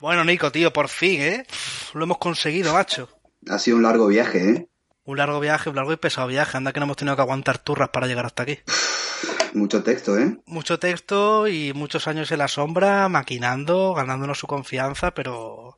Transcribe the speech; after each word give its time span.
Bueno, 0.00 0.24
Nico, 0.24 0.50
tío, 0.50 0.72
por 0.72 0.88
fin, 0.88 1.20
¿eh? 1.20 1.46
Lo 1.92 2.04
hemos 2.04 2.18
conseguido, 2.18 2.72
macho. 2.72 3.08
Ha 3.48 3.58
sido 3.58 3.76
un 3.76 3.82
largo 3.82 4.06
viaje, 4.06 4.50
¿eh? 4.50 4.68
Un 5.04 5.18
largo 5.18 5.40
viaje, 5.40 5.68
un 5.68 5.76
largo 5.76 5.92
y 5.92 5.96
pesado 5.96 6.26
viaje. 6.26 6.56
Anda 6.56 6.72
que 6.72 6.80
no 6.80 6.84
hemos 6.84 6.96
tenido 6.96 7.16
que 7.16 7.22
aguantar 7.22 7.58
turras 7.58 7.90
para 7.90 8.06
llegar 8.06 8.24
hasta 8.24 8.44
aquí. 8.44 8.58
Mucho 9.52 9.82
texto, 9.82 10.18
¿eh? 10.18 10.38
Mucho 10.46 10.78
texto 10.78 11.48
y 11.48 11.72
muchos 11.74 12.08
años 12.08 12.30
en 12.32 12.38
la 12.38 12.48
sombra, 12.48 13.08
maquinando, 13.08 13.92
ganándonos 13.94 14.38
su 14.38 14.46
confianza, 14.46 15.12
pero... 15.12 15.76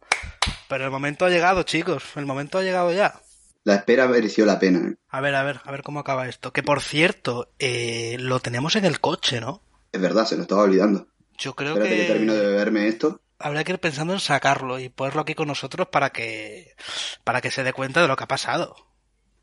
Pero 0.69 0.85
el 0.85 0.91
momento 0.91 1.25
ha 1.25 1.31
llegado, 1.31 1.65
chicos. 1.65 2.05
El 2.15 2.27
momento 2.27 2.59
ha 2.59 2.63
llegado 2.63 2.93
ya. 2.93 3.21
La 3.65 3.75
espera 3.75 4.07
mereció 4.07 4.47
la 4.47 4.59
pena. 4.59 4.89
¿eh? 4.89 4.95
A 5.09 5.21
ver, 5.21 5.35
a 5.35 5.43
ver, 5.43 5.61
a 5.65 5.71
ver 5.73 5.83
cómo 5.83 6.01
acaba 6.01 6.29
esto. 6.29 6.53
Que 6.53 6.63
por 6.63 6.81
cierto, 6.81 7.53
eh, 7.59 8.17
lo 8.21 8.41
tenemos 8.41 8.77
en 8.77 8.85
el 8.85 9.01
coche, 9.01 9.41
¿no? 9.41 9.63
Es 9.91 10.01
verdad, 10.01 10.27
se 10.27 10.37
nos 10.37 10.43
estaba 10.45 10.63
olvidando. 10.63 11.09
Yo 11.39 11.55
creo 11.55 11.73
Espérate 11.73 11.97
que... 11.97 12.03
que 12.03 12.13
termino 12.13 12.35
de 12.35 12.47
beberme 12.47 12.89
esto. 12.89 13.21
Habría 13.43 13.65
que 13.65 13.73
ir 13.73 13.79
pensando 13.79 14.13
en 14.13 14.21
sacarlo 14.21 14.79
y 14.79 14.89
ponerlo 14.89 15.23
aquí 15.23 15.35
con 15.35 15.49
nosotros 15.49 15.89
para 15.89 16.11
que 16.11 16.75
para 17.25 17.41
que 17.41 17.51
se 17.51 17.63
dé 17.65 17.73
cuenta 17.73 18.01
de 18.03 18.09
lo 18.09 18.17
que 18.17 18.25
ha 18.25 18.29
pasado. 18.29 18.75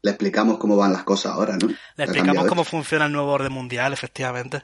Le 0.02 0.12
explicamos 0.12 0.58
cómo 0.58 0.78
van 0.78 0.94
las 0.94 1.04
cosas 1.04 1.34
ahora, 1.34 1.58
¿no? 1.58 1.68
Le 1.68 2.04
explicamos 2.04 2.46
cómo 2.48 2.62
esto. 2.62 2.72
funciona 2.72 3.06
el 3.06 3.12
nuevo 3.12 3.32
orden 3.34 3.52
mundial, 3.52 3.92
efectivamente. 3.94 4.64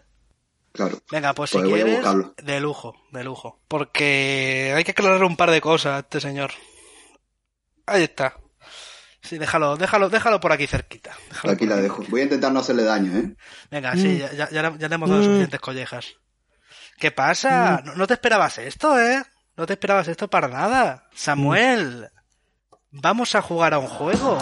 Claro. 0.72 1.00
Venga, 1.12 1.34
pues 1.34 1.50
si 1.52 1.58
Pues 1.58 1.70
voy 1.70 1.82
a 1.82 1.84
quieres, 1.86 2.06
de 2.44 2.60
lujo, 2.60 2.96
de 3.12 3.24
lujo. 3.24 3.62
Porque 3.68 4.74
hay 4.76 4.84
que 4.84 4.92
aclarar 4.92 5.24
un 5.24 5.38
par 5.38 5.52
de 5.52 5.62
cosas 5.62 5.94
a 5.96 6.00
este 6.00 6.20
señor. 6.22 6.52
Ahí 7.86 8.04
está. 8.04 8.38
Sí, 9.22 9.38
déjalo, 9.38 9.76
déjalo, 9.78 10.10
déjalo 10.10 10.40
por 10.40 10.52
aquí 10.52 10.68
cerquita. 10.68 11.16
Déjalo 11.30 11.54
Aquí 11.54 11.66
la 11.66 11.78
dejo. 11.78 12.04
Voy 12.10 12.22
a 12.22 12.24
intentar 12.26 12.52
no 12.52 12.60
hacerle 12.60 12.84
daño, 12.84 13.18
¿eh? 13.18 13.36
Venga, 13.72 13.94
sí, 13.96 14.18
ya, 14.20 14.32
ya, 14.34 14.50
ya 14.52 14.70
le- 14.70 14.78
ya 14.78 14.88
le 14.90 14.96
hemos 14.96 15.10
dado 15.10 15.24
suficientes 15.24 15.60
collejas. 15.60 16.16
¿Qué 16.98 17.12
pasa? 17.12 17.82
No, 17.86 17.96
no 17.96 18.08
te 18.08 18.14
esperabas 18.14 18.58
esto, 18.58 19.00
¿eh? 19.00 19.24
No 19.58 19.66
te 19.66 19.74
esperabas 19.74 20.08
esto 20.08 20.30
para 20.30 20.48
nada. 20.48 21.08
Samuel, 21.14 22.10
vamos 22.92 23.36
a 23.36 23.42
jugar 23.42 23.74
a 23.74 23.80
un 23.80 23.88
juego. 23.88 24.38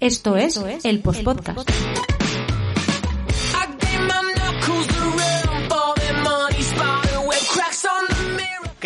Esto 0.00 0.36
es 0.36 0.56
el 0.84 1.00
Postpodcast. 1.00 2.15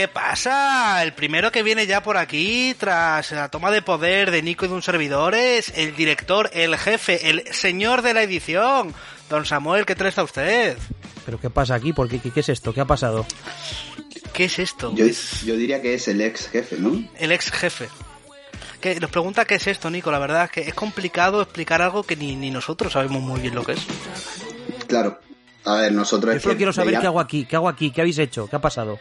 ¿Qué 0.01 0.09
pasa? 0.09 1.03
El 1.03 1.13
primero 1.13 1.53
que 1.53 1.63
viene 1.63 1.87
ya 1.87 2.03
por 2.03 2.17
aquí 2.17 2.75
tras 2.79 3.33
la 3.33 3.51
toma 3.51 3.71
de 3.71 3.83
poder 3.83 4.31
de 4.31 4.41
Nico 4.41 4.65
y 4.65 4.69
de 4.69 4.73
un 4.73 4.81
servidor 4.81 5.35
es 5.35 5.75
el 5.77 5.95
director, 5.95 6.49
el 6.55 6.79
jefe, 6.79 7.29
el 7.29 7.45
señor 7.53 8.01
de 8.01 8.15
la 8.15 8.23
edición. 8.23 8.95
Don 9.29 9.45
Samuel, 9.45 9.85
¿qué 9.85 9.95
tal 9.95 10.07
está 10.07 10.23
usted? 10.23 10.79
¿Pero 11.27 11.39
qué 11.39 11.51
pasa 11.51 11.75
aquí? 11.75 11.93
¿Por 11.93 12.09
qué, 12.09 12.19
qué, 12.19 12.31
qué 12.31 12.41
es 12.41 12.49
esto? 12.49 12.73
¿Qué 12.73 12.81
ha 12.81 12.87
pasado? 12.87 13.27
¿Qué 14.33 14.47
es 14.47 14.59
esto? 14.59 14.91
Yo, 14.95 15.05
yo 15.45 15.55
diría 15.55 15.83
que 15.83 15.93
es 15.93 16.09
el 16.09 16.23
ex 16.23 16.49
jefe, 16.49 16.77
¿no? 16.79 17.07
El 17.19 17.33
ex 17.33 17.51
jefe. 17.51 17.91
Que 18.81 18.99
nos 19.01 19.11
pregunta 19.11 19.45
qué 19.45 19.57
es 19.57 19.67
esto, 19.67 19.91
Nico. 19.91 20.11
La 20.11 20.19
verdad 20.19 20.45
es 20.45 20.51
que 20.51 20.61
es 20.63 20.73
complicado 20.73 21.43
explicar 21.43 21.83
algo 21.83 22.05
que 22.05 22.17
ni, 22.17 22.37
ni 22.37 22.51
nosotros 22.51 22.95
sabemos 22.95 23.21
muy 23.21 23.41
bien 23.41 23.55
lo 23.55 23.65
que 23.65 23.73
es. 23.73 23.87
Claro. 24.87 25.21
A 25.67 25.75
ver, 25.75 25.93
nosotros 25.93 26.37
Yo 26.37 26.41
solo 26.41 26.57
quiero 26.57 26.73
saber 26.73 26.99
qué 26.99 27.07
hago 27.07 27.21
aquí, 27.21 27.45
qué 27.45 27.57
hago 27.57 27.69
aquí, 27.69 27.91
qué 27.91 28.01
habéis 28.01 28.17
hecho, 28.17 28.49
qué 28.49 28.57
ha 28.57 28.61
pasado. 28.63 28.99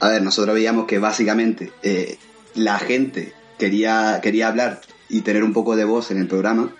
A 0.00 0.08
ver, 0.08 0.22
nosotros 0.22 0.54
veíamos 0.54 0.86
que 0.86 0.98
básicamente 0.98 1.72
eh, 1.82 2.18
la 2.54 2.78
gente 2.78 3.32
quería, 3.58 4.20
quería 4.22 4.48
hablar 4.48 4.80
y 5.08 5.22
tener 5.22 5.42
un 5.42 5.52
poco 5.52 5.76
de 5.76 5.84
voz 5.84 6.10
en 6.10 6.18
el 6.18 6.28
programa 6.28 6.72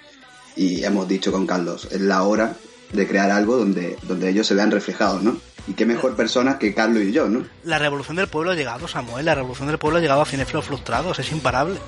y 0.57 0.85
hemos 0.85 1.09
dicho 1.09 1.33
con 1.33 1.47
Carlos, 1.47 1.89
es 1.91 2.01
la 2.01 2.23
hora 2.23 2.57
de 2.93 3.07
crear 3.07 3.31
algo 3.31 3.57
donde, 3.57 3.97
donde 4.03 4.29
ellos 4.29 4.47
se 4.47 4.55
vean 4.55 4.71
reflejados, 4.71 5.23
¿no? 5.23 5.37
Y 5.67 5.75
qué 5.75 5.85
mejor 5.85 6.17
persona 6.17 6.59
que 6.59 6.75
Carlos 6.75 7.03
y 7.03 7.13
yo, 7.13 7.29
¿no? 7.29 7.45
La 7.65 7.79
revolución 7.79 8.17
del 8.17 8.29
pueblo 8.29 8.53
ha 8.53 8.55
llegado, 8.55 8.89
Samuel. 8.89 9.27
La 9.27 9.35
revolución 9.35 9.69
del 9.69 9.79
pueblo 9.79 9.99
ha 9.99 10.01
llegado 10.01 10.23
a 10.23 10.27
cinéfilos 10.27 10.65
frustrados. 10.65 11.19
Es 11.19 11.31
imparable. 11.31 11.79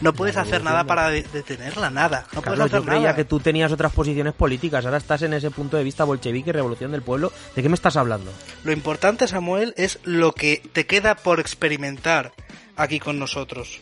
No 0.00 0.12
puedes 0.12 0.36
hacer 0.36 0.62
nada 0.62 0.84
para 0.84 1.10
de- 1.10 1.22
detenerla, 1.24 1.90
nada. 1.90 2.26
No 2.32 2.42
puedes 2.42 2.60
hacer 2.60 2.78
yo 2.80 2.84
creía 2.84 3.00
nada. 3.00 3.16
que 3.16 3.24
tú 3.24 3.40
tenías 3.40 3.72
otras 3.72 3.92
posiciones 3.92 4.32
políticas, 4.34 4.84
ahora 4.84 4.98
estás 4.98 5.22
en 5.22 5.32
ese 5.32 5.50
punto 5.50 5.76
de 5.76 5.84
vista 5.84 6.04
bolchevique, 6.04 6.52
revolución 6.52 6.92
del 6.92 7.02
pueblo. 7.02 7.32
¿De 7.56 7.62
qué 7.62 7.68
me 7.68 7.74
estás 7.74 7.96
hablando? 7.96 8.32
Lo 8.64 8.72
importante, 8.72 9.26
Samuel, 9.28 9.74
es 9.76 9.98
lo 10.04 10.32
que 10.32 10.62
te 10.72 10.86
queda 10.86 11.14
por 11.16 11.40
experimentar 11.40 12.32
aquí 12.76 13.00
con 13.00 13.18
nosotros. 13.18 13.80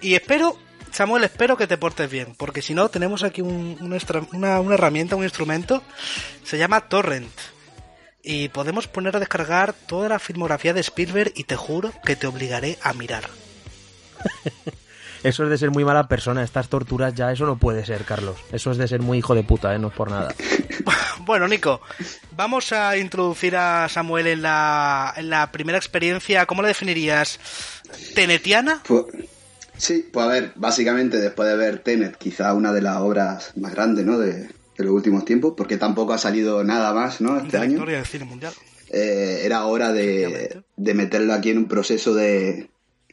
Y 0.00 0.14
espero, 0.14 0.56
Samuel, 0.92 1.24
espero 1.24 1.56
que 1.58 1.66
te 1.66 1.76
portes 1.76 2.10
bien, 2.10 2.34
porque 2.36 2.62
si 2.62 2.72
no, 2.74 2.88
tenemos 2.88 3.22
aquí 3.22 3.42
un- 3.42 3.76
un 3.80 3.92
extra- 3.92 4.24
una, 4.32 4.60
una 4.60 4.74
herramienta, 4.74 5.16
un 5.16 5.24
instrumento, 5.24 5.82
se 6.42 6.56
llama 6.58 6.80
Torrent. 6.88 7.30
Y 8.22 8.48
podemos 8.50 8.86
poner 8.86 9.16
a 9.16 9.18
descargar 9.18 9.72
toda 9.72 10.08
la 10.08 10.18
filmografía 10.18 10.72
de 10.74 10.80
Spielberg 10.80 11.32
y 11.36 11.44
te 11.44 11.56
juro 11.56 11.92
que 12.04 12.16
te 12.16 12.26
obligaré 12.26 12.78
a 12.82 12.92
mirar. 12.92 13.24
Eso 15.22 15.44
es 15.44 15.50
de 15.50 15.58
ser 15.58 15.70
muy 15.70 15.84
mala 15.84 16.08
persona, 16.08 16.42
estas 16.42 16.68
torturas 16.68 17.14
ya, 17.14 17.30
eso 17.30 17.44
no 17.46 17.56
puede 17.56 17.84
ser, 17.84 18.04
Carlos. 18.04 18.38
Eso 18.52 18.70
es 18.70 18.78
de 18.78 18.88
ser 18.88 19.00
muy 19.00 19.18
hijo 19.18 19.34
de 19.34 19.42
puta, 19.42 19.74
¿eh? 19.74 19.78
no 19.78 19.88
es 19.88 19.94
por 19.94 20.10
nada. 20.10 20.34
Bueno, 21.26 21.46
Nico, 21.46 21.80
vamos 22.34 22.72
a 22.72 22.96
introducir 22.96 23.54
a 23.54 23.88
Samuel 23.88 24.26
en 24.26 24.42
la, 24.42 25.12
en 25.16 25.28
la 25.28 25.52
primera 25.52 25.78
experiencia, 25.78 26.46
¿cómo 26.46 26.62
la 26.62 26.68
definirías? 26.68 27.38
¿Tenetiana? 28.14 28.82
Pues, 28.88 29.04
sí, 29.76 30.08
pues 30.10 30.26
a 30.26 30.28
ver, 30.28 30.52
básicamente 30.56 31.18
después 31.18 31.48
de 31.48 31.56
ver 31.56 31.80
Tenet, 31.80 32.16
quizá 32.16 32.54
una 32.54 32.72
de 32.72 32.80
las 32.82 32.96
obras 32.96 33.52
más 33.56 33.74
grandes, 33.74 34.06
¿no? 34.06 34.18
De, 34.18 34.32
de 34.32 34.84
los 34.84 34.94
últimos 34.94 35.24
tiempos, 35.24 35.54
porque 35.56 35.76
tampoco 35.76 36.14
ha 36.14 36.18
salido 36.18 36.64
nada 36.64 36.92
más, 36.94 37.20
¿no? 37.20 37.36
Este 37.36 37.58
de 37.58 37.62
año. 37.62 37.72
historia 37.74 37.96
del 37.98 38.06
cine 38.06 38.24
mundial. 38.24 38.54
Eh, 38.88 39.42
era 39.44 39.66
hora 39.66 39.92
de, 39.92 40.62
de 40.76 40.94
meterlo 40.94 41.34
aquí 41.34 41.50
en 41.50 41.58
un 41.58 41.68
proceso 41.68 42.14
de, 42.14 42.70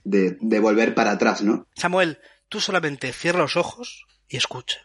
de, 0.08 0.38
de 0.40 0.60
volver 0.60 0.96
para 0.96 1.12
atrás, 1.12 1.44
¿no? 1.44 1.68
Samuel, 1.76 2.20
tú 2.50 2.60
solamente 2.62 3.12
cierra 3.12 3.40
los 3.40 3.58
ojos 3.58 4.06
y 4.30 4.38
escucha. 4.38 4.80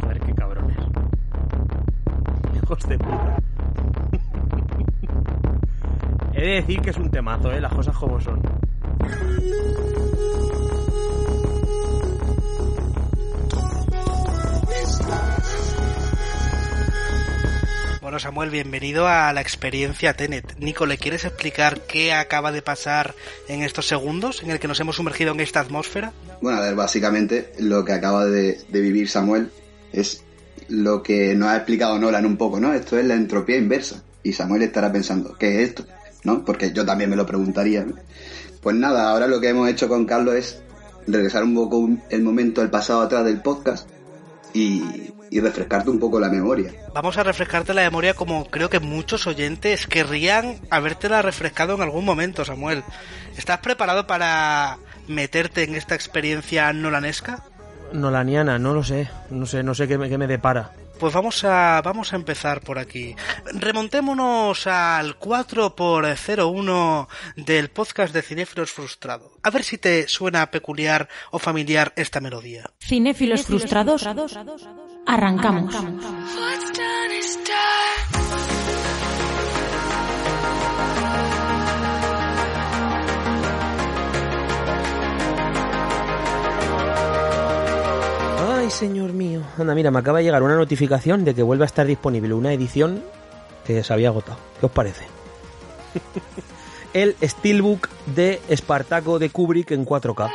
Joder, 0.00 0.20
qué 0.20 0.34
cabrones. 0.34 0.78
Hijos 2.62 2.88
de 2.88 2.98
puta. 2.98 3.36
He 6.34 6.40
de 6.40 6.54
decir 6.54 6.80
que 6.80 6.90
es 6.90 6.96
un 6.96 7.10
temazo, 7.10 7.52
¿eh? 7.52 7.60
Las 7.60 7.72
cosas 7.72 7.96
como 7.96 8.20
son. 8.20 8.42
Bueno, 18.12 18.20
Samuel, 18.20 18.50
bienvenido 18.50 19.08
a 19.08 19.32
la 19.32 19.40
experiencia 19.40 20.12
Tenet. 20.12 20.58
Nico, 20.58 20.84
¿le 20.84 20.98
quieres 20.98 21.24
explicar 21.24 21.80
qué 21.80 22.12
acaba 22.12 22.52
de 22.52 22.60
pasar 22.60 23.14
en 23.48 23.62
estos 23.62 23.88
segundos 23.88 24.42
en 24.42 24.50
el 24.50 24.60
que 24.60 24.68
nos 24.68 24.78
hemos 24.80 24.96
sumergido 24.96 25.32
en 25.32 25.40
esta 25.40 25.60
atmósfera? 25.60 26.12
Bueno, 26.42 26.58
a 26.58 26.60
ver, 26.60 26.74
básicamente 26.74 27.54
lo 27.58 27.86
que 27.86 27.94
acaba 27.94 28.26
de, 28.26 28.60
vivir 28.68 29.08
Samuel 29.08 29.50
es 29.94 30.24
lo 30.68 31.02
que 31.02 31.34
nos 31.34 31.48
ha 31.48 31.56
explicado 31.56 31.98
Nolan 31.98 32.26
un 32.26 32.36
poco, 32.36 32.60
¿no? 32.60 32.74
Esto 32.74 32.98
es 32.98 33.06
la 33.06 33.14
entropía 33.14 33.56
inversa. 33.56 34.02
Y 34.22 34.34
Samuel 34.34 34.60
estará 34.60 34.92
pensando, 34.92 35.34
¿qué 35.38 35.62
es 35.62 35.70
esto? 35.70 35.86
¿No? 36.22 36.44
Porque 36.44 36.70
yo 36.70 36.84
también 36.84 37.08
me 37.08 37.16
lo 37.16 37.24
preguntaría. 37.24 37.86
Pues 38.60 38.76
nada, 38.76 39.08
ahora 39.08 39.26
lo 39.26 39.40
que 39.40 39.48
hemos 39.48 39.70
hecho 39.70 39.88
con 39.88 40.04
Carlos 40.04 40.34
es 40.34 40.60
regresar 41.06 41.44
un 41.44 41.54
poco 41.54 41.88
el 42.10 42.22
momento 42.22 42.60
al 42.60 42.68
pasado 42.68 43.00
atrás 43.00 43.24
del 43.24 43.40
podcast 43.40 43.88
y, 44.54 45.12
y 45.30 45.40
refrescarte 45.40 45.90
un 45.90 45.98
poco 45.98 46.20
la 46.20 46.28
memoria. 46.28 46.72
Vamos 46.94 47.16
a 47.16 47.22
refrescarte 47.22 47.74
la 47.74 47.82
memoria 47.82 48.14
como 48.14 48.46
creo 48.50 48.68
que 48.68 48.80
muchos 48.80 49.26
oyentes 49.26 49.86
querrían 49.86 50.60
habértela 50.70 51.22
refrescado 51.22 51.74
en 51.74 51.82
algún 51.82 52.04
momento, 52.04 52.44
Samuel. 52.44 52.84
¿Estás 53.36 53.58
preparado 53.58 54.06
para 54.06 54.78
meterte 55.08 55.64
en 55.64 55.74
esta 55.74 55.94
experiencia 55.94 56.72
nolanesca? 56.72 57.44
Nolaniana, 57.92 58.58
no 58.58 58.74
lo 58.74 58.84
sé. 58.84 59.08
No 59.30 59.46
sé, 59.46 59.62
no 59.62 59.74
sé 59.74 59.88
qué 59.88 59.98
me, 59.98 60.08
qué 60.08 60.18
me 60.18 60.26
depara. 60.26 60.72
Pues 61.02 61.14
vamos 61.14 61.42
a, 61.42 61.82
vamos 61.82 62.12
a 62.12 62.16
empezar 62.16 62.60
por 62.60 62.78
aquí. 62.78 63.16
Remontémonos 63.54 64.68
al 64.68 65.18
4x01 65.18 67.08
del 67.34 67.70
podcast 67.70 68.14
de 68.14 68.22
Cinéfilos 68.22 68.70
Frustrado. 68.70 69.32
A 69.42 69.50
ver 69.50 69.64
si 69.64 69.78
te 69.78 70.06
suena 70.06 70.48
peculiar 70.52 71.08
o 71.32 71.40
familiar 71.40 71.92
esta 71.96 72.20
melodía. 72.20 72.70
Cinéfilos 72.78 73.42
frustrados, 73.42 74.06
arrancamos. 75.04 75.74
Señor 88.72 89.12
mío. 89.12 89.42
Anda, 89.58 89.74
mira, 89.74 89.90
me 89.90 89.98
acaba 89.98 90.18
de 90.18 90.24
llegar 90.24 90.42
una 90.42 90.56
notificación 90.56 91.24
de 91.24 91.34
que 91.34 91.42
vuelve 91.42 91.64
a 91.64 91.66
estar 91.66 91.86
disponible 91.86 92.34
una 92.34 92.52
edición 92.52 93.02
que 93.66 93.82
se 93.84 93.92
había 93.92 94.08
agotado. 94.08 94.38
¿Qué 94.58 94.66
os 94.66 94.72
parece? 94.72 95.06
el 96.94 97.16
Steelbook 97.22 97.88
de 98.06 98.40
Espartaco 98.48 99.18
de 99.18 99.30
Kubrick 99.30 99.70
en 99.70 99.86
4K. 99.86 100.32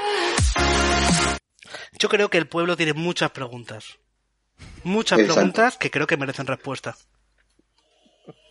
Yo 1.99 2.09
creo 2.09 2.29
que 2.29 2.37
el 2.37 2.47
pueblo 2.47 2.77
tiene 2.77 2.93
muchas 2.93 3.31
preguntas. 3.31 3.97
Muchas 4.83 5.19
Exacto. 5.19 5.35
preguntas 5.35 5.77
que 5.77 5.91
creo 5.91 6.07
que 6.07 6.17
merecen 6.17 6.47
respuesta. 6.47 6.95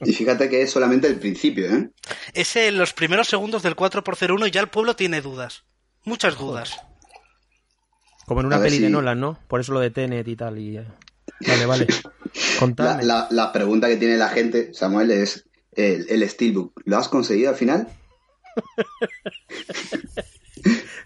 Y 0.00 0.12
fíjate 0.12 0.49
que 0.49 0.62
es 0.62 0.71
solamente 0.71 1.06
el 1.06 1.19
principio, 1.19 1.73
¿eh? 1.73 1.91
Es 2.35 2.56
en 2.56 2.77
los 2.77 2.93
primeros 2.93 3.29
segundos 3.29 3.62
del 3.62 3.77
4x01 3.77 4.49
y 4.49 4.50
ya 4.50 4.61
el 4.61 4.69
pueblo 4.69 4.97
tiene 4.97 5.21
dudas. 5.21 5.65
Muchas 6.05 6.37
dudas. 6.38 6.86
Como 8.26 8.40
en 8.40 8.46
una 8.46 8.61
peli 8.61 8.78
de 8.78 8.90
Nolan, 8.90 9.20
¿no? 9.20 9.38
Por 9.49 9.61
eso 9.61 9.73
lo 9.73 9.81
de 9.81 9.90
Tenet 9.90 10.26
y 10.28 10.37
tal. 10.37 10.58
Y... 10.58 10.76
eh, 10.78 10.87
Vale, 11.46 11.67
vale. 11.67 11.87
La, 11.96 12.58
Contadme. 12.61 13.05
la- 13.05 13.28
la 13.31 13.52
pregunta 13.52 13.88
que 13.88 13.96
tiene 13.96 14.17
la 14.17 14.28
gente, 14.28 14.73
Samuel, 14.75 15.11
es 15.11 15.46
el, 15.73 16.06
el 16.08 16.28
Steelbook. 16.28 16.81
¿Lo 16.84 16.96
has 16.99 17.08
conseguido 17.08 17.50
al 17.50 17.56
final? 17.56 17.88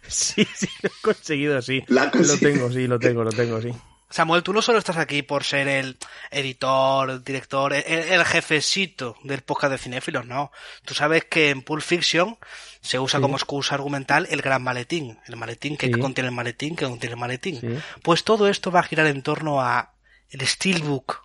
Sí, 0.08 0.46
sí, 0.54 0.68
lo 0.82 0.88
he 0.88 1.02
conseguido, 1.02 1.62
sí. 1.62 1.84
La 1.88 2.06
Lo 2.12 2.36
tengo, 2.38 2.70
sí, 2.72 2.86
lo 2.86 2.98
tengo, 2.98 3.22
lo 3.24 3.30
tengo, 3.30 3.60
sí. 3.60 3.70
Samuel, 4.08 4.42
tú 4.42 4.52
no 4.52 4.60
solo 4.62 4.78
estás 4.78 4.96
aquí 4.96 5.22
por 5.22 5.44
ser 5.44 5.68
el 5.68 5.96
editor, 6.32 7.10
el 7.10 7.22
director, 7.22 7.72
el, 7.72 7.84
el 7.86 8.24
jefecito 8.24 9.14
del 9.22 9.42
podcast 9.42 9.72
de 9.72 9.78
cinéfilos, 9.78 10.26
no. 10.26 10.50
Tú 10.84 10.94
sabes 10.94 11.26
que 11.26 11.50
en 11.50 11.62
Pulp 11.62 11.82
Fiction 11.82 12.36
se 12.80 12.98
usa 12.98 13.18
Sí. 13.18 13.22
como 13.22 13.36
excusa 13.36 13.74
argumental 13.74 14.26
el 14.30 14.42
gran 14.42 14.62
maletín. 14.62 15.18
El 15.26 15.36
maletín 15.36 15.76
que 15.76 15.86
Sí. 15.86 15.92
contiene 15.92 16.28
el 16.28 16.34
maletín, 16.34 16.76
que 16.76 16.86
contiene 16.86 17.14
el 17.14 17.20
maletín. 17.20 17.60
Sí. 17.60 17.68
Pues 18.02 18.24
todo 18.24 18.48
esto 18.48 18.70
va 18.70 18.80
a 18.80 18.84
girar 18.84 19.06
en 19.06 19.22
torno 19.22 19.60
a 19.60 19.94
el 20.30 20.46
Steelbook 20.46 21.22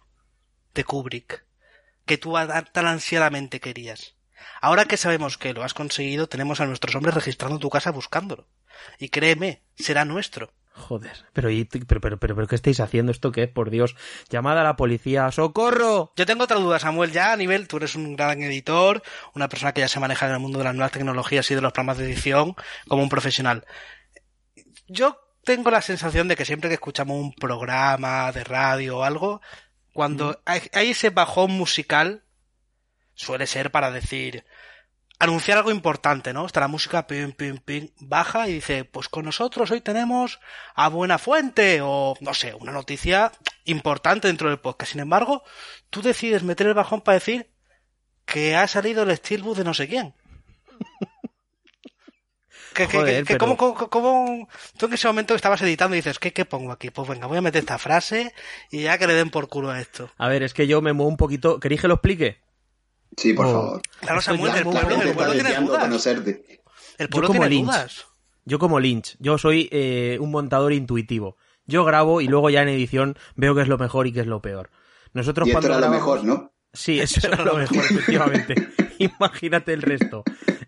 de 0.74 0.84
Kubrick, 0.84 1.46
que 2.06 2.18
tú 2.18 2.34
tan 2.74 2.88
ansiadamente 2.88 3.60
querías. 3.60 4.16
Ahora 4.62 4.86
que 4.86 4.98
sabemos 4.98 5.38
que 5.38 5.54
lo 5.54 5.64
has 5.64 5.74
conseguido, 5.74 6.28
tenemos 6.28 6.60
a 6.60 6.66
nuestros 6.66 6.96
hombres 6.96 7.16
registrando 7.16 7.60
tu 7.60 7.70
casa 7.70 7.92
buscándolo. 7.92 8.48
Y 9.00 9.10
créeme, 9.10 9.62
será 9.76 10.06
nuestro. 10.06 10.54
Joder. 10.78 11.26
Pero, 11.32 11.50
y- 11.50 11.64
pero, 11.64 12.02
pero, 12.02 12.20
pero, 12.20 12.36
pero, 12.36 12.48
¿qué 12.48 12.56
estáis 12.56 12.82
haciendo? 12.82 13.12
¿Esto 13.12 13.32
qué 13.32 13.44
es? 13.44 13.50
Por 13.50 13.70
Dios. 13.70 13.96
Llamada 14.30 14.60
a 14.60 14.64
la 14.66 14.76
policía. 14.76 15.32
¡Socorro! 15.32 16.12
Yo 16.18 16.26
tengo 16.26 16.44
otra 16.44 16.58
duda, 16.58 16.80
Samuel, 16.80 17.12
ya 17.14 17.32
a 17.32 17.38
nivel, 17.38 17.68
tú 17.70 17.78
eres 17.78 17.96
un 17.96 18.16
gran 18.18 18.42
editor, 18.44 19.02
una 19.34 19.48
persona 19.48 19.72
que 19.74 19.80
ya 19.82 19.88
se 19.88 20.02
maneja 20.02 20.28
en 20.28 20.34
el 20.34 20.40
mundo 20.40 20.58
de 20.60 20.66
las 20.66 20.76
nuevas 20.76 20.92
tecnologías 20.92 21.50
y 21.50 21.56
de 21.56 21.62
los 21.62 21.72
programas 21.72 21.98
de 21.98 22.06
edición 22.12 22.56
como 22.90 23.04
un 23.04 23.10
profesional. 23.10 23.66
Yo 24.88 25.18
tengo 25.46 25.72
la 25.72 25.82
sensación 25.82 26.28
de 26.28 26.36
que 26.36 26.44
siempre 26.46 26.70
que 26.70 26.74
escuchamos 26.76 27.18
un 27.22 27.34
programa 27.34 28.32
de 28.34 28.44
radio 28.44 28.98
o 29.00 29.04
algo, 29.04 29.42
cuando 29.94 30.42
hay, 30.46 30.62
hay 30.74 30.90
ese 30.92 31.10
bajón 31.10 31.52
musical, 31.52 32.24
suele 33.14 33.48
ser 33.48 33.72
para 33.72 33.92
decir, 33.92 34.44
anunciar 35.20 35.58
algo 35.58 35.72
importante, 35.72 36.34
¿no? 36.34 36.46
Está 36.46 36.60
la 36.60 36.68
música, 36.68 37.08
pim, 37.08 37.32
pim, 37.32 37.58
pim, 37.58 37.90
baja 38.00 38.48
y 38.50 38.54
dice, 38.54 38.84
pues 38.86 39.08
con 39.10 39.26
nosotros 39.26 39.72
hoy 39.72 39.82
tenemos 39.82 40.40
a 40.76 40.90
Buena 40.90 41.18
Fuente 41.18 41.80
o, 41.82 42.16
no 42.20 42.34
sé, 42.34 42.54
una 42.54 42.72
noticia 42.72 43.32
importante 43.64 44.28
dentro 44.28 44.50
del 44.50 44.60
podcast. 44.60 44.92
Sin 44.92 45.02
embargo, 45.02 45.44
tú 45.90 46.02
decides 46.02 46.44
meter 46.44 46.68
el 46.68 46.74
bajón 46.74 47.02
para 47.02 47.16
decir 47.16 47.50
que 48.26 48.56
ha 48.56 48.68
salido 48.68 49.04
el 49.04 49.16
Steelbook 49.16 49.56
de 49.58 49.64
no 49.64 49.74
sé 49.74 49.88
quién. 49.88 50.14
Que, 52.74 52.88
que- 52.90 52.98
Joder, 52.98 53.24
que- 53.24 53.34
que 53.34 53.38
pero- 53.40 53.56
¿cómo, 53.90 54.50
tú 54.78 54.88
en 54.88 54.94
ese 54.94 55.08
momento 55.08 55.34
estabas 55.34 55.62
editando 55.62 55.96
y 55.96 56.00
dices, 56.00 56.20
¿qué, 56.20 56.34
¿qué 56.34 56.44
pongo 56.44 56.74
aquí? 56.74 56.90
Pues 56.90 57.08
venga, 57.08 57.26
voy 57.26 57.38
a 57.38 57.42
meter 57.42 57.62
esta 57.62 57.78
frase 57.78 58.34
y 58.70 58.82
ya 58.84 58.98
que 58.98 59.08
le 59.08 59.14
den 59.14 59.30
por 59.30 59.48
culo 59.48 59.72
a 59.72 59.80
esto. 59.80 60.12
A 60.18 60.28
ver, 60.28 60.44
es 60.44 60.54
que 60.54 60.68
yo 60.68 60.82
me 60.82 60.92
muevo 60.92 61.10
un 61.10 61.16
poquito. 61.16 61.58
¿Queréis 61.62 61.80
que 61.80 61.88
lo 61.88 61.94
explique? 61.94 62.42
Sí, 63.18 63.34
por 63.34 63.46
Oh. 63.46 63.52
favor. 63.52 63.82
Claro, 64.02 64.22
Samuel, 64.22 64.54
ya 64.54 64.60
el 64.60 64.60
es 64.60 64.66
La 64.66 64.72
pueblo, 64.72 64.90
gente 64.90 65.04
el 65.04 65.10
está 65.12 65.24
pueblo 65.26 65.34
tiene 65.44 65.66
dudas. 65.66 65.82
conocerte. 65.84 66.62
El 66.98 67.10
pueblo 67.10 67.28
como 67.28 67.40
tiene 67.42 67.56
Lynch. 67.56 67.66
dudas. 67.68 68.06
Yo 68.46 68.60
como 68.60 68.80
Lynch, 68.80 69.16
yo 69.20 69.38
soy 69.38 69.70
eh, 69.72 70.18
un 70.22 70.32
montador 70.32 70.74
intuitivo. 70.74 71.38
Yo 71.66 71.84
grabo 71.84 72.22
y 72.22 72.28
luego 72.28 72.50
ya 72.50 72.62
en 72.62 72.70
edición 72.70 73.18
veo 73.36 73.56
qué 73.56 73.62
es 73.62 73.68
lo 73.68 73.78
mejor 73.78 74.06
y 74.08 74.14
qué 74.14 74.20
es 74.22 74.28
lo 74.28 74.42
peor. 74.42 74.70
Nosotros 75.14 75.48
Y 75.48 75.52
esto 75.52 75.62
cuando 75.62 75.68
era 75.68 75.76
lo 75.78 75.82
grabamos- 75.94 76.22
mejor, 76.22 76.24
¿no? 76.26 76.52
Sí, 76.74 77.00
eso 77.00 77.26
era 77.26 77.44
lo 77.44 77.56
mejor, 77.56 77.78
efectivamente. 77.90 78.68
Imagínate 79.20 79.74
el 79.74 79.82
resto. 79.82 80.24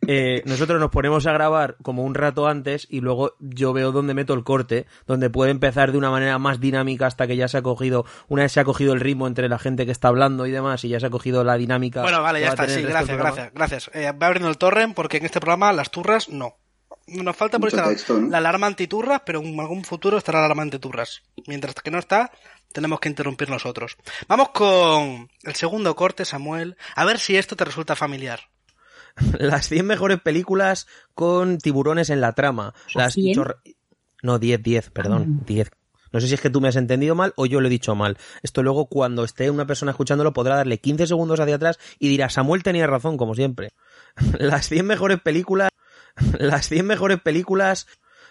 Eh, 0.10 0.42
nosotros 0.46 0.80
nos 0.80 0.90
ponemos 0.90 1.28
a 1.28 1.34
grabar 1.34 1.76
como 1.82 2.04
un 2.04 2.16
rato 2.16 2.48
antes 2.48 2.88
y 2.90 3.02
luego 3.02 3.36
yo 3.40 3.74
veo 3.74 3.92
dónde 3.92 4.14
meto 4.14 4.34
el 4.34 4.46
corte, 4.46 4.86
donde 5.06 5.30
puede 5.30 5.52
empezar 5.52 5.92
de 5.92 5.98
una 5.98 6.10
manera 6.10 6.40
más 6.40 6.62
dinámica 6.62 7.08
hasta 7.08 7.28
que 7.28 7.36
ya 7.36 7.50
se 7.50 7.58
ha 7.58 7.62
cogido, 7.62 8.06
una 8.30 8.44
vez 8.44 8.54
se 8.54 8.62
ha 8.62 8.64
cogido 8.64 8.94
el 8.94 9.02
ritmo 9.02 9.28
entre 9.28 9.50
la 9.50 9.60
gente 9.60 9.86
que 9.86 9.92
está 9.92 10.08
hablando 10.08 10.48
y 10.48 10.52
demás 10.52 10.84
y 10.86 10.90
ya 10.90 11.00
se 11.02 11.08
ha 11.08 11.10
cogido 11.10 11.44
la 11.44 11.58
dinámica. 11.58 12.04
Bueno, 12.04 12.22
vale, 12.22 12.40
ya 12.40 12.50
está, 12.50 12.70
sí, 12.70 12.84
gracias, 12.84 13.18
gracias, 13.18 13.54
gracias. 13.54 13.92
Eh, 13.94 14.12
va 14.12 14.28
abriendo 14.28 14.50
el 14.50 14.58
torrent 14.58 14.96
porque 14.96 15.18
en 15.18 15.26
este 15.26 15.42
programa 15.42 15.74
las 15.74 15.92
turras 15.92 16.30
no. 16.30 16.56
Nos 17.08 17.36
falta 17.38 17.58
por 17.58 17.74
¿no? 17.74 18.30
la 18.30 18.38
alarma 18.40 18.68
antiturras, 18.68 19.22
pero 19.26 19.42
en 19.42 19.58
algún 19.60 19.86
futuro 19.86 20.18
estará 20.18 20.40
la 20.40 20.46
alarma 20.46 20.64
antiturras. 20.64 21.24
Mientras 21.48 21.76
que 21.76 21.90
no 21.90 22.00
está, 22.00 22.32
tenemos 22.74 23.00
que 23.00 23.08
interrumpir 23.08 23.50
nosotros. 23.50 23.98
Vamos 24.28 24.50
con 24.50 25.30
el 25.44 25.56
segundo 25.56 25.96
corte, 25.96 26.26
Samuel. 26.26 26.76
A 26.96 27.06
ver 27.06 27.20
si 27.20 27.38
esto 27.38 27.56
te 27.56 27.64
resulta 27.64 27.96
familiar. 27.96 28.42
Las 29.40 29.70
100 29.70 29.86
mejores 29.86 30.20
películas 30.20 30.88
con 31.14 31.58
tiburones 31.58 32.10
en 32.10 32.22
la 32.22 32.34
trama. 32.34 32.74
Las 32.94 33.16
No, 34.22 34.40
10, 34.40 34.62
10, 34.62 34.90
perdón, 34.92 35.44
10. 35.46 35.72
No 36.12 36.22
sé 36.22 36.28
si 36.28 36.34
es 36.36 36.42
que 36.42 36.50
tú 36.50 36.62
me 36.62 36.68
has 36.68 36.76
entendido 36.76 37.16
mal 37.16 37.34
o 37.36 37.46
yo 37.46 37.62
lo 37.62 37.68
he 37.68 37.72
dicho 37.72 37.96
mal. 37.96 38.18
Esto 38.42 38.64
luego 38.64 38.88
cuando 38.88 39.24
esté 39.24 39.50
una 39.50 39.68
persona 39.68 39.92
escuchándolo 39.92 40.34
podrá 40.34 40.56
darle 40.56 40.80
15 40.80 41.08
segundos 41.08 41.40
hacia 41.40 41.56
atrás 41.56 41.80
y 42.00 42.10
dirá, 42.10 42.30
Samuel 42.30 42.64
tenía 42.64 42.88
razón, 42.88 43.18
como 43.18 43.36
siempre. 43.36 43.72
Las 44.40 44.68
100 44.70 44.86
mejores 44.86 45.20
películas... 45.22 45.70
Las 46.40 46.68
100 46.70 46.86
mejores 46.86 47.20
películas... 47.22 47.88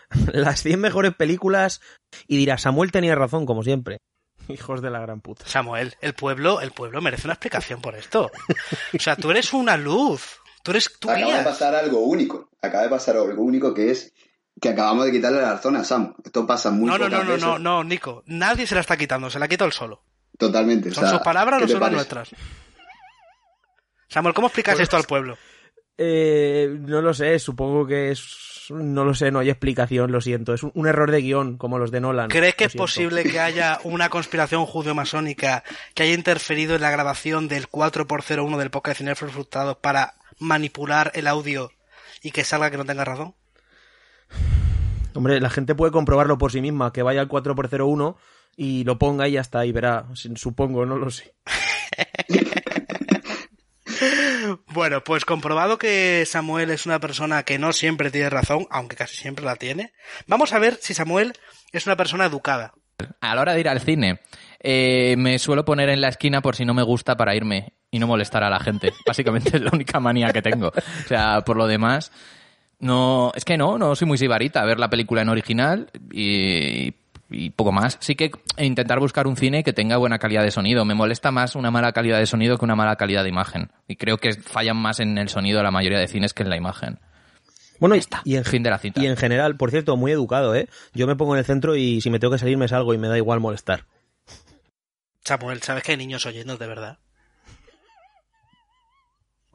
Las 0.33 0.63
100 0.63 0.81
mejores 0.81 1.15
películas 1.15 1.81
y 2.29 2.37
dirá, 2.37 2.59
Samuel 2.59 2.93
tenía 2.93 3.15
razón, 3.17 3.45
como 3.45 3.63
siempre. 3.65 3.99
Hijos 4.49 4.81
de 4.83 4.91
la 4.91 5.01
gran 5.01 5.21
puta. 5.21 5.45
Samuel, 5.47 5.97
el 6.01 6.15
pueblo, 6.15 6.61
el 6.61 6.71
pueblo 6.71 7.01
merece 7.01 7.27
una 7.27 7.35
explicación 7.35 7.81
por 7.81 7.97
esto. 7.97 8.31
O 8.95 8.99
sea, 9.01 9.17
tú 9.17 9.31
eres 9.31 9.53
una 9.53 9.77
luz. 9.77 10.37
Tú 10.63 10.71
eres 10.73 10.93
tú 11.01 11.11
Acaba 11.11 11.39
de 11.39 11.45
pasar 11.45 11.75
algo 11.75 12.01
único. 12.01 12.51
Acaba 12.63 12.85
de 12.85 12.89
pasar 12.89 13.17
algo 13.17 13.43
único 13.43 13.75
que 13.75 13.91
es 13.91 14.13
que 14.61 14.69
acabamos 14.69 15.05
de 15.07 15.13
quitarle 15.13 15.41
la 15.41 15.53
razón 15.55 15.77
a 15.77 15.85
Sam. 15.85 16.15
Esto 16.25 16.47
pasa 16.47 16.71
muy 16.71 16.89
No, 16.89 16.97
no, 16.99 17.09
no, 17.09 17.23
no, 17.25 17.31
veces. 17.31 17.43
no, 17.43 17.59
no, 17.59 17.85
Nico. 17.85 18.23
Nadie 18.27 18.67
se 18.67 18.75
la 18.75 18.81
está 18.81 18.97
quitando, 18.97 19.29
se 19.31 19.39
la 19.39 19.49
quita 19.49 19.65
él 19.65 19.73
solo. 19.73 20.03
Totalmente. 20.39 20.91
o 20.91 20.95
¿Son 20.95 21.05
sea, 21.05 21.13
sus 21.13 21.21
palabras 21.23 21.63
o 21.63 21.67
¿qué 21.67 21.73
no 21.73 21.81
son 21.81 21.81
las 21.83 21.93
nuestras? 21.93 22.31
Samuel, 24.09 24.35
¿cómo 24.35 24.47
explicas 24.47 24.75
Pues- 24.77 24.83
esto 24.85 24.97
al 24.97 25.05
pueblo? 25.05 25.37
Eh, 25.99 26.77
no 26.81 27.01
lo 27.01 27.15
sé, 27.15 27.39
supongo 27.39 27.87
que 27.87 28.11
es... 28.11 28.55
No 28.69 29.05
lo 29.05 29.15
sé, 29.15 29.31
no 29.31 29.39
hay 29.39 29.49
explicación, 29.49 30.11
lo 30.11 30.21
siento. 30.21 30.53
Es 30.53 30.65
un, 30.65 30.73
un 30.75 30.89
error 30.89 31.11
de 31.13 31.21
guion, 31.21 31.57
como 31.57 31.79
los 31.79 31.93
de 31.93 32.01
Nolan. 32.01 32.29
¿Crees 32.29 32.57
que 32.57 32.65
es 32.65 32.73
siento. 32.73 32.83
posible 32.83 33.23
que 33.23 33.39
haya 33.39 33.79
una 33.85 34.09
conspiración 34.09 34.67
judeo-masónica 34.67 35.63
que 35.95 36.03
haya 36.03 36.15
interferido 36.15 36.75
en 36.75 36.83
la 36.83 36.91
grabación 36.91 37.47
del 37.47 37.71
4x01 37.71 38.57
del 38.57 38.71
podcast 38.71 38.99
de 38.99 39.05
Cinefilos 39.05 39.35
Frustrados 39.35 39.77
para 39.77 40.15
manipular 40.41 41.13
el 41.15 41.29
audio 41.29 41.71
y 42.23 42.33
que 42.33 42.43
salga 42.43 42.71
que 42.71 42.77
no 42.77 42.85
tenga 42.85 43.05
razón? 43.05 43.35
Hombre, 45.15 45.41
la 45.41 45.51
gente 45.51 45.75
puede 45.75 45.93
comprobarlo 45.93 46.37
por 46.37 46.53
sí 46.53 46.61
misma, 46.61 46.93
que 46.93 47.03
vaya 47.03 47.21
al 47.21 47.29
4x01 47.29 48.17
y 48.57 48.85
lo 48.85 48.99
ponga 48.99 49.29
y 49.29 49.33
ya 49.33 49.41
está, 49.41 49.65
y 49.65 49.73
verá. 49.73 50.07
Supongo, 50.15 50.85
no 50.85 50.97
lo 50.97 51.11
sé. 51.11 51.35
Bueno, 54.69 55.03
pues 55.03 55.25
comprobado 55.25 55.79
que 55.79 56.25
Samuel 56.27 56.71
es 56.71 56.87
una 56.87 57.01
persona 57.01 57.43
que 57.43 57.59
no 57.59 57.73
siempre 57.73 58.11
tiene 58.11 58.31
razón, 58.31 58.67
aunque 58.71 58.97
casi 58.97 59.17
siempre 59.17 59.45
la 59.45 59.57
tiene, 59.57 59.93
vamos 60.27 60.53
a 60.53 60.59
ver 60.59 60.79
si 60.81 60.95
Samuel 60.95 61.33
es 61.73 61.87
una 61.87 61.97
persona 61.97 62.27
educada. 62.27 62.75
A 63.21 63.35
la 63.35 63.41
hora 63.41 63.55
de 63.55 63.61
ir 63.61 63.69
al 63.69 63.81
cine, 63.81 64.21
eh, 64.61 65.15
me 65.19 65.39
suelo 65.39 65.65
poner 65.65 65.89
en 65.89 66.01
la 66.01 66.09
esquina 66.09 66.41
por 66.41 66.57
si 66.57 66.65
no 66.65 66.75
me 66.75 66.83
gusta 66.83 67.17
para 67.17 67.35
irme 67.35 67.75
y 67.91 67.99
no 67.99 68.07
molestar 68.07 68.43
a 68.43 68.51
la 68.51 68.61
gente. 68.61 68.93
Básicamente 69.07 69.57
es 69.57 69.63
la 69.63 69.71
única 69.73 70.01
manía 70.01 70.33
que 70.33 70.43
tengo. 70.43 70.69
O 70.69 71.09
sea, 71.09 71.43
por 71.43 71.57
lo 71.57 71.67
demás, 71.67 72.13
no, 72.79 73.33
es 73.35 73.45
que 73.45 73.57
no, 73.57 73.79
no 73.79 73.95
soy 73.95 74.07
muy 74.07 74.19
sibarita. 74.19 74.65
Ver 74.65 74.79
la 74.79 74.91
película 74.91 75.23
en 75.23 75.29
original 75.29 75.91
y, 76.11 76.93
y 77.31 77.51
poco 77.51 77.73
más. 77.73 77.99
Sí 78.01 78.15
que 78.15 78.31
intentar 78.59 79.01
buscar 79.01 79.27
un 79.27 79.37
cine 79.37 79.65
que 79.65 79.73
tenga 79.73 79.97
buena 79.97 80.19
calidad 80.19 80.43
de 80.43 80.51
sonido. 80.51 80.85
Me 80.85 80.95
molesta 80.95 81.31
más 81.31 81.57
una 81.57 81.71
mala 81.71 81.93
calidad 81.93 82.19
de 82.19 82.27
sonido 82.27 82.59
que 82.59 82.65
una 82.65 82.77
mala 82.77 82.97
calidad 82.97 83.23
de 83.23 83.29
imagen. 83.29 83.71
Y 83.89 83.97
creo 83.97 84.19
que 84.19 84.35
fallan 84.35 84.77
más 84.77 85.01
en 85.01 85.19
el 85.19 85.29
sonido 85.29 85.63
la 85.63 85.71
mayoría 85.71 85.99
de 85.99 86.09
cines 86.09 86.33
que 86.33 86.43
en 86.43 86.51
la 86.51 86.57
imagen. 86.57 86.99
Bueno, 87.79 87.95
y, 87.95 87.99
está. 87.99 88.23
y 88.25 88.37
en, 88.37 88.45
Fin 88.45 88.63
de 88.63 88.71
la 88.71 88.79
cita. 88.79 89.03
y 89.03 89.07
en 89.07 89.17
general, 89.17 89.57
por 89.57 89.71
cierto, 89.71 89.97
muy 89.97 90.13
educado, 90.13 90.55
¿eh? 90.55 90.69
Yo 90.95 91.07
me 91.07 91.17
pongo 91.17 91.35
en 91.35 91.41
el 91.41 91.45
centro 91.45 91.77
y 91.77 92.01
si 92.01 92.11
me 92.11 92.19
tengo 92.19 92.33
que 92.33 92.39
salir 92.39 92.57
me 92.57 92.69
salgo 92.69 92.95
y 92.95 92.99
me 92.99 93.09
da 93.09 93.19
igual 93.19 93.41
molestar. 93.41 93.85
Samuel, 95.25 95.61
¿sabes 95.63 95.83
que 95.83 95.93
hay 95.93 95.99
niños 95.99 96.25
oyendo 96.25 96.57
de 96.57 96.67
verdad? 96.67 96.99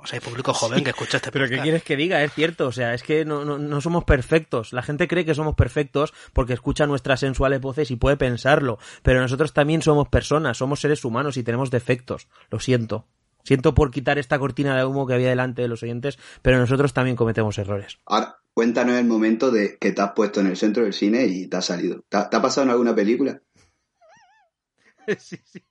O 0.03 0.07
sea, 0.07 0.17
hay 0.17 0.25
público 0.25 0.53
joven 0.53 0.83
que 0.83 0.89
escucha 0.89 1.17
este 1.17 1.31
Pero 1.31 1.47
¿qué 1.47 1.59
quieres 1.59 1.83
que 1.83 1.95
diga? 1.95 2.23
Es 2.23 2.33
cierto, 2.33 2.67
o 2.67 2.71
sea, 2.71 2.93
es 2.93 3.03
que 3.03 3.23
no, 3.23 3.45
no, 3.45 3.59
no 3.59 3.81
somos 3.81 4.03
perfectos. 4.03 4.73
La 4.73 4.81
gente 4.81 5.07
cree 5.07 5.25
que 5.25 5.35
somos 5.35 5.55
perfectos 5.55 6.13
porque 6.33 6.53
escucha 6.53 6.87
nuestras 6.87 7.19
sensuales 7.19 7.61
voces 7.61 7.91
y 7.91 7.95
puede 7.95 8.17
pensarlo. 8.17 8.79
Pero 9.03 9.21
nosotros 9.21 9.53
también 9.53 9.81
somos 9.81 10.09
personas, 10.09 10.57
somos 10.57 10.79
seres 10.79 11.05
humanos 11.05 11.37
y 11.37 11.43
tenemos 11.43 11.69
defectos. 11.69 12.27
Lo 12.49 12.59
siento. 12.59 13.05
Siento 13.43 13.73
por 13.73 13.91
quitar 13.91 14.17
esta 14.17 14.39
cortina 14.39 14.75
de 14.75 14.85
humo 14.85 15.07
que 15.07 15.13
había 15.13 15.29
delante 15.29 15.61
de 15.61 15.67
los 15.67 15.83
oyentes, 15.83 16.17
pero 16.41 16.57
nosotros 16.57 16.93
también 16.93 17.15
cometemos 17.15 17.57
errores. 17.57 17.97
Ahora, 18.05 18.37
cuéntanos 18.53 18.95
el 18.95 19.05
momento 19.05 19.51
de 19.51 19.77
que 19.79 19.91
te 19.91 20.01
has 20.01 20.11
puesto 20.13 20.39
en 20.39 20.47
el 20.47 20.57
centro 20.57 20.83
del 20.83 20.93
cine 20.93 21.25
y 21.25 21.47
te 21.47 21.57
has 21.57 21.65
salido. 21.65 22.03
¿Te 22.09 22.17
ha, 22.17 22.29
te 22.29 22.37
ha 22.37 22.41
pasado 22.41 22.65
en 22.65 22.71
alguna 22.71 22.95
película? 22.95 23.41
Sí, 25.19 25.37
sí. 25.45 25.63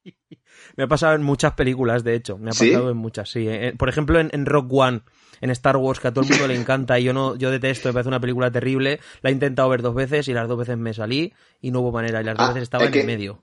Me 0.77 0.85
ha 0.85 0.89
pasado 0.89 1.15
en 1.15 1.23
muchas 1.23 1.53
películas, 1.55 2.05
de 2.05 2.15
hecho. 2.15 2.37
Me 2.39 2.51
ha 2.51 2.53
¿Sí? 2.53 2.69
pasado 2.71 2.91
en 2.91 2.97
muchas, 2.97 3.31
sí. 3.31 3.47
Eh, 3.49 3.75
Por 3.79 3.89
ejemplo, 3.89 4.19
en, 4.21 4.29
en 4.33 4.47
Rock 4.47 4.73
One, 4.73 5.01
en 5.41 5.51
Star 5.51 5.77
Wars, 5.77 6.01
que 6.01 6.09
a 6.09 6.13
todo 6.13 6.25
el 6.25 6.31
mundo 6.31 6.49
le 6.49 6.55
encanta 6.61 6.99
y 6.99 7.05
yo 7.05 7.13
no, 7.13 7.37
yo 7.37 7.51
detesto, 7.51 7.89
me 7.89 7.93
parece 7.95 8.09
una 8.09 8.21
película 8.21 8.51
terrible. 8.51 9.01
La 9.23 9.31
he 9.31 9.33
intentado 9.33 9.69
ver 9.69 9.83
dos 9.83 9.95
veces 9.95 10.29
y 10.29 10.35
las 10.35 10.49
dos 10.49 10.59
veces 10.59 10.77
me 10.77 10.93
salí 10.93 11.33
y 11.61 11.71
no 11.71 11.81
hubo 11.81 11.93
manera. 11.93 12.21
Y 12.21 12.25
las 12.25 12.37
dos 12.37 12.45
Ah, 12.47 12.49
veces 12.49 12.65
estaba 12.65 12.85
es 12.85 12.89
en 12.89 12.93
que- 12.95 13.01
el 13.01 13.07
medio. 13.07 13.43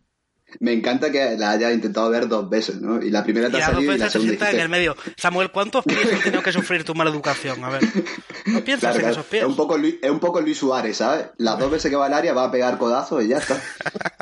Me 0.62 0.72
encanta 0.72 1.12
que 1.12 1.36
la 1.38 1.52
hayas 1.52 1.74
intentado 1.74 2.10
ver 2.10 2.30
dos 2.30 2.50
veces, 2.50 2.80
¿no? 2.80 3.04
Y 3.04 3.10
la 3.12 3.22
primera 3.22 3.50
Y 3.50 3.52
te 3.52 3.58
ha 3.58 3.60
las 3.60 3.68
dos 3.68 3.76
salido 3.76 3.94
y 3.96 3.98
la 3.98 4.10
segunda 4.10 4.30
sienta 4.30 4.46
en 4.46 4.52
dijiste... 4.56 4.64
el 4.64 4.70
medio. 4.70 4.96
Samuel, 5.18 5.52
¿cuántos 5.52 5.84
pies 5.84 6.14
han 6.14 6.22
tenido 6.22 6.42
que 6.42 6.54
sufrir 6.54 6.86
tu 6.86 6.96
mala 6.96 7.10
educación? 7.10 7.62
A 7.66 7.70
ver. 7.70 7.82
No 8.46 8.62
piensas 8.64 8.80
Claro, 8.80 8.96
en 8.96 9.00
claro. 9.02 9.12
esos 9.12 9.26
pies. 9.26 9.44
Es 9.44 9.50
un 9.50 9.58
poco 9.58 9.78
Luis, 9.78 9.96
es 10.02 10.10
un 10.10 10.20
poco 10.22 10.40
Luis 10.40 10.58
Suárez, 10.58 10.96
¿sabes? 10.96 11.26
Las 11.38 11.60
dos 11.60 11.70
veces 11.70 11.92
que 11.92 11.98
va 11.98 12.06
al 12.06 12.14
área 12.14 12.32
va 12.32 12.46
a 12.46 12.52
pegar 12.52 12.78
codazos 12.78 13.26
y 13.26 13.28
ya 13.28 13.40
está. 13.40 13.62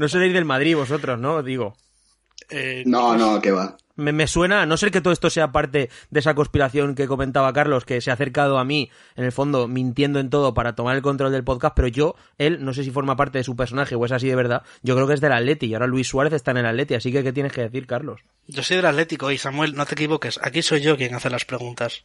No 0.00 0.08
seréis 0.08 0.32
del 0.32 0.46
Madrid 0.46 0.76
vosotros, 0.76 1.20
¿no? 1.20 1.42
Digo. 1.42 1.76
Eh, 2.48 2.84
No, 2.86 3.18
no, 3.18 3.38
que 3.38 3.50
va. 3.50 3.76
Me, 3.96 4.12
me 4.12 4.26
suena, 4.26 4.62
a 4.62 4.66
no 4.66 4.78
ser 4.78 4.90
que 4.90 5.02
todo 5.02 5.12
esto 5.12 5.28
sea 5.28 5.52
parte 5.52 5.90
de 6.08 6.20
esa 6.20 6.34
conspiración 6.34 6.94
que 6.94 7.06
comentaba 7.06 7.52
Carlos, 7.52 7.84
que 7.84 8.00
se 8.00 8.10
ha 8.10 8.14
acercado 8.14 8.58
a 8.58 8.64
mí, 8.64 8.90
en 9.14 9.26
el 9.26 9.30
fondo, 9.30 9.68
mintiendo 9.68 10.18
en 10.18 10.30
todo 10.30 10.54
para 10.54 10.74
tomar 10.74 10.96
el 10.96 11.02
control 11.02 11.32
del 11.32 11.44
podcast, 11.44 11.76
pero 11.76 11.86
yo, 11.88 12.14
él, 12.38 12.64
no 12.64 12.72
sé 12.72 12.82
si 12.82 12.90
forma 12.90 13.14
parte 13.14 13.36
de 13.36 13.44
su 13.44 13.56
personaje 13.56 13.94
o 13.94 14.02
es 14.06 14.12
así 14.12 14.26
de 14.26 14.36
verdad, 14.36 14.62
yo 14.82 14.94
creo 14.94 15.06
que 15.06 15.12
es 15.12 15.20
del 15.20 15.32
Atleti 15.32 15.66
y 15.66 15.74
ahora 15.74 15.86
Luis 15.86 16.08
Suárez 16.08 16.32
está 16.32 16.52
en 16.52 16.56
el 16.56 16.66
Atleti, 16.66 16.94
así 16.94 17.12
que 17.12 17.22
¿qué 17.22 17.34
tienes 17.34 17.52
que 17.52 17.60
decir, 17.60 17.86
Carlos? 17.86 18.22
Yo 18.46 18.62
soy 18.62 18.78
del 18.78 18.86
Atlético 18.86 19.30
y 19.30 19.36
Samuel, 19.36 19.74
no 19.74 19.84
te 19.84 19.96
equivoques. 19.96 20.40
Aquí 20.42 20.62
soy 20.62 20.80
yo 20.80 20.96
quien 20.96 21.14
hace 21.14 21.28
las 21.28 21.44
preguntas. 21.44 22.04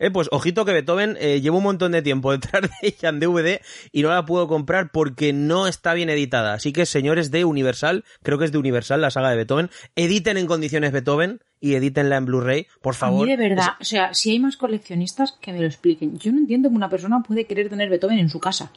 Eh, 0.00 0.10
pues 0.10 0.28
ojito 0.32 0.64
que 0.64 0.72
Beethoven 0.72 1.16
eh, 1.20 1.40
llevo 1.40 1.58
un 1.58 1.64
montón 1.64 1.92
de 1.92 2.02
tiempo 2.02 2.30
detrás 2.38 2.62
de 2.62 2.70
ella 2.82 3.08
en 3.08 3.20
DVD 3.20 3.60
y 3.92 4.02
no 4.02 4.10
la 4.10 4.24
puedo 4.24 4.48
comprar 4.48 4.90
porque 4.92 5.32
no 5.32 5.66
está 5.66 5.94
bien 5.94 6.10
editada. 6.10 6.54
Así 6.54 6.72
que, 6.72 6.86
señores 6.86 7.30
de 7.30 7.44
Universal, 7.44 8.04
creo 8.22 8.38
que 8.38 8.44
es 8.46 8.52
de 8.52 8.58
Universal 8.58 9.00
la 9.00 9.10
saga 9.10 9.30
de 9.30 9.36
Beethoven, 9.36 9.70
editen 9.94 10.36
en 10.36 10.46
condiciones 10.46 10.92
Beethoven 10.92 11.40
y 11.60 11.74
edítenla 11.74 12.16
en 12.18 12.26
Blu-ray, 12.26 12.66
por 12.82 12.94
A 12.94 12.98
favor. 12.98 13.26
mí 13.26 13.34
de 13.34 13.48
verdad, 13.48 13.68
o 13.80 13.84
sea, 13.84 14.12
si 14.12 14.30
hay 14.30 14.38
más 14.38 14.56
coleccionistas, 14.56 15.32
que 15.40 15.52
me 15.52 15.60
lo 15.60 15.66
expliquen. 15.66 16.18
Yo 16.18 16.30
no 16.32 16.38
entiendo 16.38 16.68
que 16.68 16.74
una 16.76 16.90
persona 16.90 17.22
puede 17.26 17.46
querer 17.46 17.68
tener 17.70 17.88
Beethoven 17.88 18.18
en 18.18 18.28
su 18.28 18.38
casa. 18.40 18.70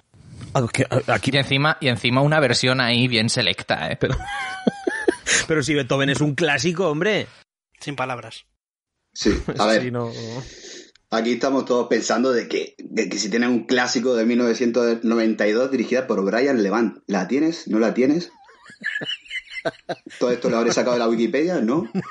Ah, 0.53 0.65
que- 0.71 0.87
Aquí, 1.07 1.31
Y 1.33 1.37
encima, 1.37 1.77
y 1.81 1.89
encima 1.89 2.21
una 2.21 2.39
versión 2.39 2.79
ahí 2.81 3.07
bien 3.07 3.29
selecta, 3.29 3.91
¿eh? 3.91 3.97
pero, 3.99 4.15
pero 5.47 5.61
si 5.63 5.73
Beethoven 5.75 6.09
es 6.09 6.21
un 6.21 6.35
clásico, 6.35 6.87
hombre. 6.89 7.27
Sin 7.79 7.95
palabras. 7.95 8.45
Sí, 9.13 9.31
a 9.57 9.65
ver, 9.65 9.81
Sí, 9.83 9.91
no- 9.91 10.11
aquí 11.11 11.33
estamos 11.33 11.65
todos 11.65 11.87
pensando 11.87 12.31
de 12.31 12.47
que, 12.47 12.75
de 12.77 13.09
que 13.09 13.17
si 13.17 13.29
tienes 13.29 13.49
un 13.49 13.65
clásico 13.65 14.15
de 14.15 14.25
1992 14.25 15.71
dirigida 15.71 16.07
por 16.07 16.23
Brian 16.23 16.61
Levant, 16.63 16.99
¿la 17.07 17.27
tienes? 17.27 17.67
¿No 17.67 17.79
la 17.79 17.93
tienes? 17.93 18.31
Todo 20.19 20.31
esto 20.31 20.49
lo 20.49 20.57
habré 20.57 20.71
sacado 20.71 20.93
de 20.93 20.99
la 20.99 21.07
Wikipedia, 21.09 21.59
¿no? 21.61 21.89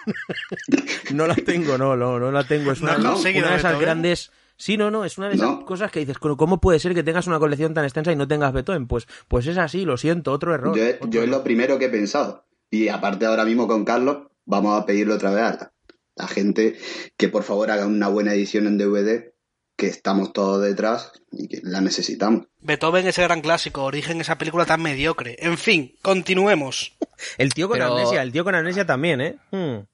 No 1.15 1.27
la 1.27 1.35
tengo, 1.35 1.79
no, 1.79 1.97
no, 1.97 2.19
no 2.19 2.31
la 2.31 2.47
tengo. 2.47 2.71
Es 2.71 2.83
¿No 2.83 2.89
una, 2.91 2.99
no, 2.99 3.17
una 3.17 3.23
de 3.31 3.31
esas 3.39 3.63
Beethoven? 3.63 3.81
grandes. 3.81 4.31
Sí, 4.57 4.77
no, 4.77 4.91
no, 4.91 5.07
es 5.07 5.17
una 5.17 5.29
de 5.31 5.37
esas 5.37 5.49
No. 5.49 5.65
cosas 5.65 5.91
que 5.91 6.01
dices, 6.01 6.19
¿cómo- 6.19 6.37
¿cómo 6.37 6.61
puede 6.61 6.79
ser 6.81 6.93
que 6.95 7.03
tengas 7.03 7.27
una 7.27 7.39
colección 7.39 7.73
tan 7.73 7.85
extensa 7.85 8.13
y 8.13 8.17
no 8.17 8.29
tengas 8.29 8.53
Beethoven? 8.53 8.87
Pues, 8.87 9.07
pues 9.27 9.47
es 9.47 9.57
así, 9.57 9.87
lo 9.87 9.97
siento, 9.97 10.33
otro 10.33 10.55
error. 10.55 10.77
Yo, 10.77 10.85
otro 10.97 11.09
yo 11.09 11.23
es 11.23 11.29
lo 11.31 11.43
primero 11.43 11.79
que 11.79 11.87
he 11.87 11.89
pensado. 11.89 12.45
Y 12.71 12.89
aparte 12.89 13.25
ahora 13.25 13.47
mismo 13.47 13.67
con 13.67 13.87
Carlos, 13.87 14.29
vamos 14.45 14.79
a 14.79 14.85
pedirle 14.85 15.15
otra 15.15 15.31
vez 15.31 15.43
a 15.45 15.51
la, 15.53 15.73
la 16.19 16.29
gente 16.29 16.77
que 17.17 17.29
por 17.29 17.45
favor 17.45 17.71
haga 17.71 17.87
una 17.87 18.09
buena 18.09 18.35
edición 18.35 18.67
en 18.67 18.77
DVD, 18.79 19.33
que 19.77 19.87
estamos 19.87 20.33
todos 20.33 20.63
detrás 20.63 21.13
y 21.31 21.47
que 21.49 21.61
la 21.63 21.81
necesitamos. 21.81 22.47
Beethoven, 22.61 23.07
ese 23.07 23.23
gran 23.23 23.41
clásico, 23.41 23.85
origen 23.85 24.21
esa 24.21 24.37
película 24.37 24.67
tan 24.67 24.83
mediocre. 24.83 25.37
En 25.39 25.57
fin, 25.57 25.95
continuemos. 26.03 26.97
El 27.39 27.55
tío 27.55 27.69
con 27.69 27.79
Pero- 27.79 27.93
amnesia, 27.97 28.23
el 28.23 28.33
tío 28.33 28.45
con 28.45 28.55
amnesia 28.55 28.85
también, 28.87 29.21
¿eh? 29.21 29.39
Hmm. 29.51 29.85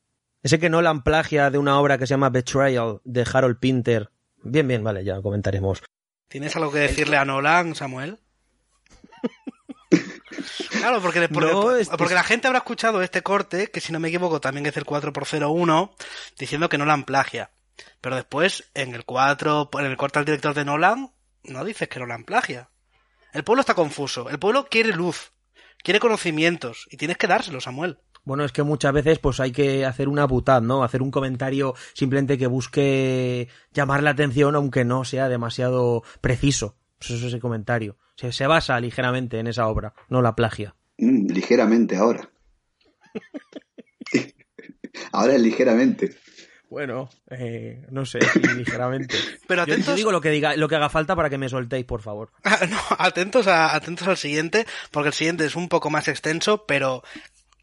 Ese 0.43 0.59
que 0.59 0.69
Nolan 0.69 1.03
plagia 1.03 1.51
de 1.51 1.57
una 1.59 1.79
obra 1.81 1.97
que 1.97 2.07
se 2.07 2.11
llama 2.13 2.29
Betrayal 2.29 3.01
de 3.05 3.27
Harold 3.33 3.59
Pinter. 3.59 4.11
Bien, 4.43 4.69
bien, 4.69 4.85
vale, 4.85 5.03
ya 5.05 5.23
comentaremos. 5.23 5.83
¿Tienes 6.29 6.55
algo 6.57 6.71
que 6.71 6.81
decirle 6.81 7.17
a 7.17 7.25
Nolan, 7.25 7.75
Samuel? 7.75 8.19
Claro, 10.71 11.01
porque, 11.01 11.29
porque, 11.29 11.53
No, 11.53 11.77
es- 11.77 11.89
porque 11.89 12.15
la 12.15 12.23
gente 12.25 12.47
habrá 12.47 12.59
escuchado 12.59 13.03
este 13.03 13.23
corte, 13.23 13.71
que 13.71 13.81
si 13.81 13.93
no 13.93 14.01
me 14.01 14.09
equivoco 14.09 14.41
también 14.41 14.67
es 14.67 14.77
el 14.77 14.85
4x01, 14.85 15.95
diciendo 16.39 16.69
que 16.69 16.79
Nolan 16.79 17.05
plagia. 17.05 17.51
Pero 18.01 18.17
después, 18.17 18.71
en 18.75 18.95
el 18.95 19.05
4, 19.05 19.71
en 19.79 19.87
el 19.87 19.97
corte 19.97 20.19
al 20.19 20.25
director 20.25 20.55
de 20.55 20.65
Nolan, 20.65 21.13
no 21.45 21.65
dices 21.65 21.89
que 21.89 21.99
Nolan 21.99 22.25
plagia. 22.25 22.71
El 23.33 23.45
pueblo 23.45 23.61
está 23.61 23.75
confuso. 23.75 24.29
El 24.31 24.39
pueblo 24.39 24.67
quiere 24.71 24.91
luz, 24.95 25.33
quiere 25.83 25.99
conocimientos, 26.01 26.87
y 26.91 26.97
tienes 26.97 27.17
que 27.17 27.27
dárselo, 27.27 27.61
Samuel. 27.61 27.99
Bueno, 28.27 28.45
es 28.45 28.53
que 28.53 28.63
muchas 28.63 28.93
veces 28.95 29.19
pues 29.19 29.39
hay 29.41 29.53
que 29.53 29.85
hacer 29.85 30.09
una 30.09 30.25
butad, 30.25 30.63
¿no? 30.63 30.83
Hacer 30.83 31.03
un 31.03 31.11
comentario 31.11 31.75
simplemente 31.93 32.39
que 32.39 32.47
busque 32.47 33.49
llamar 33.73 34.03
la 34.03 34.11
atención 34.11 34.55
aunque 34.57 34.85
no 34.87 35.05
sea 35.05 35.29
demasiado 35.29 36.05
preciso. 36.23 36.77
Pues 37.07 37.19
eso 37.19 37.27
es 37.27 37.33
ese 37.35 37.41
comentario. 37.41 37.97
Se, 38.17 38.33
se 38.33 38.47
basa 38.47 38.79
ligeramente 38.81 39.39
en 39.39 39.47
esa 39.47 39.67
obra, 39.69 39.95
no 40.09 40.23
la 40.23 40.35
plagia. 40.35 40.75
Mm, 40.99 41.31
ligeramente 41.33 41.97
ahora. 41.97 42.31
ahora 45.13 45.35
es 45.35 45.41
ligeramente. 45.41 46.17
Bueno, 46.71 47.09
eh, 47.31 47.87
no 47.91 48.05
sé, 48.05 48.19
sí, 48.21 48.41
ligeramente. 48.57 49.17
Pero 49.47 49.65
Yo- 49.67 49.75
yo, 49.75 49.75
atentos- 49.75 49.95
digo 49.97 50.13
lo 50.13 50.21
que 50.21 50.31
diga, 50.31 50.57
lo 50.57 50.69
que 50.69 50.77
haga 50.77 50.89
falta 50.89 51.15
para 51.15 51.31
que 51.31 51.39
me 51.39 51.49
soltéis, 51.49 51.85
por 51.85 52.03
favor. 52.03 52.31
Ah, 52.45 52.61
no, 52.69 52.79
atentos, 52.99 53.47
a, 53.47 53.75
atentos 53.75 54.09
al 54.09 54.17
siguiente, 54.17 54.67
porque 54.91 55.09
el 55.09 55.15
siguiente 55.15 55.45
es 55.47 55.57
un 55.57 55.69
poco 55.69 55.91
más 55.91 56.09
extenso, 56.09 56.65
pero 56.67 57.03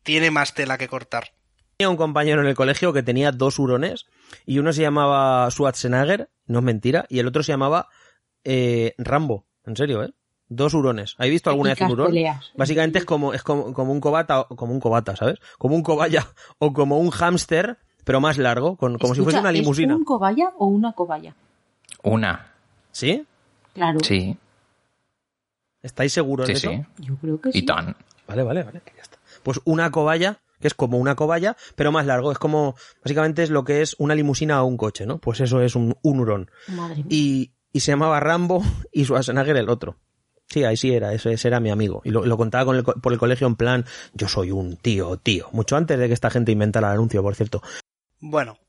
tiene 0.04 0.32
más 0.32 0.54
tela 0.54 0.78
que 0.78 0.88
cortar. 0.88 1.34
Tenía 1.78 1.90
un 1.90 1.98
compañero 1.98 2.42
en 2.42 2.48
el 2.48 2.56
colegio 2.56 2.94
que 2.94 3.02
tenía 3.04 3.32
dos 3.32 3.58
hurones 3.58 4.06
y 4.46 4.60
uno 4.60 4.72
se 4.72 4.82
llamaba 4.84 5.50
Schwarzenegger, 5.50 6.30
no 6.46 6.60
es 6.60 6.66
mentira, 6.66 7.06
y 7.10 7.20
el 7.20 7.28
otro 7.28 7.42
se 7.44 7.52
llamaba 7.52 7.90
eh, 8.44 8.94
Rambo. 8.98 9.46
En 9.66 9.76
serio, 9.76 10.04
¿eh? 10.04 10.14
Dos 10.50 10.74
hurones. 10.74 11.16
¿Habéis 11.18 11.34
visto 11.34 11.50
alguna 11.50 11.70
vez 11.72 11.82
un 11.82 11.92
hurón? 11.92 12.08
peleas. 12.08 12.52
Básicamente 12.58 13.00
es 13.00 13.06
como, 13.06 13.34
es 13.34 13.42
como, 13.44 13.74
como 13.74 13.92
un 13.94 14.02
cobata, 14.02 14.42
o- 14.42 14.56
como 14.56 14.74
un 14.74 14.80
cobata, 14.82 15.16
¿sabes? 15.16 15.40
Como 15.58 15.76
un 15.76 15.84
cobaya 15.84 16.28
o 16.60 16.74
como 16.74 16.98
un 17.00 17.10
hámster, 17.10 17.78
pero 18.04 18.20
más 18.20 18.38
largo, 18.38 18.76
con, 18.76 18.98
como 18.98 19.16
si 19.16 19.22
fuese 19.22 19.40
una 19.40 19.52
limusina. 19.52 19.94
¿Es 19.94 20.00
un 20.00 20.04
cobaya 20.06 20.52
o 20.58 20.66
una 20.66 20.92
cobaya? 20.94 21.36
Una. 22.04 22.52
¿Sí? 22.92 23.26
Claro. 23.74 24.00
Sí, 24.04 24.38
¿Estáis 25.82 26.14
seguros 26.14 26.46
sí, 26.48 26.54
de 26.54 26.58
eso? 26.58 26.70
sí. 26.70 26.84
Yo 27.04 27.16
creo 27.16 27.42
que 27.42 27.52
sí. 27.52 27.60
Y 27.60 27.66
tan. 27.66 27.96
Vale, 28.28 28.44
vale, 28.44 28.64
vale. 28.64 28.82
Ya 28.96 29.02
está. 29.02 29.18
Pues 29.44 29.60
una 29.66 29.90
cobaya, 29.90 30.40
que 30.60 30.68
es 30.68 30.74
como 30.74 30.98
una 31.00 31.16
cobaya, 31.16 31.56
pero 31.76 31.92
más 31.92 32.06
largo. 32.06 32.32
Es 32.32 32.38
como, 32.38 32.76
básicamente 33.04 33.42
es 33.44 33.50
lo 33.50 33.64
que 33.64 33.82
es 33.82 33.96
una 33.98 34.14
limusina 34.16 34.62
o 34.62 34.66
un 34.68 34.78
coche, 34.78 35.06
¿no? 35.06 35.18
Pues 35.18 35.40
eso 35.40 35.62
es 35.62 35.76
un, 35.76 35.96
un 36.04 36.20
hurón. 36.20 36.52
Madre 36.68 36.98
mía. 36.98 37.06
Y, 37.10 37.52
y 37.74 37.80
se 37.82 37.92
llamaba 37.92 38.20
Rambo 38.20 38.64
y 38.92 39.06
Schwarzenegger 39.06 39.58
el 39.58 39.70
otro. 39.70 39.98
Sí, 40.50 40.66
ahí 40.66 40.76
sí 40.76 40.94
era, 40.94 41.14
ese, 41.14 41.32
ese 41.32 41.48
era 41.48 41.62
mi 41.62 41.70
amigo. 41.72 42.02
Y 42.04 42.10
lo, 42.12 42.26
lo 42.26 42.36
contaba 42.38 42.66
con 42.66 42.76
el 42.76 42.84
co- 42.84 42.96
por 42.96 43.14
el 43.14 43.20
colegio 43.20 43.48
en 43.48 43.56
plan, 43.56 43.86
yo 44.14 44.28
soy 44.28 44.52
un 44.52 44.76
tío, 44.76 45.16
tío. 45.18 45.48
Mucho 45.54 45.78
antes 45.78 45.98
de 45.98 46.08
que 46.10 46.14
esta 46.14 46.30
gente 46.30 46.52
inventara 46.52 46.88
el 46.90 46.94
anuncio, 46.96 47.24
por 47.24 47.36
cierto. 47.36 47.64
Bueno, 48.20 48.60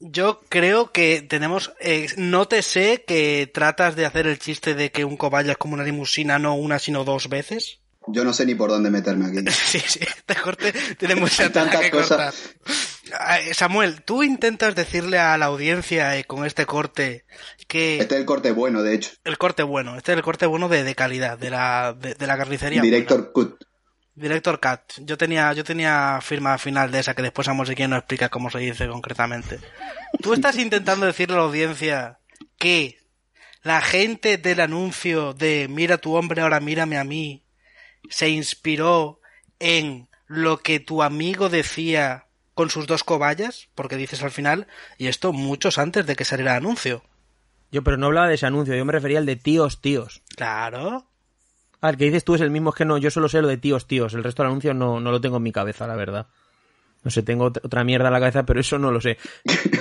yo 0.00 0.40
creo 0.50 0.92
que 0.92 1.22
tenemos. 1.22 1.72
Eh, 1.80 2.08
nótese 2.18 3.04
que 3.06 3.50
tratas 3.52 3.96
de 3.96 4.04
hacer 4.04 4.26
el 4.26 4.38
chiste 4.38 4.74
de 4.74 4.90
que 4.92 5.06
un 5.06 5.16
cobaya 5.16 5.52
es 5.52 5.58
como 5.58 5.74
una 5.74 5.82
limusina, 5.84 6.38
no 6.38 6.54
una, 6.54 6.78
sino 6.78 7.04
dos 7.04 7.28
veces. 7.30 7.80
Yo 8.10 8.24
no 8.24 8.32
sé 8.34 8.44
ni 8.46 8.54
por 8.54 8.68
dónde 8.70 8.90
meterme 8.90 9.26
aquí. 9.26 9.38
Sí, 9.50 9.80
sí, 9.80 10.00
este 10.00 10.34
corte 10.36 10.72
tiene 10.98 11.14
mucha 11.14 11.44
Hay 11.44 11.48
tela 11.50 11.64
tantas 11.64 11.80
que 11.80 11.90
cosas. 11.90 12.34
cortar. 12.36 13.18
Ah, 13.18 13.40
eh, 13.40 13.54
Samuel, 13.54 14.02
tú 14.02 14.22
intentas 14.22 14.74
decirle 14.74 15.18
a 15.18 15.36
la 15.38 15.46
audiencia 15.46 16.16
eh, 16.18 16.24
con 16.24 16.44
este 16.44 16.66
corte 16.66 17.24
que 17.68 18.00
Este 18.00 18.14
es 18.16 18.20
el 18.20 18.26
corte 18.26 18.50
bueno, 18.50 18.82
de 18.82 18.94
hecho. 18.94 19.10
el 19.24 19.38
corte 19.38 19.62
bueno, 19.62 19.96
este 19.96 20.12
es 20.12 20.16
el 20.16 20.24
corte 20.24 20.46
bueno 20.46 20.68
de, 20.68 20.82
de 20.82 20.94
calidad, 20.96 21.38
de 21.38 21.50
la, 21.50 21.92
de, 21.92 22.14
de 22.14 22.26
la 22.26 22.36
carnicería. 22.36 22.82
Director 22.82 23.30
Cut. 23.32 23.62
Director 24.16 24.58
Cat. 24.58 24.94
Yo 24.98 25.16
tenía, 25.16 25.52
yo 25.52 25.62
tenía 25.62 26.18
firma 26.20 26.58
final 26.58 26.90
de 26.90 26.98
esa 26.98 27.14
que 27.14 27.22
después 27.22 27.46
Samuel 27.46 27.68
si 27.68 27.76
quiere 27.76 27.90
nos 27.90 28.00
explica 28.00 28.28
cómo 28.30 28.50
se 28.50 28.58
dice 28.58 28.88
concretamente. 28.88 29.60
Tú 30.20 30.32
estás 30.32 30.56
intentando 30.58 31.06
decirle 31.06 31.36
a 31.36 31.38
la 31.38 31.44
audiencia 31.44 32.18
que 32.58 32.98
la 33.62 33.80
gente 33.80 34.36
del 34.38 34.60
anuncio 34.60 35.34
de 35.34 35.68
mira 35.70 35.98
tu 35.98 36.16
hombre, 36.16 36.42
ahora 36.42 36.58
mírame 36.58 36.98
a 36.98 37.04
mí, 37.04 37.44
se 38.10 38.28
inspiró 38.28 39.20
en 39.60 40.08
lo 40.26 40.58
que 40.58 40.80
tu 40.80 41.02
amigo 41.02 41.48
decía 41.48 42.26
con 42.54 42.70
sus 42.70 42.88
dos 42.88 43.04
cobayas, 43.04 43.68
porque 43.76 43.96
dices 43.96 44.22
al 44.24 44.32
final, 44.32 44.66
y 44.96 45.06
esto 45.06 45.32
muchos 45.32 45.78
antes 45.78 46.06
de 46.06 46.16
que 46.16 46.24
saliera 46.24 46.52
el 46.52 46.64
anuncio. 46.64 47.04
Yo, 47.70 47.82
pero 47.84 47.96
no 47.96 48.06
hablaba 48.06 48.28
de 48.28 48.34
ese 48.34 48.46
anuncio, 48.46 48.74
yo 48.74 48.84
me 48.84 48.92
refería 48.92 49.18
al 49.18 49.26
de 49.26 49.36
tíos, 49.36 49.80
tíos. 49.80 50.22
Claro. 50.36 51.06
Ah, 51.80 51.90
el 51.90 51.96
que 51.96 52.06
dices 52.06 52.24
tú 52.24 52.34
es 52.34 52.40
el 52.40 52.50
mismo, 52.50 52.70
es 52.70 52.76
que 52.76 52.84
no, 52.84 52.98
yo 52.98 53.10
solo 53.10 53.28
sé 53.28 53.40
lo 53.42 53.48
de 53.48 53.56
tíos, 53.58 53.86
tíos. 53.86 54.14
El 54.14 54.24
resto 54.24 54.42
del 54.42 54.50
anuncio 54.50 54.74
no, 54.74 55.00
no 55.00 55.10
lo 55.12 55.20
tengo 55.20 55.36
en 55.36 55.42
mi 55.42 55.52
cabeza, 55.52 55.86
la 55.86 55.94
verdad. 55.96 56.26
No 57.04 57.12
sé, 57.12 57.22
tengo 57.22 57.50
ot- 57.52 57.60
otra 57.62 57.84
mierda 57.84 58.08
en 58.08 58.12
la 58.14 58.18
cabeza, 58.18 58.44
pero 58.44 58.58
eso 58.58 58.78
no 58.78 58.90
lo 58.90 59.00
sé. 59.00 59.18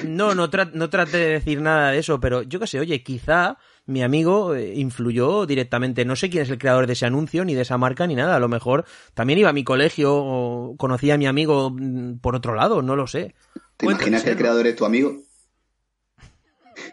No, 0.06 0.36
no, 0.36 0.52
tra- 0.52 0.70
no 0.74 0.90
trate 0.92 1.18
de 1.18 1.28
decir 1.30 1.62
nada 1.62 1.92
de 1.92 1.98
eso, 1.98 2.20
pero 2.20 2.44
yo 2.44 2.60
qué 2.60 2.68
sé, 2.68 2.80
oye, 2.80 3.02
quizá 3.02 3.58
mi 3.88 4.04
amigo 4.04 4.54
eh, 4.54 4.76
influyó 4.76 5.48
directamente. 5.48 6.06
No 6.06 6.16
sé 6.16 6.30
quién 6.30 6.44
es 6.44 6.50
el 6.52 6.60
creador 6.60 6.86
de 6.86 6.94
ese 6.94 7.08
anuncio, 7.08 7.44
ni 7.44 7.56
de 7.56 7.62
esa 7.62 7.80
marca, 7.80 8.06
ni 8.06 8.14
nada. 8.14 8.36
A 8.36 8.40
lo 8.40 8.48
mejor 8.48 8.86
también 9.16 9.40
iba 9.40 9.50
a 9.50 9.54
mi 9.54 9.64
colegio 9.64 10.14
o 10.16 10.76
conocía 10.78 11.16
a 11.16 11.18
mi 11.18 11.26
amigo 11.26 11.72
mm, 11.72 12.20
por 12.20 12.36
otro 12.36 12.54
lado, 12.54 12.84
no 12.84 12.96
lo 12.96 13.08
sé. 13.08 13.34
¿Te 13.78 13.88
imaginas 13.88 14.24
que 14.24 14.30
el 14.32 14.38
creador 14.38 14.68
es 14.68 14.76
tu 14.76 14.86
amigo? 14.86 15.18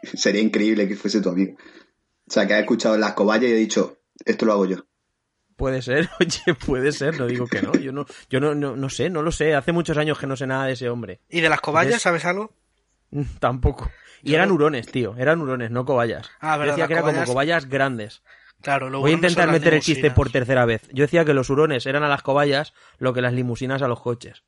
Sería 0.14 0.40
increíble 0.42 0.88
que 0.88 0.96
fuese 0.96 1.20
tu 1.20 1.28
amigo. 1.30 1.56
O 2.26 2.30
sea, 2.32 2.46
que 2.46 2.54
ha 2.54 2.58
escuchado 2.60 2.96
las 2.96 3.12
cobayas 3.12 3.50
y 3.50 3.52
ha 3.52 3.56
dicho, 3.56 3.98
esto 4.24 4.46
lo 4.46 4.52
hago 4.52 4.66
yo. 4.66 4.76
Puede 5.56 5.82
ser, 5.82 6.08
oye, 6.20 6.54
puede 6.66 6.90
ser, 6.92 7.18
no 7.18 7.26
digo 7.26 7.46
que 7.46 7.62
no. 7.62 7.72
Yo 7.74 7.92
no, 7.92 8.06
yo 8.28 8.40
no, 8.40 8.54
no, 8.54 8.76
no 8.76 8.88
sé, 8.88 9.10
no 9.10 9.22
lo 9.22 9.30
sé. 9.30 9.54
Hace 9.54 9.72
muchos 9.72 9.96
años 9.98 10.18
que 10.18 10.26
no 10.26 10.36
sé 10.36 10.46
nada 10.46 10.66
de 10.66 10.72
ese 10.72 10.88
hombre. 10.88 11.20
¿Y 11.28 11.40
de 11.40 11.48
las 11.48 11.60
cobayas, 11.60 11.86
Entonces- 11.86 12.02
sabes 12.02 12.24
algo? 12.24 12.52
Mm, 13.10 13.22
Tampoco. 13.38 13.90
Y 14.22 14.30
Yo 14.30 14.36
eran 14.36 14.48
no- 14.48 14.54
hurones, 14.54 14.86
tío. 14.88 15.14
Eran 15.18 15.40
hurones, 15.40 15.70
no 15.70 15.84
cobayas. 15.84 16.30
Ah, 16.40 16.54
Yo 16.54 16.60
verdad, 16.60 16.72
decía 16.74 16.82
las 16.84 16.88
que 16.88 16.92
eran 17.10 17.14
como 17.24 17.26
cobayas- 17.26 17.68
grandes. 17.68 18.22
Claro, 18.62 18.88
lo 18.88 19.00
Voy 19.00 19.10
a 19.10 19.14
intentar 19.14 19.50
meter 19.52 19.74
el 19.74 19.82
chiste 19.82 20.10
por 20.10 20.30
tercera 20.30 20.64
vez. 20.64 20.88
Yo 20.90 21.02
decía 21.04 21.26
que 21.26 21.34
los 21.34 21.50
hurones 21.50 21.84
eran 21.84 22.02
a 22.02 22.08
las 22.08 22.22
cobayas 22.22 22.72
lo 22.98 23.12
que 23.12 23.20
las 23.20 23.34
limusinas 23.34 23.82
a 23.82 23.88
los 23.88 24.00
coches. 24.00 24.42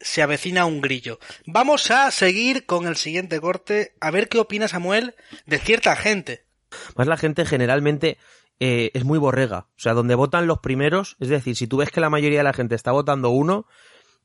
Se 0.00 0.22
avecina 0.22 0.66
un 0.66 0.80
grillo. 0.80 1.18
Vamos 1.46 1.90
a 1.90 2.10
seguir 2.10 2.66
con 2.66 2.86
el 2.86 2.96
siguiente 2.96 3.40
corte, 3.40 3.94
a 4.00 4.10
ver 4.10 4.28
qué 4.28 4.38
opina 4.38 4.68
Samuel 4.68 5.14
de 5.46 5.58
cierta 5.58 5.96
gente. 5.96 6.44
Más 6.96 7.06
la 7.06 7.16
gente 7.16 7.44
generalmente 7.44 8.18
eh, 8.60 8.90
es 8.94 9.04
muy 9.04 9.18
borrega. 9.18 9.68
O 9.76 9.80
sea, 9.80 9.94
donde 9.94 10.14
votan 10.14 10.46
los 10.46 10.58
primeros, 10.58 11.16
es 11.20 11.28
decir, 11.28 11.56
si 11.56 11.66
tú 11.66 11.78
ves 11.78 11.90
que 11.90 12.00
la 12.00 12.10
mayoría 12.10 12.38
de 12.38 12.44
la 12.44 12.52
gente 12.52 12.74
está 12.74 12.92
votando 12.92 13.30
uno 13.30 13.66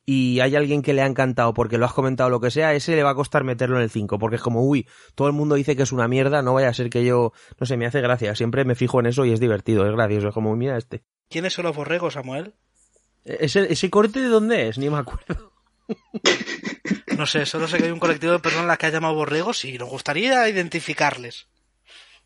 y 0.06 0.40
hay 0.42 0.56
alguien 0.56 0.82
que 0.82 0.94
le 0.94 1.02
ha 1.02 1.06
encantado 1.06 1.54
porque 1.54 1.78
lo 1.78 1.86
has 1.86 1.94
comentado 1.94 2.30
lo 2.30 2.42
que 2.42 2.52
sea, 2.52 2.74
ese 2.74 2.96
le 2.96 3.04
va 3.04 3.12
a 3.12 3.16
costar 3.16 3.44
meterlo 3.44 3.78
en 3.78 3.84
el 3.84 3.90
5, 3.90 4.20
porque 4.20 4.36
es 4.36 4.42
como, 4.42 4.64
uy, 4.64 4.88
todo 5.16 5.28
el 5.28 5.34
mundo 5.34 5.56
dice 5.56 5.76
que 5.76 5.84
es 5.84 5.92
una 5.92 6.08
mierda, 6.08 6.42
no 6.42 6.54
vaya 6.54 6.70
a 6.70 6.74
ser 6.74 6.90
que 6.90 7.06
yo, 7.06 7.32
no 7.60 7.66
sé, 7.66 7.78
me 7.78 7.86
hace 7.86 8.02
gracia, 8.02 8.36
siempre 8.36 8.66
me 8.66 8.76
fijo 8.76 9.00
en 9.00 9.06
eso 9.06 9.24
y 9.26 9.32
es 9.32 9.40
divertido, 9.40 9.86
es 9.86 9.94
gracioso, 9.94 10.28
es 10.30 10.34
como, 10.34 10.56
mira 10.56 10.78
este. 10.78 11.04
¿Quiénes 11.30 11.54
son 11.54 11.66
los 11.66 11.76
borregos, 11.76 12.16
Samuel? 12.16 12.54
¿Ese, 13.24 13.72
ese 13.72 13.90
corte 13.90 14.20
de 14.20 14.28
dónde 14.28 14.68
es? 14.68 14.78
Ni 14.78 14.90
me 14.90 14.98
acuerdo. 14.98 15.53
No 17.18 17.26
sé, 17.26 17.46
solo 17.46 17.68
sé 17.68 17.78
que 17.78 17.86
hay 17.86 17.92
un 17.92 18.00
colectivo 18.00 18.34
de 18.34 18.40
personas 18.40 18.66
a 18.66 18.68
las 18.70 18.78
que 18.78 18.86
ha 18.88 18.90
llamado 18.90 19.14
borregos 19.16 19.66
y 19.66 19.78
nos 19.78 19.90
gustaría 19.90 20.48
identificarles. 20.50 21.48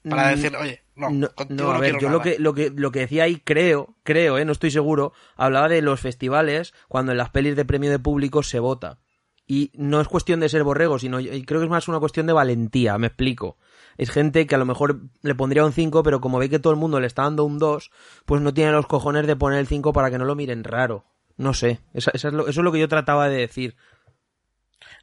Para 0.07 0.29
Mm, 0.29 0.35
decir, 0.35 0.55
oye, 0.55 0.83
no, 0.95 1.09
No, 1.09 1.29
no, 1.49 1.71
a 1.71 1.73
no 1.73 1.79
ver, 1.79 1.97
quiero 1.97 1.99
yo 1.99 2.09
lo 2.09 2.21
que, 2.21 2.39
lo, 2.39 2.53
que, 2.53 2.71
lo 2.73 2.91
que 2.91 2.99
decía 2.99 3.23
ahí, 3.23 3.41
creo, 3.43 3.95
creo, 4.03 4.37
eh, 4.37 4.45
no 4.45 4.53
estoy 4.53 4.71
seguro, 4.71 5.11
hablaba 5.35 5.67
de 5.67 5.81
los 5.81 5.99
festivales 5.99 6.73
cuando 6.87 7.11
en 7.11 7.17
las 7.17 7.29
pelis 7.31 7.55
de 7.55 7.65
premio 7.65 7.91
de 7.91 7.99
público 7.99 8.43
se 8.43 8.59
vota. 8.59 8.99
Y 9.45 9.71
no 9.73 10.01
es 10.01 10.07
cuestión 10.07 10.39
de 10.41 10.49
ser 10.49 10.63
borrego, 10.63 10.99
sino 10.99 11.19
y 11.19 11.43
creo 11.43 11.59
que 11.61 11.65
es 11.65 11.69
más 11.71 11.87
una 11.87 11.99
cuestión 11.99 12.25
de 12.27 12.33
valentía, 12.33 12.97
me 12.97 13.07
explico. 13.07 13.57
Es 13.97 14.11
gente 14.11 14.45
que 14.45 14.55
a 14.55 14.57
lo 14.57 14.65
mejor 14.65 15.01
le 15.21 15.35
pondría 15.35 15.65
un 15.65 15.71
5, 15.73 16.03
pero 16.03 16.19
como 16.21 16.37
ve 16.37 16.49
que 16.49 16.59
todo 16.59 16.71
el 16.73 16.79
mundo 16.79 16.99
le 16.99 17.07
está 17.07 17.23
dando 17.23 17.43
un 17.45 17.57
2, 17.57 17.89
pues 18.25 18.41
no 18.41 18.53
tiene 18.53 18.71
los 18.73 18.87
cojones 18.87 19.25
de 19.25 19.35
poner 19.37 19.59
el 19.59 19.67
5 19.67 19.93
para 19.93 20.11
que 20.11 20.17
no 20.17 20.25
lo 20.25 20.35
miren 20.35 20.63
raro. 20.65 21.05
No 21.37 21.53
sé, 21.53 21.79
es 21.93 22.23
lo- 22.25 22.47
eso 22.47 22.61
es 22.61 22.63
lo 22.63 22.71
que 22.71 22.79
yo 22.79 22.87
trataba 22.87 23.29
de 23.29 23.37
decir. 23.37 23.75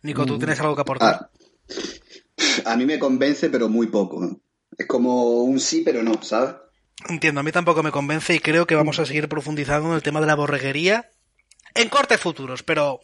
Nico, 0.03 0.23
Mm. 0.23 0.27
¿tú 0.27 0.39
tienes 0.39 0.61
algo 0.61 0.75
que 0.75 0.83
aportar? 0.83 1.31
Ah, 2.65 2.73
a 2.73 2.77
mí 2.77 2.85
me 2.87 2.99
convence, 2.99 3.49
pero 3.51 3.69
muy 3.69 3.87
poco. 3.87 4.41
Es 4.77 4.87
como 4.87 5.43
un 5.45 5.61
sí, 5.61 5.83
pero 5.85 6.03
no, 6.03 6.21
¿sabes? 6.23 6.57
Entiendo, 7.09 7.41
a 7.41 7.45
mí 7.45 7.53
tampoco 7.53 7.83
me 7.83 7.91
convence 7.93 8.35
y 8.35 8.41
creo 8.41 8.67
que 8.67 8.75
vamos 8.75 8.99
a 8.99 9.07
seguir 9.07 9.29
profundizando 9.29 9.89
en 9.91 9.95
el 9.95 10.03
tema 10.03 10.21
de 10.21 10.27
la 10.27 10.35
borreguería 10.35 11.11
en 11.75 11.89
cortes 11.89 12.21
futuros, 12.21 12.63
pero 12.63 13.01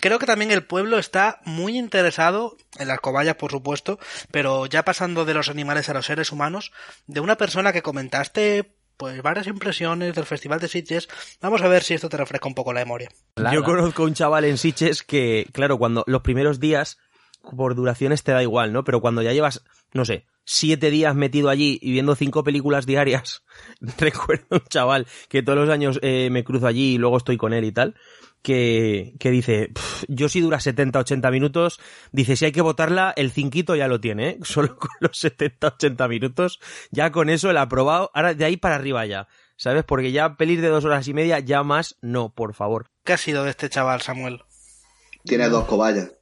creo 0.00 0.18
que 0.18 0.26
también 0.26 0.50
el 0.50 0.64
pueblo 0.66 0.98
está 0.98 1.40
muy 1.44 1.76
interesado 1.78 2.56
en 2.78 2.88
las 2.88 3.00
cobayas, 3.00 3.36
por 3.36 3.50
supuesto, 3.50 3.98
pero 4.30 4.66
ya 4.66 4.84
pasando 4.84 5.24
de 5.26 5.34
los 5.34 5.48
animales 5.50 5.88
a 5.88 5.94
los 5.94 6.06
seres 6.06 6.32
humanos, 6.32 6.72
de 7.06 7.20
una 7.20 7.36
persona 7.36 7.72
que 7.74 7.82
comentaste 7.82 8.75
pues 8.96 9.22
varias 9.22 9.46
impresiones 9.46 10.14
del 10.14 10.24
Festival 10.24 10.60
de 10.60 10.68
Sitges. 10.68 11.08
Vamos 11.40 11.62
a 11.62 11.68
ver 11.68 11.82
si 11.82 11.94
esto 11.94 12.08
te 12.08 12.16
refresca 12.16 12.48
un 12.48 12.54
poco 12.54 12.72
la 12.72 12.80
memoria. 12.80 13.10
Yo 13.52 13.62
conozco 13.62 14.04
un 14.04 14.14
chaval 14.14 14.44
en 14.44 14.58
Siches 14.58 15.02
que, 15.02 15.46
claro, 15.52 15.78
cuando 15.78 16.04
los 16.06 16.22
primeros 16.22 16.60
días, 16.60 16.98
por 17.56 17.74
duraciones 17.74 18.22
te 18.22 18.32
da 18.32 18.42
igual, 18.42 18.72
¿no? 18.72 18.84
Pero 18.84 19.00
cuando 19.00 19.22
ya 19.22 19.32
llevas, 19.32 19.64
no 19.92 20.04
sé, 20.04 20.26
siete 20.44 20.90
días 20.90 21.14
metido 21.14 21.50
allí 21.50 21.78
y 21.82 21.92
viendo 21.92 22.14
cinco 22.14 22.44
películas 22.44 22.86
diarias, 22.86 23.44
recuerdo 23.98 24.46
un 24.50 24.64
chaval 24.68 25.06
que 25.28 25.42
todos 25.42 25.58
los 25.58 25.68
años 25.68 25.98
eh, 26.02 26.28
me 26.30 26.44
cruzo 26.44 26.66
allí 26.66 26.94
y 26.94 26.98
luego 26.98 27.18
estoy 27.18 27.36
con 27.36 27.52
él 27.52 27.64
y 27.64 27.72
tal, 27.72 27.96
que, 28.46 29.14
que 29.18 29.32
dice, 29.32 29.70
"Pff, 29.74 30.04
yo 30.06 30.28
si 30.28 30.40
dura 30.40 30.60
70, 30.60 31.00
80 31.00 31.32
minutos, 31.32 31.80
dice, 32.12 32.36
si 32.36 32.44
hay 32.44 32.52
que 32.52 32.60
votarla, 32.60 33.12
el 33.16 33.32
cinquito 33.32 33.74
ya 33.74 33.88
lo 33.88 34.00
tiene, 34.00 34.28
¿eh? 34.28 34.38
Solo 34.44 34.76
con 34.76 34.90
los 35.00 35.18
70, 35.18 35.66
80 35.66 36.06
minutos, 36.06 36.60
ya 36.92 37.10
con 37.10 37.28
eso 37.28 37.50
el 37.50 37.56
aprobado, 37.56 38.12
ahora 38.14 38.34
de 38.34 38.44
ahí 38.44 38.56
para 38.56 38.76
arriba 38.76 39.04
ya. 39.04 39.26
¿Sabes? 39.56 39.82
Porque 39.84 40.12
ya 40.12 40.36
pelis 40.36 40.60
de 40.60 40.68
dos 40.68 40.84
horas 40.84 41.08
y 41.08 41.14
media, 41.14 41.40
ya 41.40 41.64
más, 41.64 41.96
no, 42.02 42.32
por 42.32 42.54
favor. 42.54 42.86
¿Qué 43.04 43.14
ha 43.14 43.16
sido 43.16 43.42
de 43.42 43.50
este 43.50 43.68
chaval, 43.68 44.00
Samuel? 44.02 44.42
Tiene 45.24 45.48
dos 45.48 45.64
cobayas. 45.64 46.12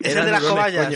¿Es 0.00 0.16
el 0.16 0.26
de 0.26 0.30
las 0.32 0.42
cobayas? 0.42 0.92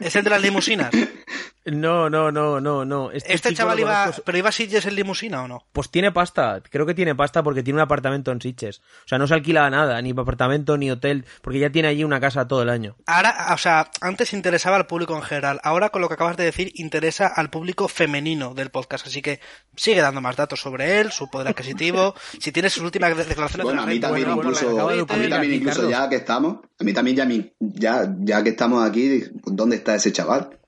¿Es 0.00 0.16
el 0.16 0.24
de 0.24 0.30
las 0.30 0.42
limusinas? 0.42 0.90
No, 1.66 2.10
no, 2.10 2.30
no, 2.30 2.60
no, 2.60 2.84
no. 2.84 3.10
Este, 3.10 3.32
¿Este 3.32 3.54
chaval 3.54 3.80
iba... 3.80 4.04
conozco- 4.06 4.22
¿Pero 4.26 4.38
iba 4.38 4.48
a 4.50 4.52
Sitges 4.52 4.84
en 4.84 4.94
limusina 4.96 5.42
o 5.44 5.48
no? 5.48 5.66
Pues 5.72 5.88
tiene 5.90 6.12
pasta, 6.12 6.62
creo 6.70 6.84
que 6.84 6.92
tiene 6.94 7.14
pasta 7.14 7.42
porque 7.42 7.62
tiene 7.62 7.78
un 7.78 7.82
apartamento 7.82 8.30
en 8.32 8.40
Sitges. 8.42 8.80
O 8.80 9.08
sea, 9.08 9.16
no 9.18 9.26
se 9.26 9.34
alquila 9.34 9.70
nada, 9.70 10.00
ni 10.02 10.10
apartamento, 10.10 10.76
ni 10.76 10.90
hotel, 10.90 11.24
porque 11.40 11.58
ya 11.58 11.70
tiene 11.70 11.88
allí 11.88 12.04
una 12.04 12.20
casa 12.20 12.46
todo 12.46 12.60
el 12.62 12.68
año. 12.68 12.96
Ahora, 13.06 13.48
o 13.54 13.56
sea, 13.58 13.90
antes 14.02 14.34
interesaba 14.34 14.76
al 14.76 14.86
público 14.86 15.16
en 15.16 15.22
general. 15.22 15.58
Ahora, 15.62 15.88
con 15.88 16.02
lo 16.02 16.08
que 16.08 16.14
acabas 16.14 16.36
de 16.36 16.44
decir, 16.44 16.70
interesa 16.74 17.26
al 17.28 17.48
público 17.48 17.88
femenino 17.88 18.52
del 18.54 18.70
podcast. 18.70 19.06
Así 19.06 19.22
que 19.22 19.40
sigue 19.74 20.02
dando 20.02 20.20
más 20.20 20.36
datos 20.36 20.60
sobre 20.60 21.00
él, 21.00 21.12
su 21.12 21.30
poder 21.30 21.48
adquisitivo. 21.48 22.14
si 22.40 22.52
tienes 22.52 22.74
sus 22.74 22.82
últimas 22.82 23.16
de- 23.16 23.24
declaraciones 23.24 23.64
Bueno, 23.64 23.82
a 23.82 23.86
de 23.86 23.90
la 23.90 23.94
mí 23.94 24.00
también 24.00 24.26
bueno, 24.34 24.42
incluso, 24.50 24.88
a 24.90 24.92
mí 25.16 25.28
también 25.30 25.54
incluso 25.54 25.88
ya 25.88 26.08
que 26.10 26.16
estamos, 26.16 26.58
a 26.78 26.84
mí 26.84 26.92
también 26.92 27.16
ya, 27.16 27.24
mi- 27.24 27.52
ya, 27.58 28.14
ya 28.18 28.42
que 28.42 28.50
estamos 28.50 28.86
aquí, 28.86 29.22
¿dónde 29.46 29.76
está 29.76 29.94
ese 29.94 30.12
chaval? 30.12 30.58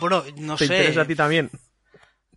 Bueno, 0.00 0.22
no 0.38 0.56
¿Te 0.56 0.66
sé. 0.66 0.74
interesa 0.74 1.02
a 1.02 1.06
ti 1.06 1.14
también? 1.14 1.50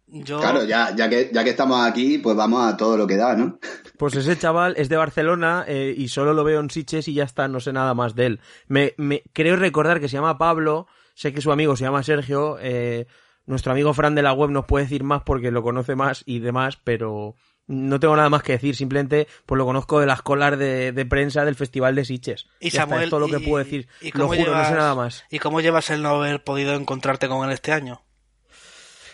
Yo, 0.08 0.40
Claro, 0.40 0.64
ya, 0.64 0.96
ya, 0.96 1.10
que, 1.10 1.30
ya 1.34 1.44
que 1.44 1.50
estamos 1.50 1.86
aquí, 1.86 2.20
pues 2.20 2.36
vamos 2.38 2.66
a 2.72 2.78
todo 2.78 2.96
lo 2.96 3.08
que 3.08 3.18
da, 3.18 3.36
¿no? 3.36 3.58
Pues 3.98 4.16
ese 4.16 4.38
chaval 4.38 4.76
es 4.78 4.88
de 4.88 4.98
Barcelona 4.98 5.66
eh, 5.68 5.94
y 5.98 6.08
solo 6.10 6.34
lo 6.34 6.44
veo 6.44 6.60
en 6.60 6.70
Sitges 6.70 7.08
y 7.08 7.14
ya 7.16 7.24
está, 7.24 7.48
no 7.48 7.60
sé 7.60 7.74
nada 7.74 7.94
más 7.94 8.14
de 8.16 8.28
él. 8.28 8.40
Me, 8.68 8.94
me 8.98 9.24
creo 9.34 9.56
recordar 9.56 10.00
que 10.00 10.08
se 10.08 10.14
llama 10.18 10.38
Pablo, 10.38 10.88
sé 11.16 11.34
que 11.34 11.42
su 11.42 11.52
amigo 11.52 11.76
se 11.76 11.86
llama 11.86 12.04
Sergio, 12.04 12.58
eh, 12.62 13.08
nuestro 13.46 13.72
amigo 13.72 13.94
Fran 13.94 14.16
de 14.16 14.22
la 14.22 14.34
web 14.34 14.52
nos 14.52 14.66
puede 14.66 14.86
decir 14.86 15.04
más 15.04 15.24
porque 15.24 15.52
lo 15.52 15.64
conoce 15.64 15.96
más 15.96 16.24
y 16.26 16.40
demás, 16.40 16.78
pero 16.84 17.36
no 17.68 18.00
tengo 18.00 18.16
nada 18.16 18.30
más 18.30 18.44
que 18.44 18.54
decir, 18.54 18.76
simplemente 18.76 19.28
pues 19.46 19.58
lo 19.58 19.66
conozco 19.66 20.00
de 20.00 20.06
las 20.06 20.22
colas 20.22 20.58
de, 20.58 20.92
de 20.92 21.06
prensa 21.06 21.44
del 21.46 21.56
Festival 21.56 21.96
de 21.96 22.06
Sitges. 22.06 22.48
y 22.60 22.72
Samuel. 22.72 23.04
es 23.06 23.10
todo 23.10 23.22
lo 23.22 23.28
que 23.28 23.44
y- 23.44 23.48
puedo 23.48 23.64
decir. 23.64 23.88
¿y 24.02 24.12
Lo 24.18 24.28
juro, 24.28 24.56
no 24.56 24.66
sé 24.66 24.74
nada 24.76 24.94
más. 24.96 25.24
¿Y 25.32 25.40
cómo 25.40 25.62
llevas 25.62 25.90
el 25.90 26.02
no 26.02 26.10
haber 26.10 26.44
podido 26.44 26.74
encontrarte 26.76 27.28
con 27.28 27.46
él 27.48 27.54
este 27.54 27.72
año? 27.72 28.04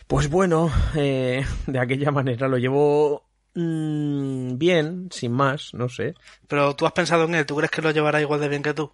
Pues 0.07 0.29
bueno, 0.29 0.71
eh, 0.95 1.45
de 1.67 1.79
aquella 1.79 2.11
manera 2.11 2.47
lo 2.47 2.57
llevo 2.57 3.29
mm, 3.55 4.57
bien, 4.57 5.07
sin 5.11 5.31
más, 5.31 5.73
no 5.73 5.87
sé. 5.89 6.15
Pero 6.47 6.75
tú 6.75 6.85
has 6.85 6.91
pensado 6.93 7.23
en 7.25 7.35
él, 7.35 7.45
¿tú 7.45 7.55
crees 7.55 7.71
que 7.71 7.81
lo 7.81 7.91
llevará 7.91 8.19
igual 8.21 8.41
de 8.41 8.49
bien 8.49 8.63
que 8.63 8.73
tú? 8.73 8.91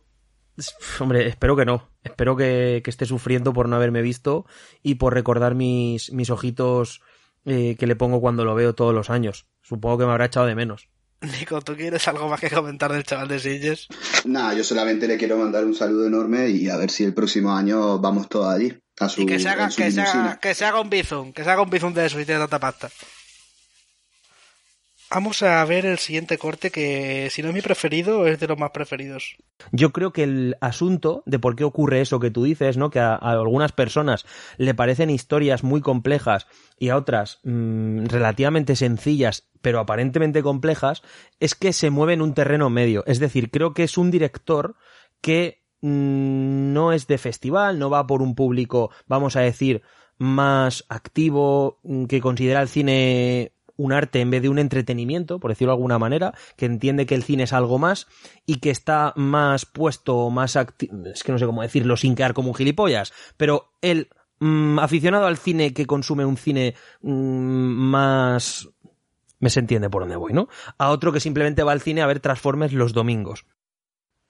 Hombre, 0.99 1.27
espero 1.27 1.55
que 1.55 1.65
no. 1.65 1.89
Espero 2.03 2.35
que, 2.35 2.81
que 2.83 2.89
esté 2.89 3.05
sufriendo 3.05 3.53
por 3.53 3.69
no 3.69 3.75
haberme 3.75 4.01
visto 4.01 4.45
y 4.81 4.95
por 4.95 5.13
recordar 5.13 5.53
mis, 5.53 6.11
mis 6.11 6.29
ojitos 6.31 7.01
eh, 7.47 7.75
que 7.79 7.87
le 7.87 7.95
pongo 7.95 8.21
cuando 8.21 8.45
lo 8.45 8.53
veo 8.53 8.75
todos 8.75 8.93
los 8.93 9.09
años. 9.09 9.47
Supongo 9.63 9.97
que 9.97 10.05
me 10.05 10.11
habrá 10.11 10.25
echado 10.25 10.45
de 10.45 10.53
menos. 10.53 10.89
Nico, 11.39 11.61
¿tú 11.61 11.75
quieres 11.75 12.07
algo 12.07 12.29
más 12.29 12.39
que 12.39 12.51
comentar 12.51 12.91
del 12.93 13.03
chaval 13.03 13.27
de 13.27 13.39
Sitges? 13.39 13.87
Nada, 14.25 14.53
yo 14.53 14.63
solamente 14.63 15.07
le 15.07 15.17
quiero 15.17 15.35
mandar 15.37 15.65
un 15.65 15.73
saludo 15.73 16.05
enorme 16.05 16.49
y 16.49 16.69
a 16.69 16.77
ver 16.77 16.91
si 16.91 17.03
el 17.05 17.15
próximo 17.15 17.55
año 17.55 17.97
vamos 17.97 18.29
todos 18.29 18.53
allí. 18.53 18.77
A 18.99 19.09
su, 19.09 19.21
Y 19.21 19.25
que 19.25 19.39
se 19.39 19.49
haga, 19.49 19.67
que 19.69 19.91
se 19.91 19.99
haga, 20.01 20.13
limusina. 20.13 20.39
que 20.39 20.53
se 20.53 20.65
haga 20.65 20.79
un 20.79 20.89
bizum, 20.91 21.33
que 21.33 21.43
se 21.43 21.49
haga 21.49 21.63
un 21.63 21.69
bizum 21.71 21.93
de 21.93 22.05
eso 22.05 22.19
y 22.19 22.25
tiene 22.25 22.41
tanta 22.41 22.59
pasta. 22.59 22.89
Vamos 25.09 25.41
a 25.41 25.63
ver 25.63 25.85
el 25.85 25.99
siguiente 25.99 26.37
corte 26.37 26.69
que 26.69 27.29
si 27.31 27.41
no 27.41 27.47
es 27.47 27.53
mi 27.53 27.61
preferido 27.61 28.27
es 28.27 28.39
de 28.41 28.47
los 28.47 28.57
más 28.59 28.71
preferidos. 28.71 29.37
Yo 29.71 29.93
creo 29.93 30.11
que 30.11 30.23
el 30.23 30.57
asunto 30.59 31.23
de 31.25 31.39
por 31.39 31.55
qué 31.55 31.63
ocurre 31.63 32.01
eso 32.01 32.19
que 32.19 32.29
tú 32.29 32.43
dices, 32.43 32.75
¿no? 32.75 32.89
Que 32.89 32.99
a, 32.99 33.13
a 33.13 33.31
algunas 33.31 33.71
personas 33.71 34.25
le 34.57 34.73
parecen 34.75 35.09
historias 35.09 35.63
muy 35.63 35.79
complejas 35.79 36.45
y 36.79 36.89
a 36.89 36.97
otras 36.97 37.39
mm, 37.43 38.05
relativamente 38.05 38.75
sencillas, 38.75 39.47
pero 39.61 39.79
aparentemente 39.79 40.43
complejas, 40.43 41.01
es 41.39 41.55
que 41.55 41.73
se 41.73 41.89
mueve 41.89 42.13
en 42.13 42.21
un 42.21 42.33
terreno 42.33 42.69
medio. 42.69 43.03
Es 43.07 43.19
decir, 43.19 43.49
creo 43.51 43.73
que 43.73 43.83
es 43.83 43.97
un 43.97 44.11
director 44.11 44.75
que 45.21 45.63
mm, 45.81 46.73
no 46.73 46.93
es 46.93 47.07
de 47.07 47.17
festival, 47.17 47.79
no 47.79 47.89
va 47.89 48.05
por 48.07 48.21
un 48.21 48.35
público, 48.35 48.91
vamos 49.07 49.35
a 49.35 49.41
decir, 49.41 49.81
más 50.17 50.85
activo, 50.89 51.79
mm, 51.83 52.05
que 52.05 52.21
considera 52.21 52.61
el 52.61 52.67
cine 52.67 53.51
un 53.79 53.93
arte 53.93 54.21
en 54.21 54.31
vez 54.31 54.41
de 54.41 54.49
un 54.49 54.57
entretenimiento, 54.57 55.39
por 55.39 55.51
decirlo 55.51 55.71
de 55.71 55.75
alguna 55.75 55.99
manera, 55.99 56.33
que 56.55 56.65
entiende 56.65 57.05
que 57.05 57.13
el 57.13 57.21
cine 57.21 57.43
es 57.43 57.53
algo 57.53 57.77
más 57.77 58.07
y 58.47 58.55
que 58.55 58.71
está 58.71 59.13
más 59.15 59.67
puesto, 59.67 60.31
más 60.31 60.55
acti- 60.55 60.89
es 61.13 61.23
que 61.23 61.31
no 61.31 61.37
sé 61.37 61.45
cómo 61.45 61.61
decirlo 61.61 61.95
sin 61.95 62.15
quedar 62.15 62.33
como 62.33 62.49
un 62.49 62.55
gilipollas, 62.55 63.13
pero 63.37 63.69
el 63.81 64.09
mm, 64.39 64.79
aficionado 64.79 65.25
al 65.27 65.37
cine 65.37 65.73
que 65.73 65.85
consume 65.85 66.25
un 66.25 66.37
cine 66.37 66.75
mm, 67.01 67.09
más 67.11 68.69
me 69.39 69.49
se 69.51 69.59
entiende 69.59 69.89
por 69.89 70.01
dónde 70.01 70.15
voy, 70.15 70.33
¿no? 70.33 70.47
A 70.79 70.89
otro 70.89 71.13
que 71.13 71.19
simplemente 71.19 71.61
va 71.63 71.71
al 71.71 71.81
cine 71.81 72.01
a 72.01 72.07
ver 72.07 72.19
Transformers 72.19 72.73
los 72.73 72.93
domingos. 72.93 73.45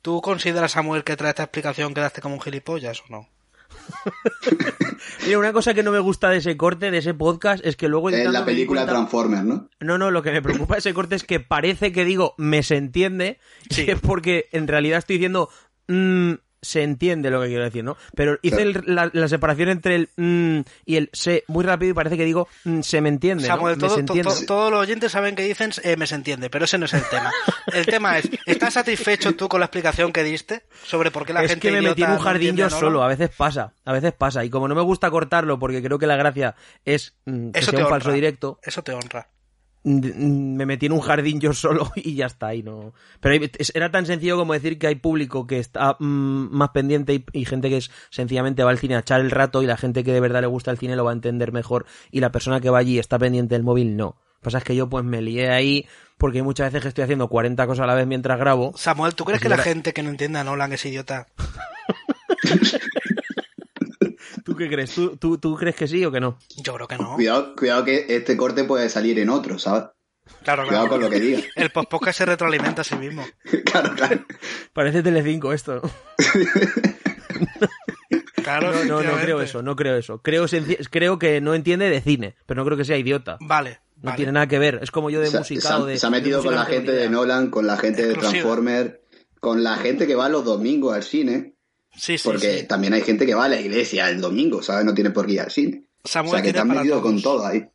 ¿Tú 0.02 0.22
consideras, 0.22 0.74
Samuel, 0.74 1.04
que 1.06 1.16
trae 1.16 1.30
esta 1.30 1.44
explicación 1.44 1.94
quedaste 1.94 2.22
como 2.22 2.36
un 2.36 2.42
gilipollas 2.42 3.02
o 3.02 3.06
no? 3.10 3.30
Mira, 5.26 5.40
una 5.40 5.54
cosa 5.54 5.74
que 5.74 5.84
no 5.84 5.92
me 5.92 6.00
gusta 6.00 6.30
de 6.30 6.38
ese 6.38 6.58
corte, 6.58 6.92
de 6.92 6.98
ese 7.00 7.14
podcast, 7.14 7.66
es 7.66 7.76
que 7.76 7.88
luego 7.88 8.10
Es 8.10 8.30
la 8.30 8.46
película 8.46 8.82
cuenta- 8.82 8.94
Transformers, 8.94 9.44
¿no? 9.44 9.70
No, 9.80 9.98
no, 9.98 10.12
lo 10.12 10.22
que 10.24 10.32
me 10.32 10.42
preocupa 10.42 10.76
de 10.76 10.80
ese 10.80 10.94
corte 10.94 11.16
es 11.16 11.24
que 11.24 11.40
parece 11.40 11.92
que 11.92 12.06
digo 12.06 12.34
me 12.38 12.64
se 12.64 12.78
entiende, 12.78 13.40
Sí. 13.70 13.86
y 13.88 13.92
es 13.92 14.00
porque 14.00 14.48
en 14.52 14.68
realidad 14.68 15.00
estoy 15.00 15.18
diciendo 15.18 15.50
mm, 15.88 16.34
se 16.62 16.82
entiende 16.84 17.30
lo 17.30 17.42
que 17.42 17.48
quiero 17.48 17.64
decir, 17.64 17.84
¿no? 17.84 17.98
Pero 18.16 18.38
hice 18.42 18.62
el- 18.64 18.84
la, 18.86 19.10
la 19.14 19.28
separación 19.28 19.70
entre 19.70 19.96
el 19.96 20.10
mm, 20.18 20.60
y 20.86 20.96
el 20.96 21.10
se 21.14 21.44
muy 21.48 21.64
rápido 21.64 21.92
y 21.92 21.94
parece 21.94 22.18
que 22.18 22.26
digo 22.26 22.48
mm, 22.66 22.82
se 22.82 23.00
me 23.02 23.10
entiende, 23.10 23.44
¿no? 23.48 23.56
Samuel, 23.56 23.76
Me 23.78 23.82
todo- 23.82 23.90
se 23.96 24.04
to- 24.04 24.14
entiende. 24.14 24.40
to- 24.42 24.46
todos 24.48 24.72
los 24.72 24.80
oyentes 24.82 25.12
saben 25.12 25.36
que 25.36 25.44
dicen 25.44 25.72
eh, 25.84 25.96
me 25.98 26.08
se 26.08 26.16
entiende, 26.16 26.50
pero 26.50 26.66
ese 26.66 26.78
no 26.78 26.86
es 26.86 26.94
el 26.94 27.04
tema. 27.10 27.32
El 27.74 27.86
tema 27.86 28.18
es, 28.18 28.30
¿estás 28.46 28.74
satisfecho 28.74 29.36
tú 29.36 29.48
con 29.48 29.60
la 29.60 29.66
explicación 29.68 30.12
que 30.12 30.24
diste 30.24 30.64
sobre 30.86 31.12
por 31.12 31.26
qué 31.26 31.34
la 31.34 31.44
es 31.44 31.52
gente 31.52 31.68
que 31.68 31.74
me 31.74 31.82
metí 31.82 32.04
en 32.04 32.12
un 32.12 32.20
jardín 32.20 32.56
yo 32.56 32.70
solo, 32.70 33.04
a 33.04 33.08
veces 33.08 33.30
pasa, 33.36 33.74
a 33.86 33.94
veces 33.94 34.14
pasa. 34.14 34.44
Y 34.44 34.50
como 34.50 34.68
no 34.68 34.76
me 34.76 34.82
gusta 34.82 35.10
cortarlo 35.12 35.60
porque 35.60 35.82
creo 35.84 36.00
que 36.00 36.08
la 36.08 36.16
gracia 36.16 36.56
es 36.86 37.16
mm, 37.26 37.52
que 37.52 37.60
Eso 37.60 37.72
sea 37.72 37.78
te 37.78 37.82
un 37.84 37.86
honra. 37.88 37.96
falso 38.00 38.12
directo, 38.12 38.60
Eso 38.64 38.84
te 38.84 38.94
honra. 38.94 39.30
Mm, 39.90 40.56
me 40.56 40.66
metí 40.66 40.86
en 40.88 40.92
un 40.94 41.02
jardín 41.02 41.40
yo 41.40 41.54
solo 41.54 41.92
y 41.96 42.16
ya 42.16 42.26
está 42.28 42.48
ahí 42.48 42.64
no. 42.64 42.94
Pero 43.20 43.46
era 43.74 43.92
tan 43.92 44.06
sencillo 44.06 44.38
como 44.38 44.54
decir 44.54 44.78
que 44.80 44.88
hay 44.88 44.96
público 44.96 45.48
que 45.48 45.60
está 45.60 45.96
mm, 46.00 46.50
más 46.52 46.70
pendiente 46.70 47.14
y, 47.14 47.26
y 47.34 47.46
gente 47.46 47.70
que 47.70 47.78
es 47.78 47.92
sencillamente 48.10 48.64
va 48.64 48.72
al 48.72 48.80
cine 48.80 48.96
a 48.96 49.00
echar 49.00 49.22
el 49.22 49.32
rato 49.32 49.64
y 49.64 49.66
la 49.68 49.78
gente 49.78 50.04
que 50.04 50.14
de 50.14 50.20
verdad 50.20 50.42
le 50.42 50.48
gusta 50.48 50.72
el 50.72 50.78
cine 50.78 50.96
lo 50.96 51.04
va 51.06 51.12
a 51.12 51.14
entender 51.14 51.52
mejor 51.52 51.86
y 52.12 52.20
la 52.20 52.32
persona 52.32 52.60
que 52.62 52.70
va 52.70 52.80
allí 52.80 52.96
y 52.96 53.00
está 53.00 53.18
pendiente 53.20 53.56
del 53.56 53.64
móvil 53.64 53.96
no. 53.98 54.06
Lo 54.38 54.42
que 54.42 54.44
pasa 54.44 54.58
es 54.60 54.64
que 54.64 54.76
yo 54.76 54.88
pues 54.88 55.04
me 55.04 55.22
lié 55.22 55.50
ahí 55.50 55.86
porque 56.18 56.42
muchas 56.44 56.68
veces 56.68 56.82
que 56.84 56.88
estoy 56.90 57.04
haciendo 57.04 57.28
40 57.28 57.66
cosas 57.68 57.84
a 57.84 57.88
la 57.88 57.96
vez 57.96 58.08
mientras 58.08 58.40
grabo. 58.40 58.74
Samuel, 58.76 59.16
¿tú 59.16 59.26
crees 59.26 59.42
que 59.42 59.50
la 59.50 59.56
era- 59.56 59.64
gente 59.64 59.94
que 59.94 60.04
no 60.04 60.10
entienda 60.10 60.42
a 60.42 60.44
Nolan 60.44 60.74
es 60.74 60.86
idiota? 60.86 61.28
¿tú 64.48 64.56
qué 64.56 64.70
crees? 64.70 64.96
¿Tú, 64.96 65.18
tú, 65.18 65.38
tú 65.38 65.58
crees 65.58 65.76
que 65.76 65.90
sí 65.90 66.06
o 66.06 66.12
que 66.12 66.22
no? 66.22 66.40
Yo 66.64 66.74
creo 66.74 66.88
que 66.88 66.98
no. 66.98 67.16
Cuidado, 67.16 67.54
cuidado 67.54 67.84
que 67.84 68.06
este 68.08 68.38
corte 68.38 68.64
puede 68.64 68.90
salir 68.90 69.20
en 69.20 69.30
otro, 69.30 69.60
¿sabes? 69.60 69.90
Claro, 70.42 70.66
Cuidado 70.66 70.88
claro. 70.88 70.90
con 70.90 71.02
lo 71.02 71.10
que 71.10 71.20
diga. 71.20 71.42
El 71.58 71.70
podcast 71.70 72.18
se 72.18 72.26
retroalimenta 72.26 72.80
a 72.82 72.86
sí 72.86 72.96
mismo. 72.96 73.26
claro, 73.66 73.94
claro. 73.94 74.26
parece 74.72 75.04
Telecinco 75.04 75.52
esto 75.52 75.82
¿no? 75.82 75.92
Claro, 78.42 78.72
No, 78.86 79.04
no, 79.04 79.12
no 79.12 79.18
creo 79.18 79.42
eso, 79.42 79.62
no 79.62 79.76
creo 79.76 79.98
eso. 79.98 80.22
Creo, 80.22 81.20
que 81.20 81.42
no 81.42 81.54
entiende 81.54 81.90
de 81.90 82.00
cine, 82.00 82.38
pero 82.46 82.62
no 82.62 82.66
creo 82.66 82.78
que 82.78 82.86
sea 82.86 82.96
idiota. 82.98 83.38
Vale. 83.42 83.82
No 83.98 84.04
vale. 84.04 84.16
tiene 84.16 84.32
nada 84.32 84.48
que 84.48 84.60
ver. 84.60 84.80
Es 84.82 84.92
como 84.92 85.10
yo 85.10 85.20
de 85.20 85.28
Se, 85.28 85.40
música 85.40 85.78
se 85.78 85.84
de. 85.84 85.98
se 85.98 86.08
ha 86.08 86.10
metido 86.10 86.42
con 86.42 86.56
la 86.56 86.64
gente 86.64 86.94
de. 86.94 87.10
Nolan, 87.10 87.50
con 87.50 87.68
la 87.68 87.76
gente 87.76 88.04
de 88.04 88.14
Exclusiva. 88.14 88.44
Transformers, 88.44 88.94
con 89.42 89.62
la 89.66 89.76
gente 89.76 90.08
que 90.08 90.16
va 90.16 90.30
los 90.30 90.46
domingos 90.46 90.96
al 90.96 91.04
cine, 91.04 91.57
Sí, 91.98 92.18
sí, 92.18 92.24
porque 92.28 92.60
sí. 92.62 92.68
también 92.68 92.94
hay 92.94 93.02
gente 93.02 93.26
que 93.26 93.34
va 93.36 93.46
a 93.46 93.50
la 93.50 93.60
iglesia 93.60 94.10
el 94.10 94.22
domingo, 94.22 94.62
¿sabes? 94.62 94.86
No 94.86 94.94
tiene 94.94 95.10
por 95.12 95.26
qué 95.26 95.34
ir 95.34 95.42
al 95.42 95.52
cine. 95.52 95.84
Samuel 96.04 96.34
o 96.34 96.38
sea 96.38 96.44
que 96.44 96.54
te 96.54 96.60
han 96.60 96.68
metido 96.70 97.00
todos. 97.00 97.02
con 97.04 97.22
todo 97.22 97.46
ahí. 97.46 97.66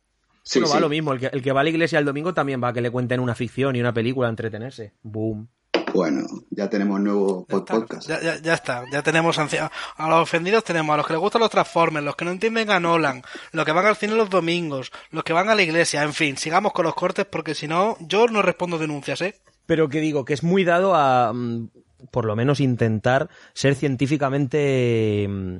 Sí, 0.41 0.59
Bueno, 0.59 0.73
va 0.75 0.79
lo 0.81 0.89
mismo. 0.89 1.13
El 1.13 1.19
que, 1.19 1.27
el 1.27 1.41
que 1.41 1.51
va 1.51 1.61
a 1.61 1.63
la 1.63 1.69
iglesia 1.69 1.99
el 1.99 2.05
domingo 2.05 2.33
también 2.33 2.61
va 2.63 2.69
a 2.69 2.73
que 2.73 2.81
le 2.81 2.89
cuenten 2.91 3.19
una 3.19 3.35
ficción 3.35 3.75
y 3.75 3.79
una 3.79 3.93
película 3.93 4.27
a 4.27 4.29
entretenerse. 4.31 4.93
Boom. 5.03 5.47
Bueno, 5.93 6.25
ya 6.49 6.69
tenemos 6.69 6.99
nuevo 6.99 7.45
Ya 7.47 7.55
pod- 7.55 7.59
está, 7.59 7.73
podcast. 7.75 8.07
ya, 8.09 8.19
ya- 8.21 8.41
ya 8.41 8.53
está, 8.55 8.83
ya 8.91 9.03
tenemos 9.03 9.37
ancia- 9.37 9.71
a 9.95 10.09
los 10.09 10.21
ofendidos 10.23 10.63
tenemos 10.63 10.93
a 10.93 10.97
los 10.97 11.05
que 11.05 11.13
les 11.13 11.19
gustan 11.19 11.41
los 11.41 11.51
Transformers, 11.51 12.03
los 12.03 12.15
que 12.15 12.25
no 12.25 12.31
entienden 12.31 12.71
a 12.71 12.79
Nolan, 12.79 13.21
los 13.51 13.63
que 13.65 13.71
van 13.71 13.85
al 13.85 13.95
cine 13.95 14.15
los 14.15 14.29
domingos, 14.29 14.91
los 15.11 15.23
que 15.23 15.33
van 15.33 15.49
a 15.49 15.55
la 15.55 15.61
iglesia, 15.61 16.01
en 16.01 16.13
fin, 16.13 16.35
sigamos 16.37 16.73
con 16.73 16.85
los 16.85 16.95
cortes 16.95 17.25
porque 17.25 17.53
si 17.53 17.67
no, 17.67 17.95
yo 17.99 18.25
no 18.27 18.41
respondo 18.41 18.79
denuncias, 18.79 19.21
¿eh? 19.21 19.35
Pero 19.67 19.87
que 19.87 20.01
digo, 20.01 20.25
que 20.25 20.33
es 20.33 20.41
muy 20.43 20.63
dado 20.63 20.95
a. 20.95 21.31
mm, 21.31 21.69
por 22.11 22.25
lo 22.25 22.35
menos 22.35 22.59
intentar 22.59 23.29
ser 23.53 23.75
científicamente. 23.75 25.27
mm, 25.29 25.57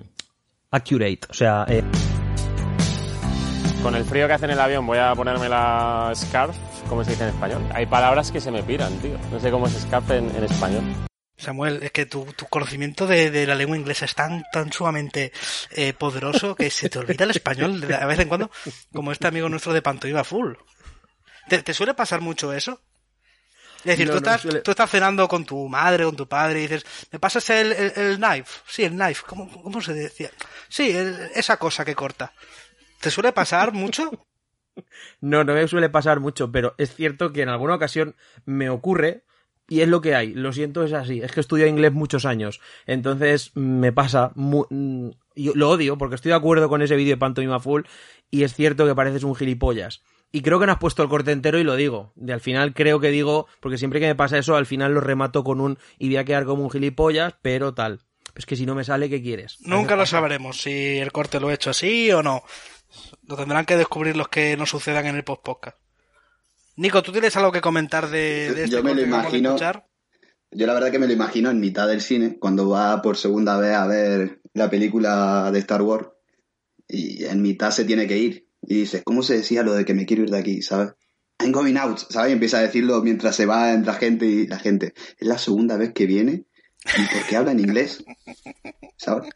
accurate. 0.71 1.19
O 1.29 1.33
sea, 1.33 1.65
eh, 1.67 1.83
Con 3.81 3.95
el 3.95 4.05
frío 4.05 4.27
que 4.27 4.33
hace 4.33 4.45
en 4.45 4.51
el 4.51 4.59
avión 4.59 4.85
voy 4.87 4.97
a 4.97 5.13
ponerme 5.13 5.49
la 5.49 6.11
scarf, 6.15 6.55
¿cómo 6.87 7.03
se 7.03 7.11
dice 7.11 7.23
en 7.23 7.29
español? 7.29 7.61
Hay 7.73 7.85
palabras 7.85 8.31
que 8.31 8.39
se 8.39 8.49
me 8.49 8.63
piran, 8.63 8.97
tío. 8.99 9.17
No 9.31 9.39
sé 9.39 9.51
cómo 9.51 9.67
es 9.67 9.73
scarf 9.73 10.09
en, 10.11 10.33
en 10.35 10.43
español. 10.45 10.83
Samuel, 11.35 11.83
es 11.83 11.91
que 11.91 12.05
tu, 12.05 12.25
tu 12.37 12.45
conocimiento 12.45 13.05
de, 13.07 13.29
de 13.29 13.45
la 13.45 13.55
lengua 13.55 13.75
inglesa 13.75 14.05
es 14.05 14.15
tan, 14.15 14.43
tan 14.53 14.71
sumamente 14.71 15.33
eh, 15.71 15.91
poderoso 15.91 16.55
que 16.55 16.69
se 16.69 16.89
te 16.89 16.99
olvida 16.99 17.25
el 17.25 17.31
español 17.31 17.81
de 17.81 17.87
vez 18.05 18.19
en 18.19 18.29
cuando, 18.29 18.49
como 18.93 19.11
este 19.11 19.27
amigo 19.27 19.49
nuestro 19.49 19.73
de 19.73 19.81
Pantomima 19.81 20.23
Full. 20.23 20.53
¿Te, 21.49 21.61
te 21.61 21.73
suele 21.73 21.93
pasar 21.95 22.21
mucho 22.21 22.53
eso? 22.53 22.79
Es 23.85 23.97
decir, 23.97 24.07
No, 24.07 24.13
tú, 24.13 24.19
no 24.21 24.25
estás, 24.27 24.41
suele- 24.41 24.61
tú 24.61 24.71
estás 24.71 24.89
cenando 24.89 25.27
con 25.27 25.45
tu 25.45 25.67
madre, 25.67 26.05
con 26.05 26.15
tu 26.15 26.27
padre, 26.27 26.59
y 26.59 26.61
dices, 26.63 26.85
¿me 27.11 27.19
pasas 27.19 27.49
el, 27.49 27.71
el, 27.73 27.91
el 27.95 28.17
knife? 28.17 28.61
Sí, 28.67 28.83
el 28.83 28.91
knife. 28.93 29.23
¿Cómo, 29.27 29.49
cómo 29.61 29.81
se 29.81 29.93
decía? 29.93 30.29
Sí, 30.69 30.91
el- 30.91 31.29
esa 31.35 31.57
cosa 31.57 31.83
que 31.83 31.95
corta. 31.95 32.33
¿Te 33.01 33.11
suele 33.11 33.33
pasar 33.33 33.73
mucho? 33.73 34.09
No, 35.21 35.43
no 35.43 35.53
me 35.53 35.67
suele 35.67 35.89
pasar 35.89 36.19
mucho, 36.19 36.51
pero 36.51 36.75
es 36.77 36.95
cierto 36.95 37.31
que 37.31 37.41
en 37.41 37.49
alguna 37.49 37.75
ocasión 37.75 38.15
me 38.45 38.69
ocurre 38.69 39.23
y 39.67 39.81
es 39.81 39.87
lo 39.87 40.01
que 40.01 40.15
hay. 40.15 40.33
Lo 40.33 40.51
siento, 40.51 40.83
es 40.83 40.93
así. 40.93 41.21
Es 41.21 41.31
que 41.31 41.39
he 41.39 41.41
estudiado 41.41 41.69
inglés 41.69 41.93
muchos 41.93 42.25
años. 42.25 42.59
Entonces 42.85 43.51
me 43.55 43.91
pasa. 43.93 44.31
mu- 44.35 44.65
mm, 44.69 45.09
yo 45.35 45.51
lo 45.55 45.69
odio 45.69 45.97
porque 45.97 46.15
estoy 46.15 46.29
de 46.29 46.35
acuerdo 46.35 46.69
con 46.69 46.81
ese 46.81 46.95
vídeo 46.95 47.13
de 47.15 47.19
Pantomima 47.19 47.59
Full 47.59 47.83
y 48.31 48.43
es 48.43 48.53
cierto 48.53 48.85
que 48.85 48.95
pareces 48.95 49.23
un 49.23 49.35
gilipollas. 49.35 50.01
Y 50.35 50.41
creo 50.41 50.59
que 50.59 50.65
no 50.65 50.71
has 50.71 50.79
puesto 50.79 51.03
el 51.03 51.09
corte 51.09 51.31
entero 51.31 51.59
y 51.59 51.63
lo 51.63 51.75
digo. 51.75 52.11
De 52.15 52.33
al 52.33 52.41
final 52.41 52.73
creo 52.73 52.99
que 52.99 53.09
digo, 53.09 53.47
porque 53.59 53.77
siempre 53.77 53.99
que 53.99 54.07
me 54.07 54.15
pasa 54.15 54.37
eso, 54.39 54.55
al 54.55 54.65
final 54.65 54.93
lo 54.93 54.99
remato 54.99 55.43
con 55.43 55.61
un 55.61 55.77
y 55.99 56.07
voy 56.07 56.17
a 56.17 56.25
quedar 56.25 56.43
como 56.45 56.63
un 56.63 56.71
gilipollas, 56.71 57.35
pero 57.43 57.73
tal. 57.75 57.99
Es 58.35 58.47
que 58.47 58.55
si 58.55 58.65
no 58.65 58.73
me 58.73 58.83
sale, 58.83 59.11
¿qué 59.11 59.21
quieres? 59.21 59.57
Nunca 59.61 59.95
lo 59.95 60.07
sabremos 60.07 60.59
si 60.59 60.97
el 60.97 61.11
corte 61.11 61.39
lo 61.39 61.51
he 61.51 61.53
hecho 61.53 61.69
así 61.69 62.11
o 62.11 62.23
no. 62.23 62.41
Lo 63.27 63.35
tendrán 63.35 63.65
que 63.65 63.77
descubrir 63.77 64.17
los 64.17 64.27
que 64.27 64.57
nos 64.57 64.71
sucedan 64.71 65.05
en 65.05 65.15
el 65.15 65.23
post-podcast. 65.23 65.77
Nico, 66.77 67.03
¿tú 67.03 67.11
tienes 67.11 67.37
algo 67.37 67.51
que 67.51 67.61
comentar 67.61 68.09
de, 68.09 68.51
de 68.53 68.63
este 68.63 68.75
Yo 68.77 68.83
me 68.83 68.95
lo 68.95 69.01
imagino- 69.03 69.49
escuchar? 69.49 69.85
Yo 70.49 70.65
la 70.65 70.73
verdad 70.73 70.91
que 70.91 70.99
me 70.99 71.05
lo 71.07 71.13
imagino 71.13 71.51
en 71.51 71.59
mitad 71.59 71.87
del 71.87 72.01
cine, 72.01 72.37
cuando 72.39 72.69
va 72.69 73.01
por 73.03 73.17
segunda 73.17 73.57
vez 73.57 73.73
a 73.75 73.85
ver 73.87 74.41
la 74.53 74.69
película 74.69 75.51
de 75.51 75.59
Star 75.59 75.81
Wars, 75.83 76.07
y 76.87 77.23
en 77.25 77.41
mitad 77.43 77.69
se 77.71 77.85
tiene 77.85 78.07
que 78.07 78.17
ir. 78.17 78.47
Y 78.65 78.75
dices, 78.79 79.03
¿cómo 79.03 79.23
se 79.23 79.37
decía 79.37 79.63
lo 79.63 79.73
de 79.73 79.85
que 79.85 79.93
me 79.93 80.05
quiero 80.05 80.23
ir 80.23 80.29
de 80.29 80.39
aquí, 80.39 80.61
sabes? 80.61 80.93
I'm 81.39 81.51
going 81.51 81.75
out, 81.75 81.99
¿sabes? 82.09 82.29
Y 82.29 82.33
empieza 82.33 82.59
a 82.59 82.61
decirlo 82.61 83.01
mientras 83.01 83.35
se 83.35 83.45
va 83.45 83.73
entre 83.73 83.91
la 83.91 83.99
gente 83.99 84.25
y 84.25 84.47
la 84.47 84.59
gente, 84.59 84.93
es 85.17 85.27
la 85.27 85.37
segunda 85.37 85.77
vez 85.77 85.93
que 85.93 86.05
viene, 86.05 86.45
¿y 86.97 87.13
por 87.13 87.27
qué 87.27 87.35
habla 87.35 87.51
en 87.51 87.59
inglés? 87.59 88.03
¿Sabes? 88.97 89.29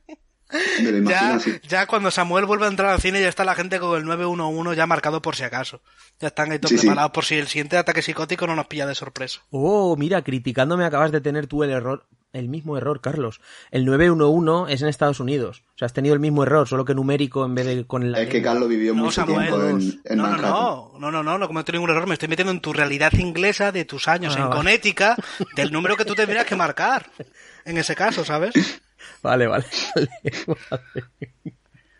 Me 0.81 0.91
lo 0.91 0.97
imagino 0.99 1.09
Ya, 1.09 1.35
así. 1.35 1.59
ya 1.67 1.85
cuando 1.87 2.09
Samuel 2.11 2.45
vuelve 2.45 2.65
a 2.65 2.69
entrar 2.69 2.91
al 2.91 3.01
cine 3.01 3.21
ya 3.21 3.27
está 3.29 3.43
la 3.43 3.55
gente 3.55 3.79
con 3.79 3.97
el 3.97 4.05
911 4.05 4.75
ya 4.77 4.85
marcado 4.87 5.21
por 5.21 5.35
si 5.35 5.43
acaso. 5.43 5.81
Ya 6.19 6.27
están 6.29 6.51
ahí 6.51 6.59
todos 6.59 6.69
Sí, 6.71 6.77
sí. 6.77 6.87
preparados 6.87 7.11
por 7.11 7.25
si 7.25 7.35
el 7.35 7.47
siguiente 7.47 7.77
ataque 7.77 8.01
psicótico 8.01 8.47
no 8.47 8.55
nos 8.55 8.67
pilla 8.67 8.85
de 8.87 8.95
sorpresa. 8.95 9.41
Oh, 9.51 9.95
mira, 9.97 10.21
criticándome 10.23 10.85
acabas 10.85 11.11
de 11.11 11.19
tener 11.21 11.47
tú 11.47 11.63
el 11.63 11.69
error, 11.71 12.05
el 12.33 12.47
mismo 12.49 12.77
error, 12.77 13.01
Carlos. 13.01 13.41
El 13.71 13.85
911 13.85 14.73
es 14.73 14.81
en 14.81 14.87
Estados 14.87 15.19
Unidos. 15.19 15.63
O 15.75 15.77
sea, 15.77 15.85
has 15.87 15.93
tenido 15.93 16.13
el 16.13 16.19
mismo 16.19 16.43
error, 16.43 16.67
solo 16.67 16.85
que 16.85 16.93
numérico 16.95 17.43
en 17.45 17.53
vez 17.55 17.65
de 17.65 17.85
con 17.85 18.09
la 18.11 18.21
Es 18.21 18.29
que. 18.29 18.41
Carlos 18.41 18.69
vivió 18.69 18.93
No, 18.93 19.03
mucho 19.05 19.21
Samuel, 19.21 19.47
tiempo 19.47 19.63
en, 19.67 20.01
en 20.05 20.17
no, 20.17 20.23
no, 20.23 20.29
Manhattan. 20.29 20.51
no, 20.51 20.91
no, 20.99 21.11
no, 21.11 21.23
no, 21.23 21.37
no 21.37 21.47
cometo 21.47 21.71
ningún 21.73 21.89
error, 21.89 22.07
me 22.07 22.13
estoy 22.13 22.29
metiendo 22.29 22.51
en 22.51 22.61
tu 22.61 22.71
realidad 22.73 23.11
inglesa 23.13 23.71
de 23.71 23.85
tus 23.85 24.07
años 24.07 24.35
Ah, 24.37 24.43
en. 24.43 24.49
Connecticut, 24.49 25.17
del 25.55 25.71
número 25.71 25.97
que 25.97 26.05
tú 26.05 26.15
tendrías 26.15 26.45
que 26.45 26.55
marcar. 26.55 27.09
En 27.65 27.77
ese 27.77 27.95
caso, 27.95 28.23
¿sabes? 28.23 28.53
Vale, 29.21 29.47
vale. 29.47 29.65
vale. 30.69 30.83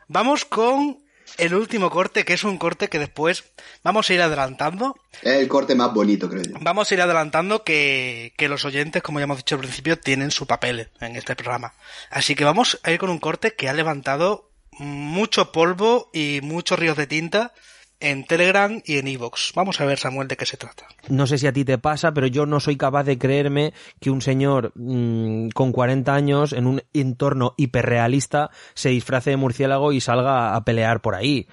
Vamos 0.08 0.46
con 0.46 1.00
el 1.38 1.54
último 1.54 1.90
corte, 1.90 2.24
que 2.24 2.34
es 2.34 2.44
un 2.44 2.58
corte 2.58 2.88
que 2.88 3.00
después 3.00 3.44
vamos 3.84 4.10
a 4.10 4.14
ir 4.14 4.22
adelantando. 4.22 4.96
Es 5.22 5.34
el 5.34 5.48
corte 5.48 5.76
más 5.76 5.94
bonito, 5.94 6.30
creo 6.30 6.44
yo. 6.44 6.56
Vamos 6.62 6.90
a 6.90 6.94
ir 6.94 7.02
adelantando 7.02 7.64
que, 7.64 8.34
que 8.38 8.48
los 8.48 8.66
oyentes, 8.66 9.04
como 9.04 9.20
ya 9.20 9.26
hemos 9.26 9.38
dicho 9.38 9.56
al 9.56 9.62
principio, 9.62 10.00
tienen 10.00 10.32
su 10.32 10.48
papel 10.48 10.90
en 11.02 11.16
este 11.16 11.36
programa. 11.36 11.74
Así 12.10 12.36
que 12.36 12.46
vamos 12.46 12.80
a 12.84 12.92
ir 12.92 13.00
con 13.00 13.10
un 13.10 13.20
corte 13.20 13.54
que 13.54 13.70
ha 13.70 13.74
levantado 13.74 14.50
mucho 14.80 15.52
polvo 15.52 16.10
y 16.14 16.40
muchos 16.44 16.80
ríos 16.80 16.98
de 16.98 17.08
tinta 17.08 17.54
en 18.00 18.26
Telegram 18.26 18.82
y 18.86 18.98
en 18.98 19.08
Evox. 19.08 19.54
Vamos 19.56 19.82
a 19.82 19.86
ver, 19.86 19.98
Samuel, 20.00 20.28
de 20.28 20.38
qué 20.38 20.46
se 20.46 20.58
trata. 20.58 20.88
No 21.10 21.28
sé 21.28 21.38
si 21.38 21.48
a 21.48 21.54
ti 21.54 21.66
te 21.66 21.78
pasa, 21.78 22.14
pero 22.14 22.28
yo 22.28 22.46
no 22.46 22.60
soy 22.60 22.78
capaz 22.78 23.04
de 23.04 23.18
creerme 23.18 23.74
que 24.00 24.12
un 24.12 24.22
señor 24.22 24.72
mm, 24.76 25.50
con 25.50 25.72
40 25.72 26.14
años 26.14 26.54
en 26.54 26.68
un 26.68 26.82
entorno 26.94 27.54
hiperrealista 27.58 28.50
se 28.74 28.90
disfrace 28.90 29.32
de 29.32 29.38
murciélago 29.38 29.92
y 29.92 30.02
salga 30.02 30.56
a 30.56 30.64
pelear 30.64 31.02
por 31.02 31.16
ahí. 31.16 31.48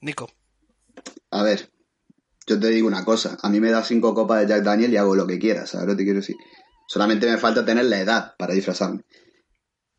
Nico. 0.00 0.30
A 1.30 1.42
ver, 1.42 1.70
yo 2.46 2.58
te 2.58 2.68
digo 2.68 2.86
una 2.86 3.04
cosa, 3.04 3.38
a 3.42 3.48
mí 3.48 3.60
me 3.60 3.70
da 3.70 3.82
cinco 3.82 4.14
copas 4.14 4.40
de 4.40 4.48
Jack 4.48 4.62
Daniel 4.62 4.92
y 4.92 4.96
hago 4.96 5.14
lo 5.14 5.26
que 5.26 5.38
quiera, 5.38 5.66
¿sabes 5.66 5.86
lo 5.86 5.92
que 5.92 5.98
te 5.98 6.04
quiero 6.04 6.20
decir? 6.20 6.36
Solamente 6.86 7.26
me 7.26 7.38
falta 7.38 7.64
tener 7.64 7.86
la 7.86 8.00
edad 8.00 8.34
para 8.36 8.54
disfrazarme. 8.54 9.04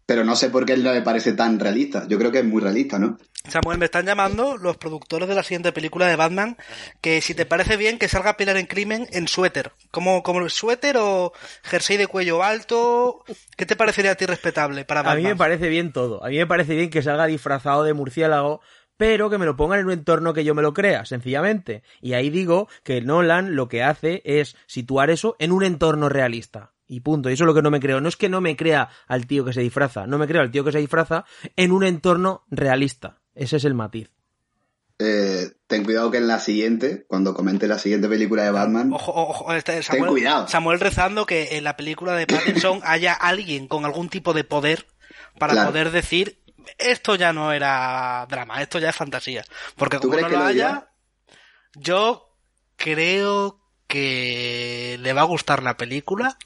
Pero 0.06 0.24
no 0.26 0.36
sé 0.36 0.50
por 0.50 0.66
qué 0.66 0.74
él 0.74 0.84
no 0.84 0.92
me 0.92 1.02
parece 1.02 1.34
tan 1.34 1.60
realista. 1.60 2.06
Yo 2.08 2.18
creo 2.18 2.32
que 2.32 2.40
es 2.40 2.46
muy 2.46 2.62
realista, 2.62 3.00
¿no? 3.00 3.18
Samuel, 3.48 3.78
me 3.78 3.86
están 3.86 4.06
llamando 4.06 4.58
los 4.58 4.78
productores 4.78 5.28
de 5.28 5.36
la 5.36 5.44
siguiente 5.44 5.72
película 5.74 6.08
de 6.08 6.16
Batman 6.16 6.58
que 7.02 7.20
si 7.22 7.34
te 7.34 7.46
parece 7.46 7.76
bien 7.76 8.00
que 8.00 8.08
salga 8.08 8.32
a 8.32 8.38
pelear 8.38 8.58
en 8.58 8.66
crimen 8.68 9.08
en 9.12 9.28
suéter. 9.28 9.72
¿Como, 9.92 10.24
como 10.24 10.48
suéter 10.50 10.96
o 10.98 11.34
jersey 11.64 11.98
de 11.98 12.08
cuello 12.08 12.44
alto? 12.44 13.24
¿Qué 13.58 13.66
te 13.66 13.76
parecería 13.76 14.12
a 14.12 14.16
ti 14.16 14.26
respetable 14.26 14.86
para 14.86 15.02
A 15.02 15.04
Batman? 15.04 15.24
mí 15.24 15.30
me 15.30 15.36
parece 15.36 15.70
bien 15.70 15.92
todo. 15.92 16.24
A 16.24 16.30
mí 16.30 16.38
me 16.38 16.48
parece 16.48 16.76
bien 16.76 16.90
que 16.90 17.02
salga 17.02 17.26
disfrazado 17.26 17.84
de 17.84 17.94
murciélago, 17.94 18.62
pero 18.98 19.30
que 19.30 19.38
me 19.38 19.46
lo 19.46 19.56
pongan 19.56 19.80
en 19.80 19.86
un 19.88 19.92
entorno 19.94 20.34
que 20.34 20.44
yo 20.46 20.56
me 20.56 20.62
lo 20.62 20.74
crea, 20.74 21.06
sencillamente. 21.06 21.84
Y 22.02 22.14
ahí 22.14 22.30
digo 22.30 22.68
que 22.84 23.02
Nolan 23.02 23.56
lo 23.56 23.68
que 23.68 23.84
hace 23.84 24.22
es 24.26 24.56
situar 24.68 25.10
eso 25.10 25.36
en 25.40 25.52
un 25.52 25.64
entorno 25.64 26.10
realista. 26.10 26.73
Y 26.94 27.00
punto. 27.00 27.30
Y 27.30 27.34
eso 27.34 27.44
es 27.44 27.48
lo 27.48 27.54
que 27.54 27.62
no 27.62 27.72
me 27.72 27.80
creo. 27.80 28.00
No 28.02 28.10
es 28.10 28.16
que 28.16 28.30
no 28.30 28.40
me 28.42 28.56
crea 28.56 28.90
al 29.08 29.26
tío 29.26 29.44
que 29.44 29.54
se 29.54 29.62
disfraza. 29.62 30.06
No 30.06 30.18
me 30.18 30.28
creo 30.28 30.42
al 30.42 30.52
tío 30.52 30.64
que 30.64 30.72
se 30.72 30.80
disfraza 30.80 31.26
en 31.56 31.72
un 31.72 31.84
entorno 31.84 32.44
realista. 32.52 33.20
Ese 33.34 33.58
es 33.58 33.66
el 33.66 33.74
matiz. 33.74 34.12
Eh, 35.00 35.50
ten 35.68 35.84
cuidado 35.84 36.12
que 36.12 36.18
en 36.18 36.28
la 36.28 36.40
siguiente, 36.40 37.06
cuando 37.08 37.34
comente 37.34 37.68
la 37.68 37.80
siguiente 37.80 38.08
película 38.08 38.44
de 38.44 38.52
Batman, 38.52 38.94
Ojo, 38.94 39.12
ojo, 39.12 39.54
este, 39.54 39.82
Samuel, 39.82 40.12
cuidado. 40.12 40.48
Samuel 40.48 40.80
rezando 40.80 41.26
que 41.26 41.58
en 41.58 41.64
la 41.64 41.76
película 41.76 42.14
de 42.14 42.28
Pattinson 42.28 42.80
haya 42.86 43.14
alguien 43.14 43.68
con 43.68 43.86
algún 43.86 44.08
tipo 44.10 44.34
de 44.34 44.44
poder 44.44 44.86
para 45.40 45.54
Claro. 45.54 45.72
poder 45.72 45.92
decir 45.92 46.40
esto 46.78 47.16
ya 47.16 47.34
no 47.34 47.52
era 47.52 48.26
drama, 48.30 48.62
esto 48.62 48.78
ya 48.80 48.90
es 48.90 48.96
fantasía. 48.96 49.44
Porque 49.76 49.98
¿Tú 49.98 50.10
como 50.10 50.14
crees 50.14 50.24
no 50.24 50.30
que 50.30 50.36
lo 50.36 50.42
lo 50.44 50.48
haya, 50.48 50.90
yo 51.76 52.30
creo 52.78 53.60
que 53.88 54.98
le 55.02 55.14
va 55.14 55.22
a 55.22 55.26
gustar 55.26 55.62
la 55.64 55.76
película, 55.76 56.38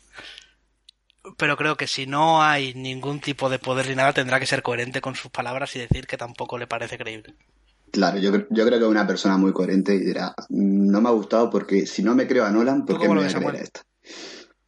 pero 1.38 1.58
creo 1.58 1.76
que 1.76 1.88
si 1.88 2.06
no 2.06 2.44
hay 2.44 2.74
ningún 2.74 3.20
tipo 3.20 3.50
de 3.50 3.60
poder 3.60 3.88
ni 3.88 3.96
nada, 3.96 4.14
tendrá 4.14 4.40
que 4.40 4.46
ser 4.46 4.62
coherente 4.62 5.02
con 5.02 5.16
sus 5.16 5.32
palabras 5.32 5.76
y 5.76 5.80
decir 5.80 6.08
que 6.08 6.18
tampoco 6.18 6.58
le 6.58 6.68
parece 6.68 6.98
creíble. 6.98 7.36
claro, 7.92 8.20
yo, 8.20 8.32
yo 8.50 8.66
creo 8.66 8.80
que 8.80 8.86
es 8.86 8.92
una 8.92 9.08
persona 9.08 9.38
muy 9.38 9.54
coherente 9.54 9.96
y 9.96 10.00
dirá, 10.00 10.34
no 10.50 11.02
me 11.02 11.10
ha 11.10 11.14
gustado 11.14 11.50
porque 11.50 11.86
si 11.86 12.04
no 12.04 12.16
me 12.16 12.28
creo 12.28 12.46
a 12.46 12.52
Nolan, 12.52 12.86
¿por 12.86 12.96
¿Tú 12.96 13.02
qué 13.02 13.10
me 13.10 13.16
voy 13.16 13.26
a 13.26 13.34
creer 13.34 13.56
a 13.56 13.60
esta? 13.60 13.82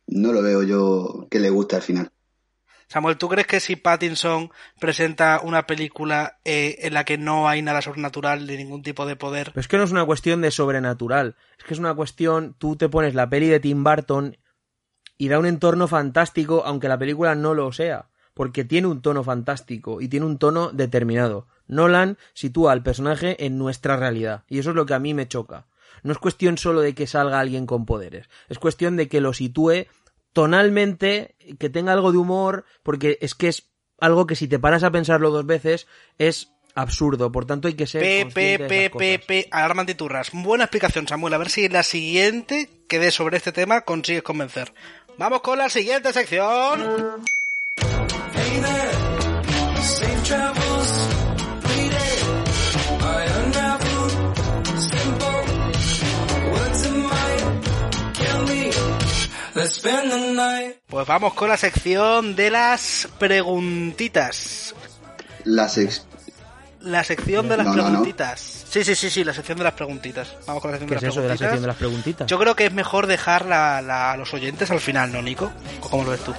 No 0.08 0.34
lo 0.34 0.42
veo 0.42 0.64
yo 0.64 1.28
que 1.30 1.40
le 1.40 1.50
guste 1.50 1.76
al 1.76 1.84
final. 1.84 2.12
Samuel, 2.90 3.18
¿tú 3.18 3.30
crees 3.30 3.46
que 3.46 3.60
si 3.60 3.76
Pattinson 3.76 4.50
presenta 4.80 5.42
una 5.44 5.68
película 5.68 6.40
eh, 6.44 6.80
en 6.80 6.96
la 6.96 7.04
que 7.04 7.20
no 7.20 7.48
hay 7.48 7.62
nada 7.62 7.84
sobrenatural 7.84 8.48
ni 8.48 8.58
ningún 8.58 8.82
tipo 8.82 9.06
de 9.06 9.16
poder, 9.16 9.52
Pero 9.54 9.62
es 9.62 9.68
que 9.68 9.78
no 9.78 9.84
es 9.84 9.92
una 9.92 10.06
cuestión 10.06 10.42
de 10.42 10.50
sobrenatural. 10.50 11.36
Es 11.60 11.66
que 11.66 11.76
es 11.76 11.80
una 11.80 11.94
cuestión, 11.94 12.56
tú 12.58 12.78
te 12.78 12.90
pones 12.90 13.14
la 13.14 13.30
peli 13.30 13.48
de 13.48 13.60
Tim 13.60 13.84
Burton 13.84 14.38
y 15.20 15.28
da 15.28 15.38
un 15.38 15.46
entorno 15.46 15.88
fantástico, 15.88 16.64
aunque 16.66 16.88
la 16.88 16.98
película 16.98 17.36
no 17.36 17.54
lo 17.54 17.72
sea. 17.72 18.08
Porque 18.34 18.64
tiene 18.64 18.88
un 18.88 19.02
tono 19.02 19.24
fantástico 19.24 20.00
y 20.00 20.08
tiene 20.08 20.26
un 20.26 20.40
tono 20.40 20.70
determinado. 20.72 21.46
Nolan 21.68 22.18
sitúa 22.34 22.72
al 22.72 22.84
personaje 22.84 23.46
en 23.46 23.58
nuestra 23.58 23.98
realidad. 23.98 24.46
Y 24.48 24.60
eso 24.60 24.70
es 24.70 24.78
lo 24.78 24.86
que 24.86 24.94
a 24.94 25.00
mí 25.00 25.14
me 25.14 25.28
choca. 25.28 25.68
No 26.04 26.14
es 26.14 26.18
cuestión 26.20 26.58
solo 26.58 26.80
de 26.80 26.96
que 26.96 27.06
salga 27.06 27.42
alguien 27.42 27.66
con 27.66 27.86
poderes. 27.86 28.30
Es 28.48 28.60
cuestión 28.60 28.96
de 28.96 29.10
que 29.10 29.20
lo 29.20 29.34
sitúe 29.34 29.88
tonalmente, 30.32 31.36
que 31.60 31.70
tenga 31.70 31.92
algo 31.92 32.14
de 32.14 32.18
humor, 32.18 32.64
porque 32.82 33.18
es 33.20 33.36
que 33.36 33.50
es 33.50 33.68
algo 34.00 34.26
que 34.26 34.38
si 34.38 34.48
te 34.48 34.58
paras 34.58 34.84
a 34.84 34.92
pensarlo 34.92 35.32
dos 35.32 35.46
veces 35.46 35.86
es 36.18 36.54
absurdo. 36.76 37.32
Por 37.32 37.46
tanto 37.46 37.68
hay 37.68 37.74
que 37.74 37.88
ser 37.88 38.02
P, 38.02 38.32
P, 38.34 38.58
de 38.58 38.70
P, 38.70 38.90
P. 38.90 39.20
P, 39.20 39.48
alarma 39.52 39.82
antiturras. 39.82 40.30
Buena 40.32 40.64
explicación, 40.64 41.08
Samuel. 41.08 41.34
A 41.34 41.38
ver 41.38 41.50
si 41.50 41.68
la 41.68 41.84
siguiente 41.84 42.70
que 42.88 43.00
dé 43.00 43.12
sobre 43.12 43.38
este 43.38 43.52
tema 43.52 43.82
consigues 43.82 44.24
convencer. 44.24 44.74
Vamos 45.20 45.42
con 45.42 45.58
la 45.58 45.68
siguiente 45.68 46.14
sección. 46.14 47.26
Pues 60.88 61.08
vamos 61.08 61.34
con 61.34 61.50
la 61.50 61.58
sección 61.58 62.38
de 62.38 62.50
las 62.50 63.10
preguntitas. 63.20 64.74
Las 65.44 65.78
La 66.82 67.04
sección 67.04 67.50
de 67.50 67.58
las 67.58 67.66
No, 67.66 67.74
no, 67.76 67.78
no. 67.84 67.88
preguntitas. 67.90 68.40
Sí, 68.70 68.84
sí, 68.84 68.96
sí, 68.96 69.10
sí, 69.10 69.24
la 69.24 69.34
sección 69.34 69.58
de 69.58 69.64
las 69.66 69.74
preguntitas. 69.74 70.30
Vamos 70.48 70.62
con 70.62 70.72
la 70.72 70.78
sección 70.78 70.88
¿Qué 70.88 70.96
de 70.96 70.98
es 70.98 71.04
las 71.04 71.12
eso 71.14 71.22
de 71.22 71.28
la 71.28 71.34
preguntitas. 71.36 71.40
sección 71.40 71.62
de 71.62 71.68
las 71.68 71.76
preguntitas? 71.76 72.28
Yo 72.28 72.40
creo 72.40 72.56
que 72.56 72.66
es 72.68 72.74
mejor 72.74 73.08
dejar 73.08 73.46
la- 73.46 73.82
la- 73.82 74.12
a 74.14 74.18
los 74.18 74.34
oyentes 74.34 74.72
al 74.72 74.80
final, 74.80 75.12
¿no, 75.12 75.22
Nico? 75.22 75.52
¿O 75.82 75.90
cómo 75.90 76.04
lo 76.06 76.12
ves 76.12 76.22
tú? 76.22 76.34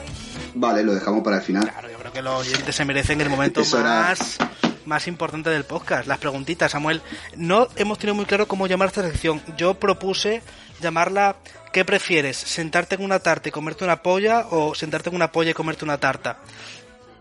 Vale, 0.55 0.83
lo 0.83 0.95
dejamos 0.95 1.23
para 1.23 1.37
el 1.37 1.43
final. 1.43 1.65
Claro, 1.71 1.91
yo 1.91 1.99
creo 1.99 2.13
que 2.13 2.23
los 2.23 2.41
oyentes 2.41 2.75
se 2.75 2.85
merecen 2.85 3.21
el 3.21 3.29
momento 3.29 3.63
más, 3.83 4.39
más 4.87 5.07
importante 5.07 5.51
del 5.51 5.65
podcast. 5.65 6.09
Las 6.09 6.19
preguntitas, 6.19 6.73
Samuel. 6.73 7.03
No 7.37 7.69
hemos 7.77 7.99
tenido 7.99 8.15
muy 8.15 8.25
claro 8.25 8.49
cómo 8.49 8.67
llamar 8.67 8.89
esta 8.89 9.03
sección. 9.03 9.43
Yo 9.57 9.75
propuse 9.75 10.43
llamarla 10.81 11.37
¿Qué 11.73 11.85
prefieres? 11.85 12.37
¿Sentarte 12.37 12.97
en 12.97 13.05
una 13.05 13.21
tarta 13.21 13.49
y 13.49 13.53
comerte 13.53 13.85
una 13.85 14.03
polla 14.03 14.47
o 14.51 14.75
sentarte 14.75 15.09
en 15.11 15.15
una 15.15 15.31
polla 15.31 15.51
y 15.51 15.55
comerte 15.55 15.85
una 15.85 15.99
tarta? 15.99 16.39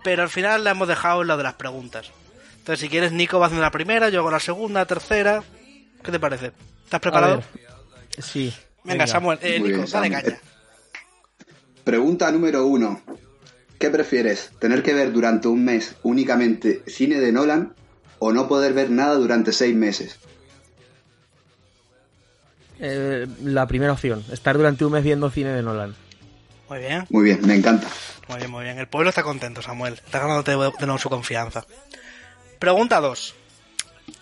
Pero 0.03 0.23
al 0.23 0.29
final 0.29 0.63
la 0.63 0.71
hemos 0.71 0.87
dejado 0.87 1.21
en 1.21 1.27
lo 1.27 1.37
de 1.37 1.43
las 1.43 1.53
preguntas. 1.53 2.09
Entonces, 2.69 2.85
si 2.85 2.89
quieres, 2.91 3.11
Nico 3.11 3.39
va 3.39 3.47
haciendo 3.47 3.63
la 3.63 3.71
primera, 3.71 4.09
yo 4.09 4.19
hago 4.19 4.29
la 4.29 4.39
segunda, 4.39 4.85
tercera. 4.85 5.41
¿Qué 6.03 6.11
te 6.11 6.19
parece? 6.19 6.51
¿Estás 6.83 6.99
preparado? 6.99 7.41
Sí. 8.19 8.53
Venga, 8.83 9.07
Samuel, 9.07 9.39
eh, 9.41 9.53
Nico, 9.53 9.63
bien, 9.65 9.77
dale 9.77 9.87
Samuel. 9.87 10.11
caña. 10.11 10.39
Pregunta 11.83 12.31
número 12.31 12.67
uno. 12.67 13.01
¿Qué 13.79 13.89
prefieres? 13.89 14.51
¿Tener 14.59 14.83
que 14.83 14.93
ver 14.93 15.11
durante 15.11 15.47
un 15.47 15.65
mes 15.65 15.95
únicamente 16.03 16.83
cine 16.85 17.19
de 17.19 17.31
Nolan 17.31 17.73
o 18.19 18.33
no 18.33 18.47
poder 18.47 18.73
ver 18.73 18.91
nada 18.91 19.15
durante 19.15 19.51
seis 19.51 19.75
meses? 19.75 20.19
Eh, 22.79 23.25
la 23.41 23.65
primera 23.65 23.93
opción, 23.93 24.23
estar 24.31 24.55
durante 24.55 24.85
un 24.85 24.91
mes 24.91 25.03
viendo 25.03 25.31
cine 25.31 25.53
de 25.53 25.63
Nolan. 25.63 25.95
Muy 26.69 26.77
bien. 26.77 27.07
Muy 27.09 27.23
bien, 27.23 27.39
me 27.47 27.55
encanta. 27.55 27.87
Muy 28.27 28.37
bien, 28.37 28.51
muy 28.51 28.63
bien. 28.63 28.77
El 28.77 28.87
pueblo 28.87 29.09
está 29.09 29.23
contento, 29.23 29.63
Samuel. 29.63 29.95
Está 29.95 30.19
ganándote 30.19 30.51
de 30.51 30.57
de 30.57 30.85
nuevo 30.85 30.99
su 30.99 31.09
confianza. 31.09 31.65
Pregunta 32.59 32.99
2. 32.99 33.35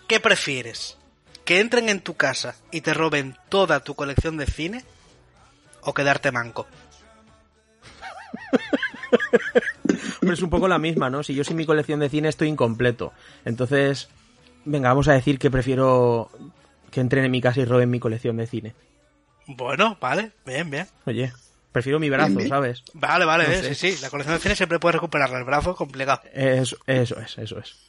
¿Qué 0.08 0.20
prefieres? 0.20 0.98
¿Que 1.44 1.60
entren 1.60 1.90
en 1.90 2.02
tu 2.02 2.16
casa 2.16 2.56
y 2.72 2.82
te 2.82 2.94
roben 2.94 3.36
toda 3.50 3.80
tu 3.80 3.96
colección 3.96 4.38
de 4.38 4.46
cine? 4.46 4.86
¿O 5.82 5.94
quedarte 5.94 6.32
manco? 6.32 6.68
Hombre, 10.22 10.36
es 10.36 10.42
un 10.42 10.50
poco 10.50 10.68
la 10.68 10.78
misma, 10.78 11.10
¿no? 11.10 11.24
Si 11.24 11.34
yo 11.34 11.44
sin 11.44 11.58
mi 11.58 11.66
colección 11.66 12.00
de 12.00 12.10
cine 12.10 12.30
estoy 12.30 12.50
incompleto. 12.50 13.12
Entonces, 13.44 14.10
venga, 14.66 14.90
vamos 14.90 15.08
a 15.08 15.14
decir 15.14 15.40
que 15.40 15.50
prefiero 15.50 16.30
que 16.92 17.00
entren 17.00 17.26
en 17.26 17.32
mi 17.32 17.42
casa 17.42 17.62
y 17.62 17.66
roben 17.66 17.90
mi 17.90 18.00
colección 18.00 18.38
de 18.38 18.46
cine. 18.46 18.76
Bueno, 19.48 19.98
vale. 20.00 20.34
Bien, 20.46 20.70
bien. 20.70 20.88
Oye, 21.06 21.34
prefiero 21.72 22.00
mi 22.00 22.10
brazo. 22.10 22.40
¿sabes? 22.48 22.84
Vale, 22.94 23.26
vale. 23.26 23.46
No 23.46 23.54
eh. 23.54 23.74
Sí, 23.74 23.94
sí. 23.94 24.02
La 24.02 24.10
colección 24.10 24.36
de 24.36 24.42
cine 24.42 24.56
siempre 24.56 24.80
puede 24.80 24.94
recuperarla. 24.94 25.40
El 25.40 25.46
brazo 25.46 25.76
complicado. 25.76 26.22
Eso, 26.34 26.78
eso 26.86 27.20
es, 27.20 27.38
eso 27.38 27.58
es. 27.58 27.87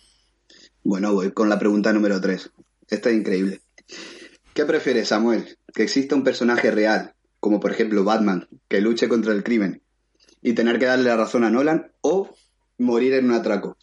Bueno, 0.89 1.13
voy 1.13 1.33
con 1.33 1.51
la 1.51 1.59
pregunta 1.59 1.93
número 1.93 2.19
tres. 2.19 2.51
Esta 2.89 3.11
es 3.11 3.17
increíble. 3.17 3.61
¿Qué 4.55 4.65
prefieres, 4.65 5.09
Samuel? 5.09 5.59
¿Que 5.75 5.83
exista 5.83 6.15
un 6.15 6.25
personaje 6.25 6.71
real, 6.71 7.13
como 7.41 7.61
por 7.61 7.73
ejemplo 7.73 8.05
Batman, 8.05 8.49
que 8.69 8.81
luche 8.81 9.07
contra 9.07 9.35
el 9.35 9.45
crimen 9.45 9.83
y 10.41 10.55
tener 10.55 10.79
que 10.79 10.87
darle 10.87 11.11
la 11.11 11.19
razón 11.19 11.45
a 11.45 11.51
Nolan 11.51 11.93
o 12.01 12.35
morir 12.79 13.13
en 13.13 13.27
un 13.27 13.33
atraco? 13.33 13.77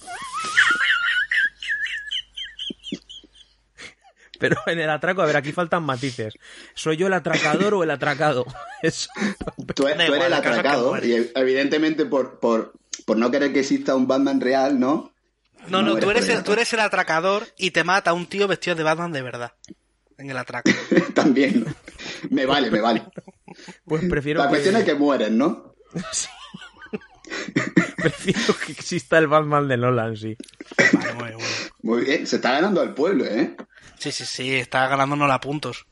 Pero 4.40 4.56
en 4.66 4.80
el 4.80 4.90
atraco, 4.90 5.22
a 5.22 5.26
ver, 5.26 5.36
aquí 5.36 5.52
faltan 5.52 5.84
matices. 5.84 6.34
¿Soy 6.74 6.96
yo 6.96 7.06
el 7.06 7.12
atracador 7.12 7.74
o 7.74 7.84
el 7.84 7.90
atracado? 7.92 8.44
Eso. 8.82 9.08
Tú, 9.76 9.86
eres 9.86 10.10
el 10.10 10.32
atracado 10.32 10.98
y 11.06 11.30
evidentemente 11.36 12.04
por, 12.04 12.40
por, 12.40 12.72
por 13.06 13.16
no 13.16 13.30
querer 13.30 13.52
que 13.52 13.60
exista 13.60 13.94
un 13.94 14.08
Batman 14.08 14.40
real, 14.40 14.80
¿no? 14.80 15.12
No, 15.68 15.82
no, 15.82 15.94
No, 15.94 16.00
tú, 16.00 16.10
eres 16.10 16.24
eres 16.24 16.38
el, 16.38 16.44
tú 16.44 16.52
eres 16.52 16.72
el 16.72 16.80
atracador 16.80 17.46
y 17.58 17.72
te 17.72 17.84
mata 17.84 18.12
un 18.12 18.26
tío 18.26 18.48
vestido 18.48 18.76
de 18.76 18.84
Batman 18.84 19.12
de 19.12 19.22
verdad. 19.22 19.52
En 20.16 20.30
el 20.30 20.36
atraco. 20.36 20.70
También. 21.14 21.64
Me 22.30 22.46
vale, 22.46 22.70
me 22.70 22.80
vale. 22.80 23.04
Pues 23.84 24.04
prefiero 24.08 24.40
La 24.40 24.46
que, 24.46 24.50
cuestión 24.50 24.76
es 24.76 24.84
que 24.84 24.94
mueren, 24.94 25.38
¿no? 25.38 25.74
prefiero 27.96 28.56
que 28.64 28.72
exista 28.72 29.18
el 29.18 29.26
Batman 29.26 29.68
de 29.68 29.76
Nolan, 29.76 30.16
sí. 30.16 30.36
Vale, 30.92 31.14
muy 31.14 31.24
bien, 31.24 31.36
muy 31.36 31.46
bien. 31.46 31.70
Muy 31.82 32.04
bien, 32.04 32.26
se 32.26 32.36
está 32.36 32.52
ganando 32.52 32.80
al 32.80 32.94
pueblo, 32.94 33.24
¿eh? 33.24 33.56
Sí, 33.98 34.12
sí, 34.12 34.24
sí, 34.24 34.54
está 34.54 34.86
ganándonos 34.88 35.30
a 35.30 35.40
puntos. 35.40 35.86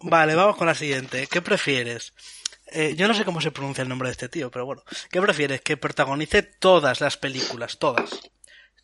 Vale, 0.00 0.34
vamos 0.34 0.56
con 0.56 0.66
la 0.66 0.74
siguiente. 0.74 1.26
¿Qué 1.26 1.42
prefieres? 1.42 2.12
Eh, 2.72 2.94
yo 2.96 3.08
no 3.08 3.14
sé 3.14 3.24
cómo 3.24 3.40
se 3.40 3.50
pronuncia 3.50 3.82
el 3.82 3.88
nombre 3.88 4.08
de 4.08 4.12
este 4.12 4.28
tío, 4.28 4.50
pero 4.50 4.66
bueno. 4.66 4.82
¿Qué 5.10 5.20
prefieres? 5.20 5.60
¿Que 5.62 5.76
protagonice 5.76 6.42
todas 6.42 7.00
las 7.00 7.16
películas, 7.16 7.78
todas? 7.78 8.10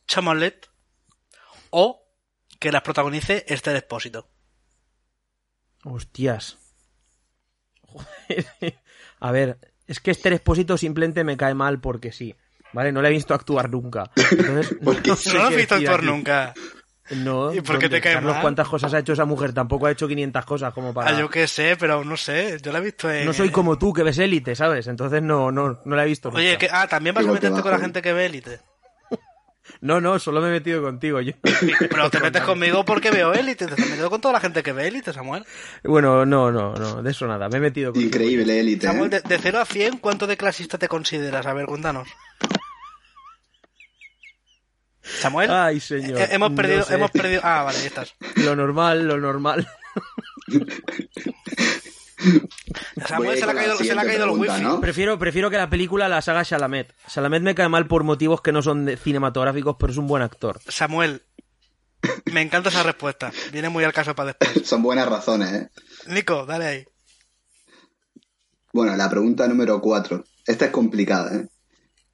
Chamalet 0.06 0.68
o 1.70 2.06
que 2.58 2.70
las 2.72 2.82
protagonice 2.82 3.44
Esther 3.48 3.76
Expósito. 3.76 4.28
Hostias. 5.84 6.56
Joder. 7.82 8.46
A 9.20 9.30
ver, 9.32 9.58
es 9.86 10.00
que 10.00 10.10
este 10.10 10.28
Expósito 10.30 10.76
simplemente 10.76 11.24
me 11.24 11.36
cae 11.36 11.54
mal 11.54 11.80
porque 11.80 12.12
sí. 12.12 12.34
¿Vale? 12.72 12.90
No 12.90 13.02
le 13.02 13.08
he 13.08 13.12
visto 13.12 13.34
actuar 13.34 13.70
nunca. 13.70 14.10
Entonces, 14.16 14.76
Porque 14.84 15.10
no 15.10 15.16
sé 15.16 15.32
No 15.32 15.44
lo 15.44 15.50
qué 15.50 15.56
visto 15.56 15.74
actuar 15.76 16.00
aquí. 16.00 16.06
nunca. 16.06 16.54
No. 17.10 17.52
¿Y 17.52 17.60
por 17.60 17.78
te 17.78 18.00
cae 18.00 18.14
Carlos, 18.14 18.32
mal? 18.32 18.42
¿Cuántas 18.42 18.68
cosas 18.68 18.94
ha 18.94 18.98
hecho 18.98 19.12
esa 19.12 19.24
mujer? 19.24 19.52
Tampoco 19.52 19.86
ha 19.86 19.90
hecho 19.90 20.08
500 20.08 20.44
cosas 20.44 20.72
como 20.72 20.94
para... 20.94 21.10
Ah, 21.10 21.20
yo 21.20 21.28
qué 21.28 21.46
sé, 21.46 21.76
pero 21.78 22.02
no 22.04 22.16
sé. 22.16 22.58
Yo 22.62 22.72
la 22.72 22.78
he 22.78 22.82
visto 22.82 23.10
en... 23.10 23.26
No 23.26 23.32
soy 23.32 23.50
como 23.50 23.78
tú, 23.78 23.92
que 23.92 24.02
ves 24.02 24.18
élite, 24.18 24.54
¿sabes? 24.54 24.86
Entonces 24.86 25.22
no, 25.22 25.52
no, 25.52 25.80
no 25.84 25.96
la 25.96 26.04
he 26.04 26.06
visto 26.06 26.28
nunca. 26.30 26.40
Oye, 26.40 26.56
que... 26.56 26.68
ah, 26.70 26.86
también 26.86 27.14
vas 27.14 27.26
a 27.26 27.32
meterte 27.32 27.60
con 27.60 27.70
la 27.70 27.78
gente 27.78 28.00
que 28.00 28.12
ve 28.12 28.26
Élite. 28.26 28.60
No, 29.80 30.00
no, 30.00 30.18
solo 30.18 30.40
me 30.40 30.48
he 30.48 30.52
metido 30.52 30.82
contigo. 30.82 31.20
Yo... 31.20 31.32
Pero 31.78 32.10
te 32.10 32.20
metes 32.20 32.42
conmigo 32.44 32.84
porque 32.84 33.10
veo 33.10 33.32
Élite. 33.32 33.66
Te 33.66 33.74
has 33.74 33.90
metido 33.90 34.08
con 34.08 34.20
toda 34.20 34.32
la 34.32 34.40
gente 34.40 34.62
que 34.62 34.72
ve 34.72 34.88
Élite, 34.88 35.12
Samuel. 35.12 35.44
Bueno, 35.82 36.24
no, 36.24 36.50
no, 36.50 36.74
no, 36.74 37.02
de 37.02 37.10
eso 37.10 37.26
nada. 37.26 37.48
Me 37.48 37.58
he 37.58 37.60
metido 37.60 37.92
contigo. 37.92 38.08
Increíble 38.08 38.60
élite, 38.60 38.86
Samuel, 38.86 39.12
¿eh? 39.12 39.20
de, 39.22 39.28
de 39.36 39.38
0 39.38 39.60
a 39.60 39.64
100, 39.64 39.98
¿cuánto 39.98 40.26
de 40.26 40.36
clasista 40.36 40.78
te 40.78 40.88
consideras? 40.88 41.46
A 41.46 41.52
ver, 41.52 41.66
cuéntanos. 41.66 42.08
Samuel, 45.04 45.50
Ay, 45.50 45.80
señor. 45.80 46.18
eh, 46.20 46.28
hemos 46.30 46.50
no 46.50 46.56
perdido, 46.56 46.82
sé. 46.84 46.94
hemos 46.94 47.10
perdido. 47.10 47.40
Ah, 47.44 47.62
vale, 47.62 47.78
ahí 47.78 47.86
estás. 47.86 48.14
Lo 48.36 48.56
normal, 48.56 49.06
lo 49.06 49.18
normal. 49.18 49.68
Samuel 53.06 53.30
Voy 53.30 53.38
se 53.38 53.46
le 53.46 53.52
ha 53.52 53.54
caído, 53.54 53.76
se 53.76 53.84
le 53.94 54.00
ha 54.00 54.14
el 54.24 54.30
wifi. 54.30 54.62
¿no? 54.62 54.80
Prefiero, 54.80 55.18
prefiero 55.18 55.50
que 55.50 55.56
la 55.56 55.68
película 55.68 56.08
la 56.08 56.18
haga 56.18 56.44
Chalamet. 56.44 56.94
Chalamet 57.08 57.42
me 57.42 57.54
cae 57.54 57.68
mal 57.68 57.86
por 57.86 58.02
motivos 58.04 58.40
que 58.40 58.52
no 58.52 58.62
son 58.62 58.86
de- 58.86 58.96
cinematográficos, 58.96 59.76
pero 59.78 59.92
es 59.92 59.98
un 59.98 60.06
buen 60.06 60.22
actor. 60.22 60.58
Samuel, 60.68 61.22
me 62.32 62.40
encanta 62.40 62.70
esa 62.70 62.82
respuesta. 62.82 63.30
Viene 63.52 63.68
muy 63.68 63.84
al 63.84 63.92
caso 63.92 64.14
para 64.14 64.28
después. 64.38 64.66
Son 64.66 64.82
buenas 64.82 65.08
razones, 65.08 65.52
¿eh? 65.52 65.70
Nico, 66.06 66.46
dale 66.46 66.66
ahí. 66.66 66.84
Bueno, 68.72 68.96
la 68.96 69.10
pregunta 69.10 69.46
número 69.46 69.80
4. 69.80 70.24
Esta 70.46 70.64
es 70.66 70.70
complicada, 70.70 71.36
¿eh? 71.36 71.48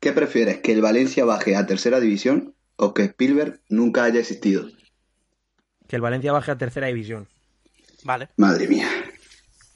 ¿Qué 0.00 0.12
prefieres, 0.12 0.58
que 0.60 0.72
el 0.72 0.80
Valencia 0.82 1.24
baje 1.24 1.56
a 1.56 1.66
tercera 1.66 2.00
división 2.00 2.54
o 2.82 2.94
que 2.94 3.02
Spielberg 3.04 3.60
nunca 3.68 4.04
haya 4.04 4.20
existido? 4.20 4.68
Que 5.86 5.96
el 5.96 6.02
Valencia 6.02 6.32
baje 6.32 6.50
a 6.50 6.58
tercera 6.58 6.86
división. 6.86 7.28
Vale, 8.04 8.30
Madre 8.36 8.66
mía. 8.68 8.88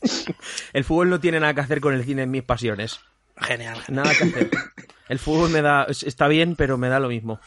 El 0.73 0.85
fútbol 0.85 1.11
no 1.11 1.21
tiene 1.21 1.41
nada 1.41 1.55
que 1.55 1.61
hacer 1.61 1.81
con 1.81 1.95
el 1.95 2.05
cine 2.05 2.23
en 2.23 2.31
mis 2.31 2.43
pasiones. 2.43 3.01
genial. 3.37 3.79
Nada 3.89 4.13
que 4.15 4.25
hacer. 4.25 4.51
El 5.09 5.19
fútbol 5.19 5.51
me 5.51 5.61
da, 5.63 5.85
está 5.85 6.29
bien, 6.29 6.57
pero 6.57 6.79
me 6.79 6.89
da 6.89 6.99
lo 7.01 7.09
mismo. 7.09 7.41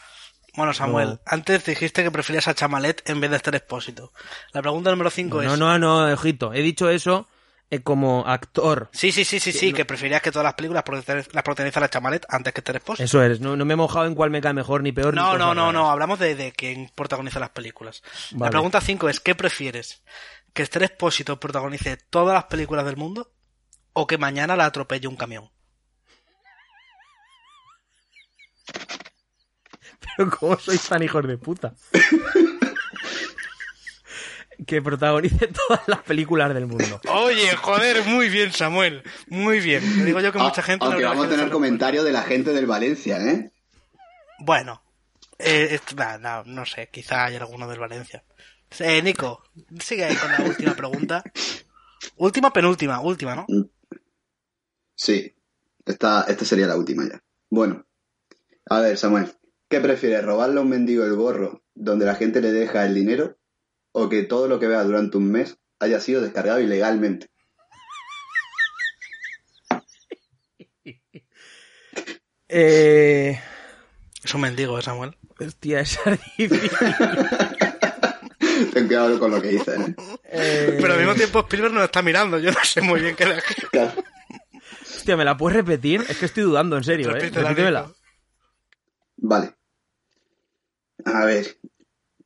Bueno, 0.56 0.72
Samuel, 0.74 1.08
No. 1.08 1.20
antes 1.26 1.64
dijiste 1.64 2.02
que 2.02 2.10
preferías 2.10 2.48
a 2.48 2.54
Chamalet 2.54 3.08
en 3.08 3.20
vez 3.20 3.30
de 3.30 3.36
a 3.36 3.38
Esther 3.38 3.54
Expósito. 3.56 4.12
La 4.52 4.62
pregunta 4.62 4.90
número 4.90 5.10
5 5.10 5.42
No, 5.42 5.52
es... 5.54 5.58
no, 5.58 5.78
no, 5.78 6.12
ojito. 6.12 6.52
He 6.52 6.62
dicho 6.62 6.88
eso 6.90 7.28
como 7.82 8.26
actor. 8.26 8.88
Sí, 8.92 9.12
sí, 9.12 9.24
sí, 9.24 9.40
sí, 9.40 9.52
sí, 9.52 9.72
que 9.74 9.84
preferías 9.84 10.22
que 10.22 10.32
todas 10.32 10.44
las 10.44 10.54
películas 10.54 10.82
las 11.32 11.44
protagonizara 11.44 11.88
Chamalet 11.90 12.24
antes 12.28 12.54
que 12.54 12.60
Esther 12.60 12.76
Expósito. 12.76 13.04
Eso 13.04 13.22
es. 13.22 13.40
No, 13.40 13.56
no 13.56 13.64
me 13.66 13.74
he 13.74 13.76
mojado 13.76 14.06
en 14.06 14.14
cuál 14.14 14.30
me 14.30 14.40
cae 14.40 14.54
mejor 14.54 14.82
ni 14.82 14.92
peor. 14.92 15.12
ni 15.12 15.20
No, 15.20 15.36
no, 15.36 15.54
no, 15.54 15.70
no, 15.72 15.90
hablamos 15.90 16.18
de, 16.18 16.34
de 16.34 16.52
quién 16.52 16.90
protagoniza 16.94 17.38
las 17.38 17.50
películas. 17.50 18.02
La 18.36 18.48
pregunta 18.48 18.80
5 18.80 19.08
es, 19.10 19.20
¿qué 19.20 19.34
prefieres? 19.34 20.02
¿Que 20.54 20.62
Esther 20.62 20.84
Expósito 20.84 21.38
protagonice 21.38 21.98
todas 21.98 22.34
las 22.34 22.44
películas 22.44 22.86
del 22.86 22.96
mundo 22.96 23.30
o 23.92 24.06
que 24.06 24.16
mañana 24.16 24.56
la 24.56 24.64
atropelle 24.64 25.06
un 25.06 25.16
camión? 25.16 25.50
Pero 30.16 30.30
¿cómo 30.30 30.58
sois 30.58 30.82
tan 30.82 31.02
hijos 31.02 31.26
de 31.26 31.36
puta? 31.36 31.74
que 34.66 34.82
protagonice 34.82 35.46
todas 35.68 35.86
las 35.86 36.02
películas 36.02 36.52
del 36.54 36.66
mundo. 36.66 37.00
Oye, 37.08 37.54
joder, 37.56 38.04
muy 38.06 38.28
bien, 38.28 38.52
Samuel. 38.52 39.02
Muy 39.28 39.60
bien. 39.60 39.80
Te 39.80 40.04
digo 40.04 40.20
yo 40.20 40.32
que 40.32 40.38
mucha 40.38 40.60
Ah, 40.60 40.64
gente... 40.64 40.84
no 40.84 40.90
Aunque 40.92 41.02
le 41.02 41.08
vamos 41.08 41.26
a 41.26 41.30
tener 41.30 41.50
comentarios 41.50 42.04
de 42.04 42.12
la 42.12 42.22
gente 42.22 42.52
del 42.52 42.66
Valencia, 42.66 43.18
¿eh? 43.20 43.52
Bueno, 44.40 44.82
eh, 45.38 45.78
no, 46.20 46.44
no 46.44 46.66
sé, 46.66 46.88
quizá 46.92 47.26
hay 47.26 47.36
alguno 47.36 47.68
del 47.68 47.78
Valencia. 47.78 48.24
Eh, 48.80 49.02
Nico, 49.02 49.42
sigue 49.80 50.04
ahí 50.04 50.16
con 50.16 50.30
la 50.32 50.40
última 50.48 50.74
pregunta. 50.74 51.22
Última, 52.16 52.52
penúltima, 52.52 53.00
última, 53.00 53.34
¿no? 53.34 53.46
Sí. 54.94 55.34
Esta, 55.86 56.22
esta 56.28 56.44
sería 56.44 56.66
la 56.66 56.76
última 56.76 57.04
ya. 57.08 57.22
Bueno. 57.48 57.86
A 58.68 58.80
ver, 58.80 58.98
Samuel. 58.98 59.32
¿Qué 59.68 59.80
prefieres, 59.80 60.24
robarle 60.24 60.58
a 60.58 60.62
un 60.62 60.68
mendigo 60.68 61.04
el 61.04 61.14
gorro 61.14 61.62
donde 61.74 62.06
la 62.06 62.14
gente 62.14 62.40
le 62.40 62.52
deja 62.52 62.84
el 62.84 62.94
dinero 62.94 63.38
o 63.92 64.08
que 64.08 64.22
todo 64.22 64.48
lo 64.48 64.58
que 64.58 64.66
vea 64.66 64.84
durante 64.84 65.16
un 65.16 65.30
mes 65.30 65.58
haya 65.78 66.00
sido 66.00 66.20
descargado 66.20 66.60
ilegalmente? 66.60 67.28
Eh... 72.50 73.38
Es 74.24 74.34
un 74.34 74.40
mendigo, 74.40 74.78
¿eh, 74.78 74.82
Samuel. 74.82 75.16
Hostia, 75.38 75.80
es 75.80 75.98
difícil. 76.38 76.70
Ten 78.72 78.86
cuidado 78.86 79.18
con 79.18 79.30
lo 79.30 79.40
que 79.40 79.48
dices, 79.48 79.78
¿eh? 79.78 79.94
Eh, 80.24 80.78
Pero 80.80 80.92
al 80.94 80.98
mismo 80.98 81.14
tiempo 81.14 81.40
Spielberg 81.40 81.72
nos 81.74 81.84
está 81.84 82.02
mirando, 82.02 82.38
yo 82.38 82.50
no 82.50 82.58
sé 82.64 82.80
muy 82.80 83.00
bien 83.00 83.14
qué 83.14 83.26
le 83.26 83.42
Claro. 83.70 83.92
Hostia, 84.82 85.16
¿me 85.16 85.24
la 85.24 85.36
puedes 85.36 85.56
repetir? 85.56 86.04
Es 86.08 86.18
que 86.18 86.26
estoy 86.26 86.42
dudando, 86.42 86.76
en 86.76 86.84
serio, 86.84 87.14
¿eh? 87.16 87.30
Repítela. 87.30 87.90
Vale. 89.16 89.54
A 91.04 91.24
ver. 91.24 91.56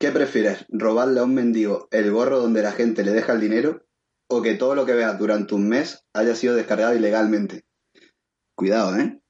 ¿Qué 0.03 0.11
prefieres? 0.11 0.65
¿Robarle 0.67 1.21
a 1.21 1.23
un 1.23 1.33
mendigo 1.33 1.87
el 1.89 2.11
gorro 2.11 2.41
donde 2.41 2.61
la 2.61 2.73
gente 2.73 3.05
le 3.05 3.11
deja 3.11 3.31
el 3.31 3.39
dinero 3.39 3.85
o 4.27 4.41
que 4.41 4.55
todo 4.55 4.75
lo 4.75 4.85
que 4.85 4.91
veas 4.91 5.17
durante 5.17 5.55
un 5.55 5.69
mes 5.69 6.05
haya 6.13 6.35
sido 6.35 6.55
descargado 6.55 6.93
ilegalmente? 6.93 7.63
Cuidado, 8.53 8.97
¿eh? 8.97 9.21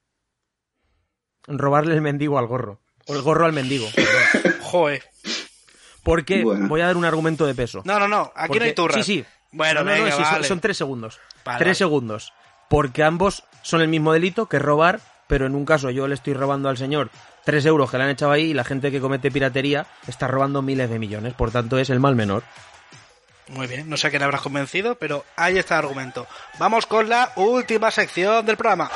Robarle 1.46 1.94
el 1.94 2.00
mendigo 2.00 2.40
al 2.40 2.48
gorro. 2.48 2.80
O 3.06 3.14
el 3.14 3.22
gorro 3.22 3.46
al 3.46 3.52
mendigo. 3.52 3.86
Joder. 4.62 5.04
Porque 6.02 6.42
Bueno. 6.42 6.66
voy 6.66 6.80
a 6.80 6.86
dar 6.86 6.96
un 6.96 7.04
argumento 7.04 7.46
de 7.46 7.54
peso. 7.54 7.82
No, 7.84 8.00
no, 8.00 8.08
no, 8.08 8.32
aquí 8.34 8.48
Porque- 8.48 8.58
no 8.58 8.64
hay 8.64 8.74
turras. 8.74 9.06
Sí, 9.06 9.18
sí. 9.20 9.24
Bueno, 9.52 9.84
No, 9.84 9.90
no, 9.92 9.96
no, 9.96 10.02
venga, 10.06 10.16
sí, 10.16 10.22
son- 10.24 10.32
vale. 10.32 10.48
son, 10.48 10.60
tres 10.60 10.76
segundos. 10.76 11.20
Vale, 11.44 11.58
tres 11.60 11.78
segundos. 11.78 12.32
Porque 12.68 13.04
ambos 13.04 13.44
son 13.62 13.80
el 13.80 13.86
mismo 13.86 14.12
delito 14.12 14.46
que 14.48 14.58
robar, 14.58 15.00
pero 15.28 15.46
en 15.46 15.54
un 15.54 15.64
caso 15.64 15.90
yo 15.90 16.08
le 16.08 16.14
estoy 16.16 16.34
robando 16.34 16.68
al 16.68 16.76
señor 16.78 17.10
tres 17.44 17.64
euros 17.66 17.90
que 17.90 17.98
le 17.98 18.04
han 18.04 18.10
echado 18.10 18.32
ahí 18.32 18.50
y 18.50 18.54
la 18.54 18.64
gente 18.64 18.90
que 18.90 19.00
comete 19.00 19.30
piratería 19.30 19.86
está 20.06 20.26
robando 20.26 20.62
miles 20.62 20.90
de 20.90 20.98
millones. 20.98 21.34
Por 21.34 21.50
tanto, 21.50 21.78
es 21.78 21.90
el 21.90 22.00
mal 22.00 22.16
menor. 22.16 22.42
Muy 23.48 23.66
bien, 23.66 23.90
no 23.90 23.96
sé 23.98 24.06
a 24.06 24.10
quién 24.10 24.22
habrás 24.22 24.40
convencido, 24.40 24.94
pero 24.94 25.24
ahí 25.36 25.58
está 25.58 25.78
el 25.78 25.84
argumento. 25.84 26.26
Vamos 26.58 26.86
con 26.86 27.08
la 27.08 27.30
última 27.36 27.90
sección 27.90 28.46
del 28.46 28.56
programa. 28.56 28.90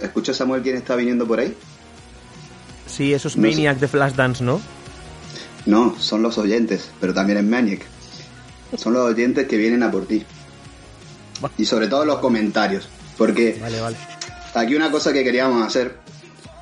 ¿Escucha 0.00 0.32
Samuel 0.32 0.62
quién 0.62 0.76
está 0.76 0.94
viniendo 0.94 1.26
por 1.26 1.40
ahí? 1.40 1.56
Sí, 2.86 3.12
eso 3.12 3.28
es 3.28 3.36
No 3.36 3.42
sé. 3.42 3.54
Maniac 3.56 3.78
de 3.78 3.88
Flashdance, 3.88 4.44
¿no? 4.44 4.60
No, 5.66 5.96
son 5.98 6.22
los 6.22 6.38
oyentes, 6.38 6.90
pero 7.00 7.12
también 7.12 7.38
es 7.38 7.44
Maniac. 7.44 7.97
Son 8.76 8.92
los 8.92 9.02
oyentes 9.10 9.46
que 9.48 9.56
vienen 9.56 9.82
a 9.82 9.90
por 9.90 10.06
ti. 10.06 10.24
Y 11.56 11.64
sobre 11.64 11.86
todo 11.88 12.04
los 12.04 12.18
comentarios. 12.18 12.88
Porque 13.16 13.58
Vale, 13.60 13.80
vale. 13.80 13.96
aquí 14.54 14.74
una 14.74 14.90
cosa 14.90 15.12
que 15.12 15.24
queríamos 15.24 15.66
hacer 15.66 15.96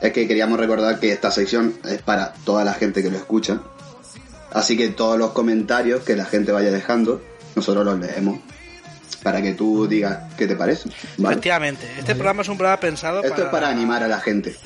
es 0.00 0.12
que 0.12 0.28
queríamos 0.28 0.58
recordar 0.58 1.00
que 1.00 1.12
esta 1.12 1.30
sección 1.30 1.74
es 1.84 2.00
para 2.02 2.32
toda 2.44 2.64
la 2.64 2.74
gente 2.74 3.02
que 3.02 3.10
lo 3.10 3.16
escucha. 3.16 3.60
Así 4.52 4.76
que 4.76 4.88
todos 4.88 5.18
los 5.18 5.32
comentarios 5.32 6.02
que 6.02 6.16
la 6.16 6.24
gente 6.24 6.52
vaya 6.52 6.70
dejando, 6.70 7.20
nosotros 7.54 7.84
los 7.84 7.98
leemos. 7.98 8.38
Para 9.22 9.42
que 9.42 9.54
tú 9.54 9.86
digas 9.88 10.32
qué 10.38 10.46
te 10.46 10.54
parece. 10.54 10.88
¿vale? 11.18 11.34
Efectivamente, 11.34 11.86
este 11.98 12.14
programa 12.14 12.42
es 12.42 12.48
un 12.48 12.56
programa 12.56 12.78
pensado 12.80 13.22
Esto 13.24 13.42
es 13.42 13.48
para 13.48 13.68
animar 13.68 14.02
a 14.04 14.08
la 14.08 14.20
gente. 14.20 14.56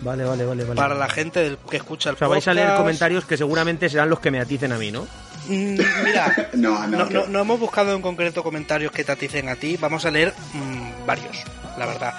Vale, 0.00 0.24
vale, 0.24 0.44
vale, 0.44 0.64
vale. 0.64 0.76
para 0.76 0.94
la 0.94 1.08
gente 1.08 1.40
del- 1.40 1.58
que 1.70 1.76
escucha 1.76 2.10
el 2.10 2.16
O 2.16 2.18
sea, 2.18 2.28
vais 2.28 2.46
a 2.48 2.54
leer 2.54 2.74
comentarios 2.76 3.24
que 3.24 3.36
seguramente 3.36 3.88
serán 3.88 4.08
los 4.10 4.20
que 4.20 4.30
me 4.30 4.40
aticen 4.40 4.72
a 4.72 4.78
mí, 4.78 4.90
¿no? 4.90 5.06
Mm, 5.48 5.78
Mira, 6.04 6.48
No, 6.54 6.86
no, 6.86 6.98
no, 6.98 7.08
que- 7.08 7.14
no- 7.14 7.26
no 7.26 7.40
hemos 7.40 7.60
buscado 7.60 7.94
en 7.94 8.02
concreto 8.02 8.42
comentarios 8.42 8.92
que 8.92 9.04
te 9.04 9.12
aticen 9.12 9.48
a 9.48 9.56
ti, 9.56 9.76
vamos 9.76 10.04
a 10.04 10.10
leer 10.10 10.34
mm, 10.54 11.06
varios, 11.06 11.36
la 11.78 11.86
verdad. 11.86 12.14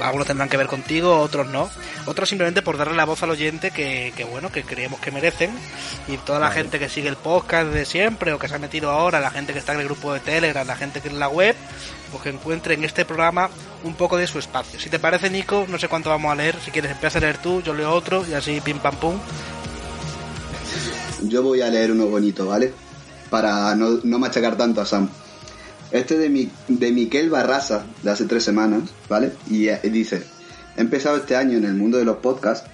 Algunos 0.00 0.26
tendrán 0.26 0.48
que 0.48 0.56
ver 0.56 0.66
contigo, 0.66 1.20
otros 1.20 1.46
no. 1.48 1.70
Otros 2.06 2.28
simplemente 2.28 2.62
por 2.62 2.76
darle 2.76 2.96
la 2.96 3.04
voz 3.04 3.22
al 3.22 3.30
oyente 3.30 3.70
que, 3.70 4.12
que 4.16 4.24
bueno, 4.24 4.50
que 4.50 4.64
creemos 4.64 4.98
que 5.00 5.12
merecen. 5.12 5.50
Y 6.08 6.16
toda 6.18 6.40
la 6.40 6.50
gente 6.50 6.78
que 6.80 6.88
sigue 6.88 7.08
el 7.08 7.14
podcast 7.16 7.68
de 7.70 7.84
siempre 7.84 8.32
o 8.32 8.38
que 8.40 8.48
se 8.48 8.56
ha 8.56 8.58
metido 8.58 8.90
ahora, 8.90 9.20
la 9.20 9.30
gente 9.30 9.52
que 9.52 9.60
está 9.60 9.74
en 9.74 9.80
el 9.80 9.84
grupo 9.86 10.12
de 10.12 10.18
Telegram, 10.20 10.66
la 10.66 10.74
gente 10.76 11.00
que 11.00 11.08
en 11.08 11.20
la 11.20 11.28
web, 11.28 11.54
pues 12.10 12.22
que 12.24 12.30
encuentre 12.30 12.74
en 12.74 12.84
este 12.84 13.04
programa 13.04 13.50
un 13.84 13.94
poco 13.94 14.16
de 14.16 14.26
su 14.26 14.40
espacio. 14.40 14.80
Si 14.80 14.90
te 14.90 14.98
parece, 14.98 15.30
Nico, 15.30 15.64
no 15.68 15.78
sé 15.78 15.86
cuánto 15.86 16.10
vamos 16.10 16.32
a 16.32 16.34
leer. 16.34 16.56
Si 16.64 16.72
quieres, 16.72 16.90
empieza 16.90 17.18
a 17.18 17.20
leer 17.20 17.38
tú, 17.38 17.62
yo 17.62 17.74
leo 17.74 17.92
otro 17.92 18.26
y 18.28 18.34
así 18.34 18.60
pim 18.60 18.78
pam 18.80 18.96
pum. 18.96 19.18
Yo 21.22 21.42
voy 21.42 21.60
a 21.62 21.68
leer 21.68 21.92
uno 21.92 22.06
bonito, 22.06 22.46
¿vale? 22.46 22.72
Para 23.30 23.74
no, 23.74 24.00
no 24.02 24.18
machacar 24.18 24.56
tanto 24.56 24.80
a 24.80 24.86
Sam. 24.86 25.08
Este 25.90 26.18
de, 26.18 26.28
mi, 26.28 26.50
de 26.68 26.92
Miquel 26.92 27.30
Barraza, 27.30 27.84
de 28.02 28.10
hace 28.10 28.26
tres 28.26 28.44
semanas, 28.44 28.82
¿vale? 29.08 29.32
Y 29.48 29.68
eh, 29.68 29.80
dice, 29.84 30.22
he 30.76 30.80
empezado 30.80 31.16
este 31.16 31.34
año 31.34 31.56
en 31.56 31.64
el 31.64 31.74
mundo 31.74 31.98
de 31.98 32.04
los 32.04 32.18
podcasts 32.18 32.68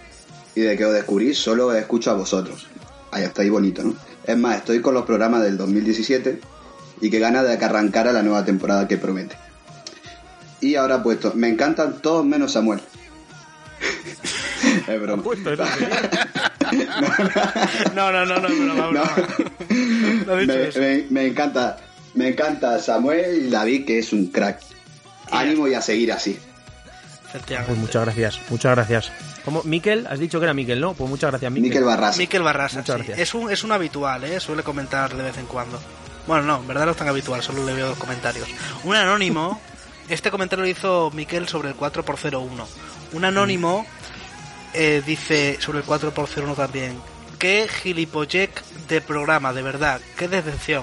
y 0.54 0.62
de 0.62 0.76
que 0.76 0.84
os 0.84 0.92
descubrí 0.92 1.34
solo 1.34 1.72
escucho 1.74 2.10
a 2.10 2.14
vosotros. 2.14 2.66
Ahí 3.12 3.24
está 3.24 3.42
ahí 3.42 3.50
bonito, 3.50 3.82
¿no? 3.82 3.94
Es 4.26 4.36
más, 4.36 4.56
estoy 4.56 4.80
con 4.80 4.94
los 4.94 5.04
programas 5.04 5.42
del 5.42 5.56
2017 5.56 6.40
y 7.00 7.10
que 7.10 7.18
gana 7.18 7.42
de 7.42 7.56
que 7.58 7.64
arrancara 7.64 8.12
la 8.12 8.22
nueva 8.22 8.44
temporada 8.44 8.88
que 8.88 8.96
promete. 8.96 9.36
Y 10.60 10.74
ahora 10.76 11.02
puesto, 11.02 11.32
me 11.34 11.48
encantan 11.48 12.00
todos 12.00 12.24
menos 12.24 12.52
Samuel. 12.52 12.80
es 14.92 15.00
broma. 15.00 15.22
No, 17.94 18.10
no, 18.10 18.24
no, 18.26 18.38
no, 18.40 18.48
no, 18.48 18.74
no, 18.74 18.74
no, 18.74 18.92
No. 18.92 19.04
no 20.26 20.38
he 20.38 20.40
dicho 20.40 20.52
me, 20.54 20.68
eso. 20.68 20.80
me- 20.80 21.06
me 21.10 21.26
encanta, 21.26 21.76
me 22.14 22.28
encanta 22.28 22.78
Samuel 22.80 23.46
y 23.46 23.50
David, 23.50 23.84
que 23.86 23.98
es 23.98 24.12
un 24.12 24.28
crack. 24.28 24.60
Ánimo 25.30 25.66
y 25.68 25.74
a 25.74 25.80
seguir 25.80 26.12
así. 26.12 26.38
Pues 27.66 27.78
muchas 27.78 28.04
gracias, 28.04 28.38
muchas 28.48 28.72
gracias. 28.76 29.12
¿Cómo? 29.44 29.62
Miquel, 29.64 30.06
has 30.06 30.18
dicho 30.20 30.38
que 30.38 30.44
era 30.44 30.54
Miquel, 30.54 30.80
¿no? 30.80 30.94
Pues 30.94 31.10
muchas 31.10 31.30
gracias, 31.32 31.50
Miquel. 31.50 31.70
Miquel 31.70 31.84
Barras. 31.84 32.16
Miquel 32.18 32.42
Barrasa, 32.42 32.78
Muchas 32.78 32.96
sí. 33.00 33.06
gracias. 33.06 33.18
Es 33.28 33.34
un, 33.34 33.50
es 33.50 33.64
un 33.64 33.72
habitual, 33.72 34.22
¿eh? 34.24 34.38
Suele 34.38 34.62
comentar 34.62 35.14
de 35.16 35.22
vez 35.22 35.36
en 35.38 35.46
cuando. 35.46 35.80
Bueno, 36.28 36.44
no, 36.44 36.56
en 36.58 36.68
verdad 36.68 36.84
no 36.86 36.92
es 36.92 36.96
tan 36.96 37.08
habitual, 37.08 37.42
solo 37.42 37.64
le 37.66 37.74
veo 37.74 37.88
los 37.88 37.98
comentarios. 37.98 38.48
Un 38.84 38.94
anónimo, 38.96 39.60
este 40.08 40.30
comentario 40.30 40.64
lo 40.64 40.70
hizo 40.70 41.10
Miquel 41.12 41.48
sobre 41.48 41.70
el 41.70 41.76
4x01. 41.76 42.48
Un 43.14 43.24
anónimo 43.24 43.84
eh, 44.74 45.02
dice 45.06 45.58
sobre 45.60 45.78
el 45.78 45.84
4x01 45.84 46.56
también. 46.56 46.98
Qué 47.38 47.68
gilipollec 47.68 48.64
de 48.88 49.00
programa, 49.00 49.52
de 49.52 49.62
verdad, 49.62 50.00
qué 50.16 50.28
decepción. 50.28 50.82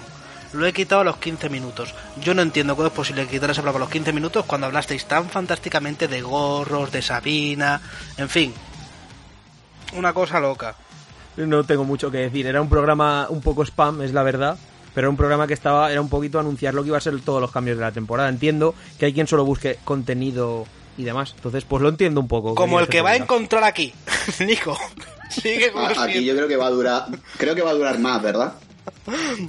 Lo 0.53 0.65
he 0.65 0.73
quitado 0.73 1.01
a 1.01 1.05
los 1.05 1.17
15 1.17 1.49
minutos. 1.49 1.93
Yo 2.21 2.33
no 2.33 2.41
entiendo 2.41 2.75
cómo 2.75 2.87
es 2.87 2.93
posible 2.93 3.25
quitar 3.27 3.49
ese 3.49 3.61
programa 3.61 3.83
a 3.83 3.85
los 3.87 3.89
15 3.89 4.11
minutos 4.11 4.45
cuando 4.45 4.67
hablasteis 4.67 5.05
tan 5.05 5.29
fantásticamente 5.29 6.07
de 6.07 6.21
gorros, 6.21 6.91
de 6.91 7.01
Sabina, 7.01 7.81
en 8.17 8.27
fin. 8.27 8.53
Una 9.95 10.13
cosa 10.13 10.39
loca. 10.39 10.75
No 11.37 11.63
tengo 11.63 11.85
mucho 11.85 12.11
que 12.11 12.17
decir. 12.17 12.47
Era 12.47 12.61
un 12.61 12.69
programa 12.69 13.27
un 13.29 13.41
poco 13.41 13.63
spam, 13.63 14.01
es 14.01 14.13
la 14.13 14.23
verdad. 14.23 14.57
Pero 14.93 15.05
era 15.05 15.09
un 15.09 15.17
programa 15.17 15.47
que 15.47 15.53
estaba, 15.53 15.89
era 15.89 16.01
un 16.01 16.09
poquito 16.09 16.37
anunciar 16.37 16.73
lo 16.73 16.83
que 16.83 16.89
iba 16.89 16.97
a 16.97 17.01
ser 17.01 17.19
todos 17.21 17.39
los 17.39 17.51
cambios 17.51 17.77
de 17.77 17.83
la 17.83 17.93
temporada. 17.93 18.27
Entiendo 18.27 18.75
que 18.99 19.05
hay 19.05 19.13
quien 19.13 19.27
solo 19.27 19.45
busque 19.45 19.79
contenido 19.85 20.65
y 20.97 21.03
demás. 21.03 21.33
Entonces, 21.35 21.65
pues 21.65 21.81
lo 21.81 21.89
entiendo 21.89 22.19
un 22.21 22.27
poco. 22.27 22.55
Como 22.55 22.77
¿qué 22.77 22.83
el 22.83 22.89
que 22.89 23.01
va 23.01 23.11
a 23.11 23.15
encontrar 23.15 23.63
aquí. 23.63 23.93
Nico, 24.45 24.77
sigue 25.29 25.71
con 25.71 25.85
Aquí 25.97 26.23
yo 26.23 26.35
creo 26.35 26.47
que 26.47 26.57
va 26.57 26.67
a 26.67 26.71
durar, 26.71 27.05
creo 27.37 27.55
que 27.55 27.61
va 27.61 27.71
a 27.71 27.75
durar 27.75 27.99
más, 27.99 28.21
¿verdad? 28.21 28.53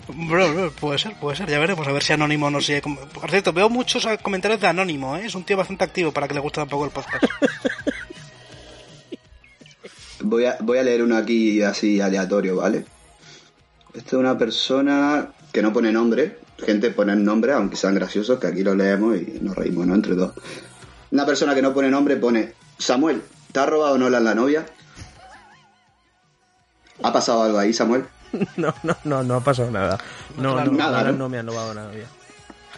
Bro, 0.09 0.53
bro, 0.53 0.73
puede 0.73 0.99
ser, 0.99 1.15
puede 1.19 1.37
ser, 1.37 1.49
ya 1.49 1.59
veremos, 1.59 1.87
a 1.87 1.93
ver 1.93 2.03
si 2.03 2.13
Anónimo 2.13 2.51
no 2.51 2.61
sigue. 2.61 2.83
Por 2.83 3.31
cierto, 3.31 3.53
veo 3.53 3.69
muchos 3.69 4.07
comentarios 4.23 4.61
de 4.61 4.67
Anónimo, 4.67 5.17
¿eh? 5.17 5.27
es 5.27 5.35
un 5.35 5.45
tío 5.45 5.57
bastante 5.57 5.85
activo 5.85 6.13
para 6.13 6.29
que 6.29 6.35
le 6.35 6.41
guste 6.41 6.61
un 6.61 6.69
poco 6.69 6.85
el 6.85 6.91
podcast. 6.91 7.25
Voy 10.25 10.45
a, 10.45 10.57
voy 10.61 10.79
a 10.79 10.85
leer 10.85 11.03
uno 11.03 11.17
aquí 11.17 11.63
así 11.63 12.01
aleatorio, 12.01 12.57
¿vale? 12.57 12.85
Esto 13.93 14.17
es 14.17 14.21
una 14.21 14.39
persona 14.39 15.33
que 15.53 15.63
no 15.63 15.73
pone 15.73 15.93
nombre. 15.93 16.39
Gente 16.65 16.91
pone 16.91 17.17
nombre, 17.17 17.53
aunque 17.53 17.77
sean 17.77 17.97
graciosos, 17.97 18.39
que 18.39 18.47
aquí 18.47 18.63
lo 18.63 18.75
leemos 18.75 19.17
y 19.17 19.41
nos 19.41 19.57
reímos, 19.57 19.87
¿no? 19.87 19.97
Entre 19.97 20.15
dos. 20.15 20.33
Una 21.13 21.25
persona 21.27 21.55
que 21.55 21.63
no 21.63 21.73
pone 21.73 21.91
nombre 21.91 22.17
pone, 22.17 22.55
Samuel, 22.79 23.23
¿te 23.53 23.61
ha 23.61 23.67
robado 23.67 23.97
Nolan 23.99 24.25
la 24.25 24.35
novia? 24.35 24.67
¿Ha 27.03 27.13
pasado 27.13 27.43
algo 27.43 27.59
ahí, 27.59 27.73
Samuel? 27.73 28.05
No, 28.57 28.75
no, 28.83 28.97
no, 29.05 29.23
no 29.23 29.35
ha 29.37 29.41
pasado 29.45 29.71
nada. 29.71 29.99
No, 30.39 30.55
Claro, 30.55 30.71
no, 30.73 30.79
nada, 30.79 31.03
¿no? 31.05 31.13
no 31.13 31.29
me 31.29 31.39
han 31.39 31.47
robado 31.47 31.75
nada. 31.75 31.93
ya. 31.93 32.07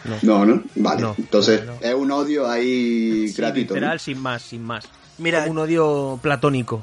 No. 0.05 0.16
No, 0.22 0.45
¿no? 0.45 0.62
Vale. 0.74 1.01
No, 1.01 1.14
Entonces, 1.16 1.64
no, 1.64 1.72
no. 1.74 1.78
es 1.80 1.95
un 1.95 2.11
odio 2.11 2.51
ahí 2.51 3.28
Sí, 3.28 3.35
gratuito. 3.37 3.74
¿no? 3.74 3.80
literal, 3.80 4.01
sin 4.01 4.18
más, 4.20 4.43
sin 4.43 4.62
más. 4.64 4.85
Mira- 5.18 5.41
Como 5.43 5.53
un 5.53 5.59
odio 5.59 6.18
platónico. 6.20 6.82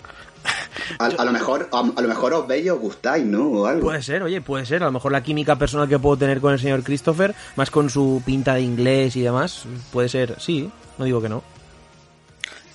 A, 0.97 1.05
a 1.05 1.25
lo 1.25 1.31
mejor, 1.31 1.69
a, 1.71 1.79
a 1.81 2.01
lo 2.01 2.07
mejor 2.07 2.33
os 2.33 2.47
veis 2.47 2.65
y 2.65 2.69
os 2.69 2.79
gustáis, 2.79 3.23
¿no? 3.25 3.45
O 3.47 3.65
algo. 3.67 3.81
Puede 3.81 4.01
ser, 4.01 4.23
oye, 4.23 4.41
puede 4.41 4.65
ser. 4.65 4.81
A 4.81 4.85
lo 4.87 4.91
mejor 4.93 5.11
la 5.11 5.21
química 5.21 5.57
personal 5.57 5.87
que 5.87 5.99
puedo 5.99 6.17
tener 6.17 6.39
con 6.41 6.53
el 6.53 6.59
señor 6.59 6.81
Christopher, 6.81 7.35
más 7.57 7.69
con 7.69 7.89
su 7.89 8.23
pinta 8.25 8.55
de 8.55 8.61
inglés 8.61 9.15
y 9.17 9.21
demás, 9.21 9.65
puede 9.91 10.07
ser, 10.09 10.37
sí, 10.39 10.71
no 11.01 11.05
digo 11.05 11.19
que 11.19 11.29
no. 11.29 11.43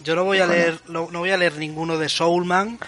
Yo 0.03 0.17
no 0.17 0.25
voy 0.25 0.39
a 0.41 0.47
leer, 0.47 0.81
no, 0.89 1.09
no 1.13 1.21
voy 1.21 1.31
a 1.31 1.37
leer 1.37 1.57
ninguno 1.59 1.97
de 1.97 2.09
Soulman, 2.09 2.79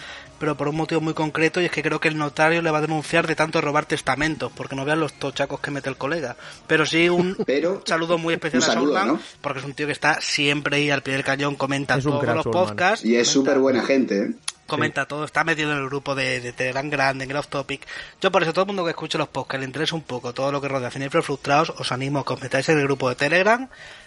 pero 0.41 0.57
por 0.57 0.67
un 0.69 0.75
motivo 0.77 1.01
muy 1.01 1.15
concreto 1.15 1.61
y 1.61 1.65
es 1.67 1.71
que 1.71 1.83
creo 1.83 2.01
que 2.01 2.09
el 2.09 2.19
notario 2.19 2.61
le 2.61 2.71
va 2.73 2.79
a 2.79 2.81
denunciar 2.81 3.27
de 3.29 3.37
tanto 3.37 3.61
robar 3.61 3.87
testamentos, 3.87 4.51
porque 4.55 4.75
no 4.77 4.85
vean 4.85 4.99
los 5.01 5.13
tochacos 5.13 5.61
que 5.61 5.71
mete 5.71 5.89
el 5.89 5.97
colega. 5.97 6.37
Pero 6.67 6.87
sí 6.87 7.09
un 7.09 7.37
Pero- 7.47 7.83
saludo 7.87 8.19
muy 8.19 8.35
especial 8.35 8.63
a 8.65 8.67
Soulman, 8.67 9.07
¿no? 9.09 9.21
porque 9.41 9.61
es 9.61 9.65
un 9.65 9.75
tío 9.75 9.87
que 9.87 9.93
está 9.93 10.21
siempre 10.21 10.77
ahí 10.77 10.91
al 10.91 11.03
pie 11.03 11.15
del 11.15 11.25
cañón, 11.25 11.55
comenta 11.55 11.99
todos 12.01 12.21
crack, 12.21 12.35
los 12.37 12.43
Soulman. 12.45 12.67
podcasts. 12.67 13.05
Y 13.05 13.15
es 13.15 13.29
súper 13.29 13.59
buena 13.61 13.83
gente, 13.85 14.19
¿eh? 14.19 14.31
comenta 14.67 15.07
todo, 15.07 15.25
está 15.25 15.45
metido 15.45 15.73
en 15.73 15.79
el 15.79 15.87
grupo 15.87 16.15
de, 16.15 16.41
de 16.41 16.53
Telegram 16.53 16.91
grande, 16.91 17.25
en 17.25 17.35
off 17.35 17.47
topic. 17.49 17.87
Yo 18.21 18.31
por 18.31 18.43
eso, 18.43 18.53
todo 18.53 18.65
el 18.65 18.67
mundo 18.67 18.85
que 18.85 18.91
escuche 18.91 19.17
los 19.17 19.29
podcasts, 19.29 19.61
le 19.61 19.67
interesa 19.67 19.95
un 19.97 20.03
poco 20.03 20.35
todo 20.35 20.53
lo 20.53 20.61
que 20.61 20.69
rodea 20.69 20.91
Cinefros 20.91 21.25
Frustrados, 21.25 21.71
os 21.71 21.91
animo 21.91 22.19
a 22.19 22.25
que 22.27 22.35
os 22.35 22.43
metáis 22.43 22.69
en 22.69 22.79
el 22.79 22.85
grupo 22.85 23.09
de 23.09 23.15
Telegram 23.15 23.67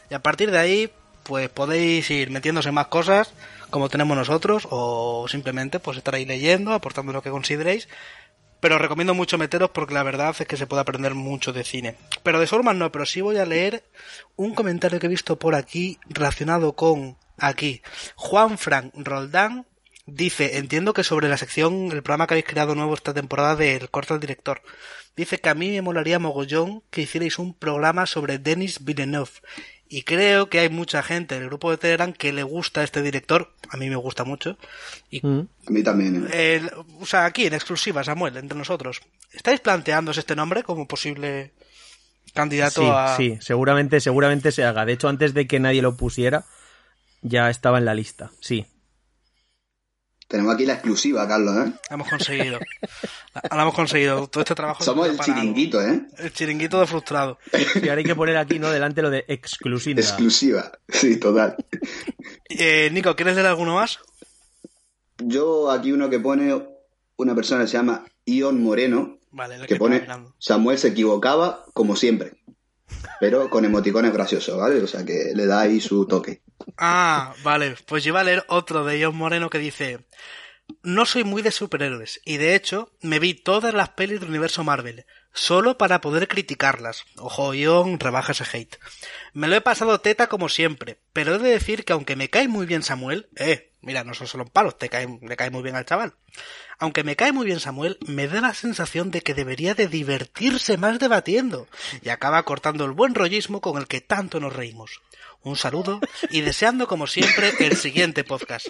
y 0.09 0.13
a 0.13 0.19
partir 0.19 0.51
de 0.51 0.59
ahí, 0.59 0.91
pues 1.23 1.49
podéis 1.49 2.09
ir 2.09 2.31
metiéndose 2.31 2.71
más 2.71 2.87
cosas 2.87 3.33
como 3.71 3.89
tenemos 3.89 4.15
nosotros 4.15 4.67
o 4.69 5.25
simplemente 5.27 5.79
pues 5.79 5.97
estar 5.97 6.13
ahí 6.13 6.25
leyendo, 6.25 6.73
aportando 6.73 7.13
lo 7.13 7.23
que 7.23 7.31
consideréis. 7.31 7.87
Pero 8.59 8.75
os 8.75 8.81
recomiendo 8.81 9.15
mucho 9.15 9.39
meteros 9.39 9.71
porque 9.71 9.95
la 9.95 10.03
verdad 10.03 10.35
es 10.37 10.45
que 10.45 10.57
se 10.57 10.67
puede 10.67 10.81
aprender 10.81 11.15
mucho 11.15 11.51
de 11.51 11.63
cine. 11.63 11.95
Pero 12.21 12.39
de 12.39 12.45
Sorman 12.45 12.77
no, 12.77 12.91
pero 12.91 13.07
sí 13.07 13.21
voy 13.21 13.37
a 13.37 13.45
leer 13.45 13.83
un 14.35 14.53
comentario 14.53 14.99
que 14.99 15.07
he 15.07 15.09
visto 15.09 15.39
por 15.39 15.55
aquí 15.55 15.97
relacionado 16.07 16.73
con 16.73 17.17
aquí. 17.39 17.81
Juan 18.15 18.59
Frank 18.59 18.91
Roldán 18.95 19.65
dice, 20.05 20.57
entiendo 20.57 20.93
que 20.93 21.03
sobre 21.03 21.27
la 21.27 21.37
sección, 21.37 21.91
el 21.91 22.03
programa 22.03 22.27
que 22.27 22.35
habéis 22.35 22.45
creado 22.45 22.75
nuevo 22.75 22.93
esta 22.93 23.15
temporada 23.15 23.55
del 23.55 23.89
corto 23.89 24.13
al 24.13 24.19
director. 24.19 24.61
Dice 25.15 25.39
que 25.39 25.49
a 25.49 25.55
mí 25.55 25.71
me 25.71 25.81
molaría 25.81 26.19
mogollón 26.19 26.83
que 26.91 27.01
hicierais 27.01 27.39
un 27.39 27.53
programa 27.53 28.05
sobre 28.05 28.37
Denis 28.37 28.83
Villeneuve. 28.85 29.31
Y 29.93 30.03
creo 30.03 30.47
que 30.49 30.59
hay 30.59 30.69
mucha 30.69 31.03
gente 31.03 31.35
en 31.35 31.41
el 31.41 31.49
grupo 31.49 31.69
de 31.69 31.75
Telegram 31.77 32.13
que 32.13 32.31
le 32.31 32.43
gusta 32.43 32.81
este 32.81 33.01
director. 33.01 33.51
A 33.69 33.75
mí 33.75 33.89
me 33.89 33.97
gusta 33.97 34.23
mucho. 34.23 34.57
Y 35.09 35.19
Mm. 35.25 35.47
A 35.67 35.71
mí 35.71 35.83
también. 35.83 36.27
¿eh? 36.31 36.55
el- 36.55 36.71
o 37.01 37.05
sea, 37.05 37.25
aquí 37.25 37.45
en 37.45 37.53
exclusiva, 37.53 38.01
Samuel, 38.03 38.37
entre 38.37 38.57
nosotros. 38.57 39.01
¿Estáis 39.33 39.59
planteándose 39.59 40.21
este 40.21 40.33
nombre 40.35 40.63
como 40.63 40.87
posible 40.87 41.51
candidato 42.33 42.81
Sí, 42.81 42.87
a... 42.89 43.15
sí, 43.17 43.37
seguramente, 43.41 43.99
seguramente 43.99 44.53
se 44.53 44.63
haga. 44.63 44.85
De 44.85 44.93
hecho, 44.93 45.09
antes 45.09 45.33
de 45.33 45.45
que 45.45 45.59
nadie 45.59 45.81
lo 45.81 45.97
pusiera, 45.97 46.45
ya 47.21 47.49
estaba 47.49 47.77
en 47.77 47.83
la 47.85 47.93
lista. 47.93 48.31
Sí. 48.39 48.65
Tenemos 50.31 50.55
aquí 50.55 50.65
la 50.65 50.73
exclusiva, 50.75 51.27
Carlos, 51.27 51.57
¿eh? 51.57 51.73
La 51.89 51.95
hemos 51.95 52.07
conseguido. 52.09 52.57
La, 53.33 53.57
la 53.57 53.61
hemos 53.63 53.73
conseguido. 53.75 54.27
Todo 54.27 54.43
este 54.43 54.55
trabajo... 54.55 54.81
Somos 54.81 55.05
el 55.07 55.11
algo. 55.11 55.23
chiringuito, 55.25 55.81
¿eh? 55.85 56.03
El 56.19 56.31
chiringuito 56.31 56.79
de 56.79 56.87
frustrado. 56.87 57.37
Y 57.75 57.89
ahora 57.89 57.97
hay 57.99 58.05
que 58.05 58.15
poner 58.15 58.37
aquí, 58.37 58.57
¿no? 58.57 58.71
Delante 58.71 59.01
lo 59.01 59.09
de 59.09 59.25
exclusiva. 59.27 59.99
Exclusiva. 59.99 60.71
Sí, 60.87 61.17
total. 61.17 61.57
Eh, 62.47 62.89
Nico, 62.93 63.13
¿quieres 63.17 63.35
leer 63.35 63.47
alguno 63.47 63.75
más? 63.75 63.99
Yo 65.17 65.69
aquí 65.69 65.91
uno 65.91 66.09
que 66.09 66.19
pone 66.21 66.65
una 67.17 67.35
persona 67.35 67.63
que 67.63 67.67
se 67.67 67.73
llama 67.77 68.05
Ion 68.25 68.63
Moreno, 68.63 69.19
Vale, 69.31 69.57
que 69.57 69.73
estaba 69.73 69.79
pone 69.79 69.99
mirando. 69.99 70.33
Samuel 70.39 70.77
se 70.77 70.87
equivocaba 70.87 71.65
como 71.73 71.97
siempre, 71.97 72.35
pero 73.19 73.49
con 73.49 73.65
emoticones 73.65 74.13
graciosos, 74.13 74.57
¿vale? 74.57 74.81
O 74.81 74.87
sea 74.87 75.03
que 75.03 75.33
le 75.35 75.45
da 75.45 75.59
ahí 75.59 75.81
su 75.81 76.05
toque. 76.07 76.41
Ah, 76.77 77.33
vale. 77.43 77.75
Pues 77.85 78.03
yo 78.03 78.09
iba 78.09 78.21
a 78.21 78.23
leer 78.23 78.45
otro 78.47 78.83
de 78.85 79.03
John 79.03 79.15
Moreno 79.15 79.49
que 79.49 79.59
dice... 79.59 79.99
No 80.83 81.05
soy 81.05 81.25
muy 81.25 81.41
de 81.41 81.51
superhéroes 81.51 82.21
y 82.23 82.37
de 82.37 82.55
hecho 82.55 82.93
me 83.01 83.19
vi 83.19 83.33
todas 83.33 83.73
las 83.73 83.89
pelis 83.89 84.21
del 84.21 84.29
universo 84.29 84.63
Marvel 84.63 85.05
solo 85.33 85.77
para 85.77 86.01
poder 86.01 86.27
criticarlas. 86.27 87.05
Ojo, 87.17 87.53
John, 87.61 87.99
rebaja 87.99 88.31
ese 88.31 88.45
hate. 88.51 88.77
Me 89.33 89.47
lo 89.47 89.55
he 89.55 89.61
pasado 89.61 90.01
teta 90.01 90.27
como 90.27 90.49
siempre, 90.49 90.99
pero 91.13 91.35
he 91.35 91.39
de 91.39 91.49
decir 91.49 91.85
que 91.85 91.93
aunque 91.93 92.15
me 92.15 92.29
cae 92.29 92.47
muy 92.47 92.65
bien 92.65 92.83
Samuel, 92.83 93.29
eh, 93.35 93.71
mira, 93.81 94.03
no 94.03 94.13
son 94.13 94.27
solo 94.27 94.45
palos, 94.45 94.77
te 94.77 94.89
cae, 94.89 95.07
le 95.21 95.37
cae 95.37 95.49
muy 95.49 95.63
bien 95.63 95.75
al 95.75 95.85
chaval. 95.85 96.15
Aunque 96.79 97.03
me 97.03 97.15
cae 97.15 97.31
muy 97.31 97.45
bien 97.45 97.59
Samuel, 97.59 97.97
me 98.07 98.27
da 98.27 98.41
la 98.41 98.53
sensación 98.53 99.11
de 99.11 99.21
que 99.21 99.33
debería 99.33 99.73
de 99.73 99.87
divertirse 99.87 100.77
más 100.77 100.99
debatiendo 100.99 101.67
y 102.01 102.09
acaba 102.09 102.43
cortando 102.43 102.85
el 102.85 102.91
buen 102.91 103.15
rollismo 103.15 103.61
con 103.61 103.77
el 103.77 103.87
que 103.87 104.01
tanto 104.01 104.39
nos 104.39 104.53
reímos. 104.53 105.01
Un 105.43 105.55
saludo 105.55 105.99
y 106.29 106.41
deseando 106.41 106.87
como 106.87 107.07
siempre 107.07 107.51
el 107.59 107.75
siguiente 107.75 108.23
podcast. 108.23 108.67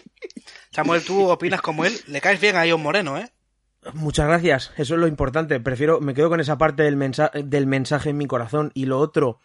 Samuel, 0.72 1.03
¿tú 1.03 1.30
opinas 1.30 1.61
como 1.61 1.84
él? 1.86 1.93
Le 2.07 2.22
caes 2.22 2.39
bien 2.39 2.55
a 2.55 2.63
John 2.69 2.82
Moreno, 2.82 3.17
¿eh? 3.17 3.30
Muchas 3.93 4.28
gracias, 4.28 4.72
eso 4.78 4.93
es 4.93 4.99
lo 4.99 5.07
importante. 5.07 5.59
Prefiero, 5.59 5.99
me 5.99 6.13
quedo 6.13 6.30
con 6.30 6.39
esa 6.39 6.57
parte 6.57 6.84
del, 6.84 6.95
mensa- 6.95 7.32
del 7.34 7.65
mensaje 7.67 8.11
en 8.11 8.17
mi 8.17 8.28
corazón. 8.28 8.72
Y 8.74 8.86
lo 8.86 8.99
otro, 8.99 9.39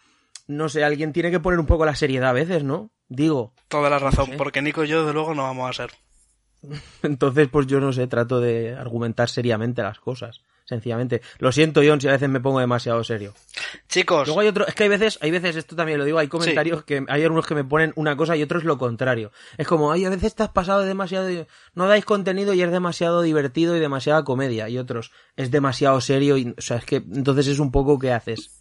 no 0.47 0.69
sé, 0.69 0.83
alguien 0.83 1.11
tiene 1.11 1.31
que 1.31 1.39
poner 1.39 1.59
un 1.59 1.65
poco 1.65 1.85
la 1.85 1.95
seriedad 1.95 2.29
a 2.29 2.33
veces, 2.33 2.63
¿no? 2.63 2.91
Digo. 3.09 3.53
Toda 3.67 3.89
la 3.89 3.99
razón, 3.99 4.31
porque 4.37 4.61
Nico 4.61 4.83
y 4.83 4.87
yo 4.87 5.05
de 5.05 5.13
luego 5.13 5.33
no 5.33 5.43
vamos 5.43 5.69
a 5.69 5.73
ser. 5.73 5.91
Entonces, 7.03 7.47
pues 7.51 7.67
yo 7.67 7.79
no 7.79 7.91
sé, 7.93 8.07
trato 8.07 8.39
de 8.39 8.75
argumentar 8.75 9.27
seriamente 9.29 9.81
las 9.81 9.99
cosas. 9.99 10.41
Sencillamente. 10.67 11.21
Lo 11.39 11.53
siento, 11.53 11.81
John, 11.85 12.01
si 12.01 12.09
a 12.09 12.11
veces 12.11 12.27
me 12.27 12.41
pongo 12.41 12.59
demasiado 12.59 13.01
serio. 13.01 13.33
Chicos, 13.87 14.27
Luego 14.27 14.41
hay 14.41 14.47
otro, 14.47 14.67
es 14.67 14.75
que 14.75 14.83
hay 14.83 14.89
veces, 14.89 15.17
hay 15.21 15.31
veces, 15.31 15.55
esto 15.55 15.77
también 15.77 15.97
lo 15.97 16.03
digo, 16.03 16.19
hay 16.19 16.27
comentarios 16.27 16.83
que 16.83 17.05
hay 17.07 17.23
algunos 17.23 17.47
que 17.47 17.55
me 17.55 17.63
ponen 17.63 17.93
una 17.95 18.17
cosa 18.17 18.35
y 18.35 18.43
otros 18.43 18.65
lo 18.65 18.77
contrario. 18.77 19.31
Es 19.57 19.65
como, 19.65 19.93
ay, 19.93 20.03
a 20.03 20.09
veces 20.09 20.35
te 20.35 20.43
has 20.43 20.49
pasado 20.49 20.81
de 20.81 20.87
demasiado, 20.87 21.29
no 21.73 21.87
dais 21.87 22.03
contenido 22.03 22.53
y 22.53 22.61
es 22.61 22.69
demasiado 22.69 23.21
divertido 23.21 23.77
y 23.77 23.79
demasiada 23.79 24.25
comedia. 24.25 24.67
Y 24.67 24.77
otros, 24.77 25.13
es 25.37 25.51
demasiado 25.51 26.01
serio 26.01 26.37
y, 26.37 26.53
o 26.57 26.61
sea, 26.61 26.77
es 26.77 26.85
que 26.85 26.97
entonces 26.97 27.47
es 27.47 27.59
un 27.59 27.71
poco 27.71 27.97
¿qué 27.97 28.11
haces? 28.11 28.59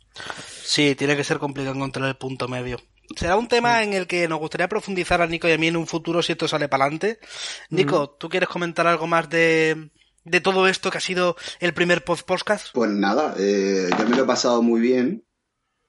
sí, 0.62 0.94
tiene 0.94 1.16
que 1.16 1.24
ser 1.24 1.38
complicado 1.38 1.74
encontrar 1.74 2.08
el 2.08 2.16
punto 2.16 2.46
medio. 2.46 2.78
Será 3.16 3.36
un 3.36 3.48
tema 3.48 3.82
en 3.82 3.94
el 3.94 4.06
que 4.06 4.28
nos 4.28 4.38
gustaría 4.38 4.68
profundizar 4.68 5.20
a 5.22 5.26
Nico 5.26 5.48
y 5.48 5.52
a 5.52 5.58
mí 5.58 5.66
en 5.66 5.76
un 5.76 5.86
futuro 5.86 6.22
si 6.22 6.32
esto 6.32 6.46
sale 6.46 6.68
para 6.68 6.84
adelante. 6.84 7.18
Nico, 7.70 8.10
¿tú 8.10 8.28
quieres 8.28 8.48
comentar 8.48 8.86
algo 8.86 9.06
más 9.06 9.28
de, 9.28 9.90
de 10.26 10.40
todo 10.40 10.68
esto 10.68 10.90
que 10.90 10.98
ha 10.98 11.00
sido 11.00 11.36
el 11.60 11.72
primer 11.72 12.04
podcast? 12.04 12.68
Pues 12.74 12.90
nada, 12.90 13.34
eh, 13.38 13.88
yo 13.98 14.08
me 14.08 14.16
lo 14.16 14.24
he 14.24 14.26
pasado 14.26 14.62
muy 14.62 14.80
bien. 14.80 15.24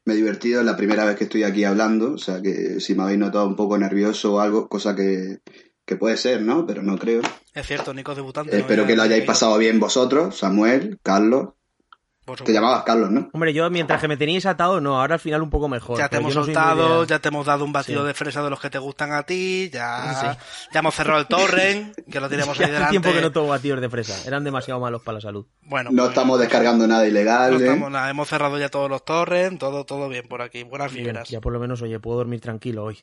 Me 0.06 0.14
he 0.14 0.16
divertido, 0.16 0.62
es 0.62 0.66
la 0.66 0.78
primera 0.78 1.04
vez 1.04 1.18
que 1.18 1.26
estoy 1.26 1.44
aquí 1.44 1.66
hablando, 1.66 2.14
o 2.14 2.18
sea 2.18 2.42
que 2.42 2.80
si 2.80 2.96
me 2.96 3.04
habéis 3.04 3.20
notado 3.20 3.46
un 3.46 3.58
poco 3.58 3.78
nervioso 3.78 4.36
o 4.36 4.40
algo, 4.40 4.70
cosa 4.70 4.96
que, 4.96 5.40
que 5.86 5.96
puede 5.98 6.16
ser, 6.16 6.44
¿no? 6.44 6.66
Pero 6.66 6.82
no 6.82 6.98
creo. 6.98 7.22
Es 7.54 7.68
cierto, 7.68 7.94
Nico 7.94 8.16
debutante. 8.16 8.58
Espero 8.58 8.88
que 8.88 8.96
lo 8.96 9.04
hayáis 9.04 9.26
pasado 9.26 9.58
bien 9.58 9.82
vosotros, 9.82 10.38
Samuel, 10.38 11.00
Carlos. 11.04 11.50
Te 12.44 12.52
llamabas 12.54 12.84
Carlos, 12.84 13.10
¿no? 13.10 13.30
Hombre, 13.34 13.54
yo 13.54 13.70
mientras 13.70 14.02
que 14.02 14.08
me 14.08 14.18
teníais 14.18 14.46
atado, 14.46 14.82
no, 14.82 15.00
ahora 15.00 15.16
al 15.16 15.20
final 15.20 15.42
un 15.42 15.50
poco 15.50 15.70
mejor. 15.70 15.98
Ya 15.98 16.10
te 16.10 16.18
hemos 16.18 16.36
no 16.36 16.44
soltado, 16.44 17.06
ya 17.06 17.20
te 17.20 17.30
hemos 17.30 17.46
dado 17.46 17.64
un 17.64 17.72
batido 17.72 18.02
Sí. 18.02 18.08
de 18.08 18.14
fresa 18.14 18.44
de 18.44 18.50
los 18.50 18.60
que 18.60 18.70
te 18.70 18.78
gustan 18.80 19.14
a 19.14 19.24
ti, 19.24 19.70
ya, 19.72 20.38
ya 20.74 20.80
hemos 20.80 20.94
cerrado 20.94 21.20
el 21.22 21.28
torrent, 21.28 21.96
que 22.12 22.20
lo 22.20 22.28
teníamos 22.28 22.58
Ya 22.58 22.66
ahí 22.66 22.72
hace 22.72 22.74
delante. 22.74 22.92
tiempo 22.92 23.14
que 23.14 23.22
no 23.22 23.32
tomo 23.32 23.48
batidos 23.48 23.80
de 23.82 23.90
fresa, 23.90 24.28
eran 24.28 24.44
demasiado 24.44 24.80
malos 24.82 25.02
para 25.02 25.16
la 25.16 25.22
salud. 25.22 25.46
Bueno, 25.62 25.90
No 25.92 26.04
pues, 26.04 26.10
estamos 26.10 26.40
descargando 26.40 26.86
nada 26.86 27.08
ilegal. 27.08 27.52
no 27.54 27.60
¿eh? 27.60 27.64
estamos 27.64 27.92
nada, 27.92 28.10
hemos 28.10 28.28
cerrado 28.28 28.58
ya 28.60 28.70
todos 28.70 28.90
los 28.90 29.06
torrents, 29.06 29.60
todo, 29.60 29.86
todo 29.86 30.10
bien 30.10 30.28
por 30.28 30.42
aquí, 30.42 30.64
buenas 30.64 30.92
Bien, 30.92 31.06
vibras. 31.06 31.30
ya 31.30 31.40
por 31.40 31.54
lo 31.54 31.60
menos, 31.60 31.82
oye, 31.82 32.00
puedo 32.00 32.18
dormir 32.18 32.42
tranquilo 32.42 32.84
hoy. 32.84 33.00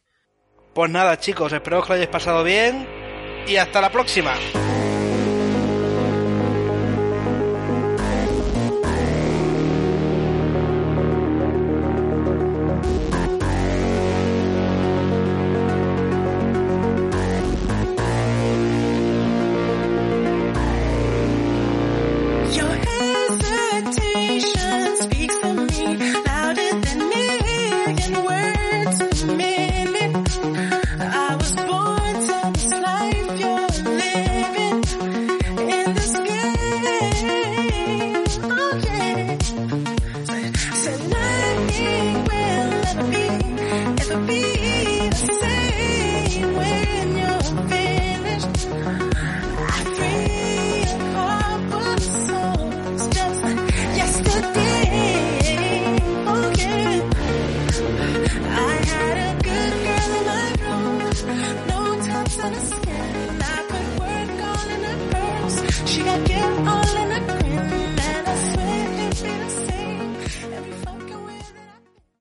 Pues 0.75 0.91
nada, 0.91 1.19
chicos, 1.19 1.53
espero 1.53 1.81
que 1.83 1.89
lo 1.89 1.95
hayáis 1.95 2.11
pasado 2.11 2.45
bien 2.45 2.87
y 3.47 3.57
hasta 3.57 3.81
la 3.81 3.91
próxima. 3.91 4.35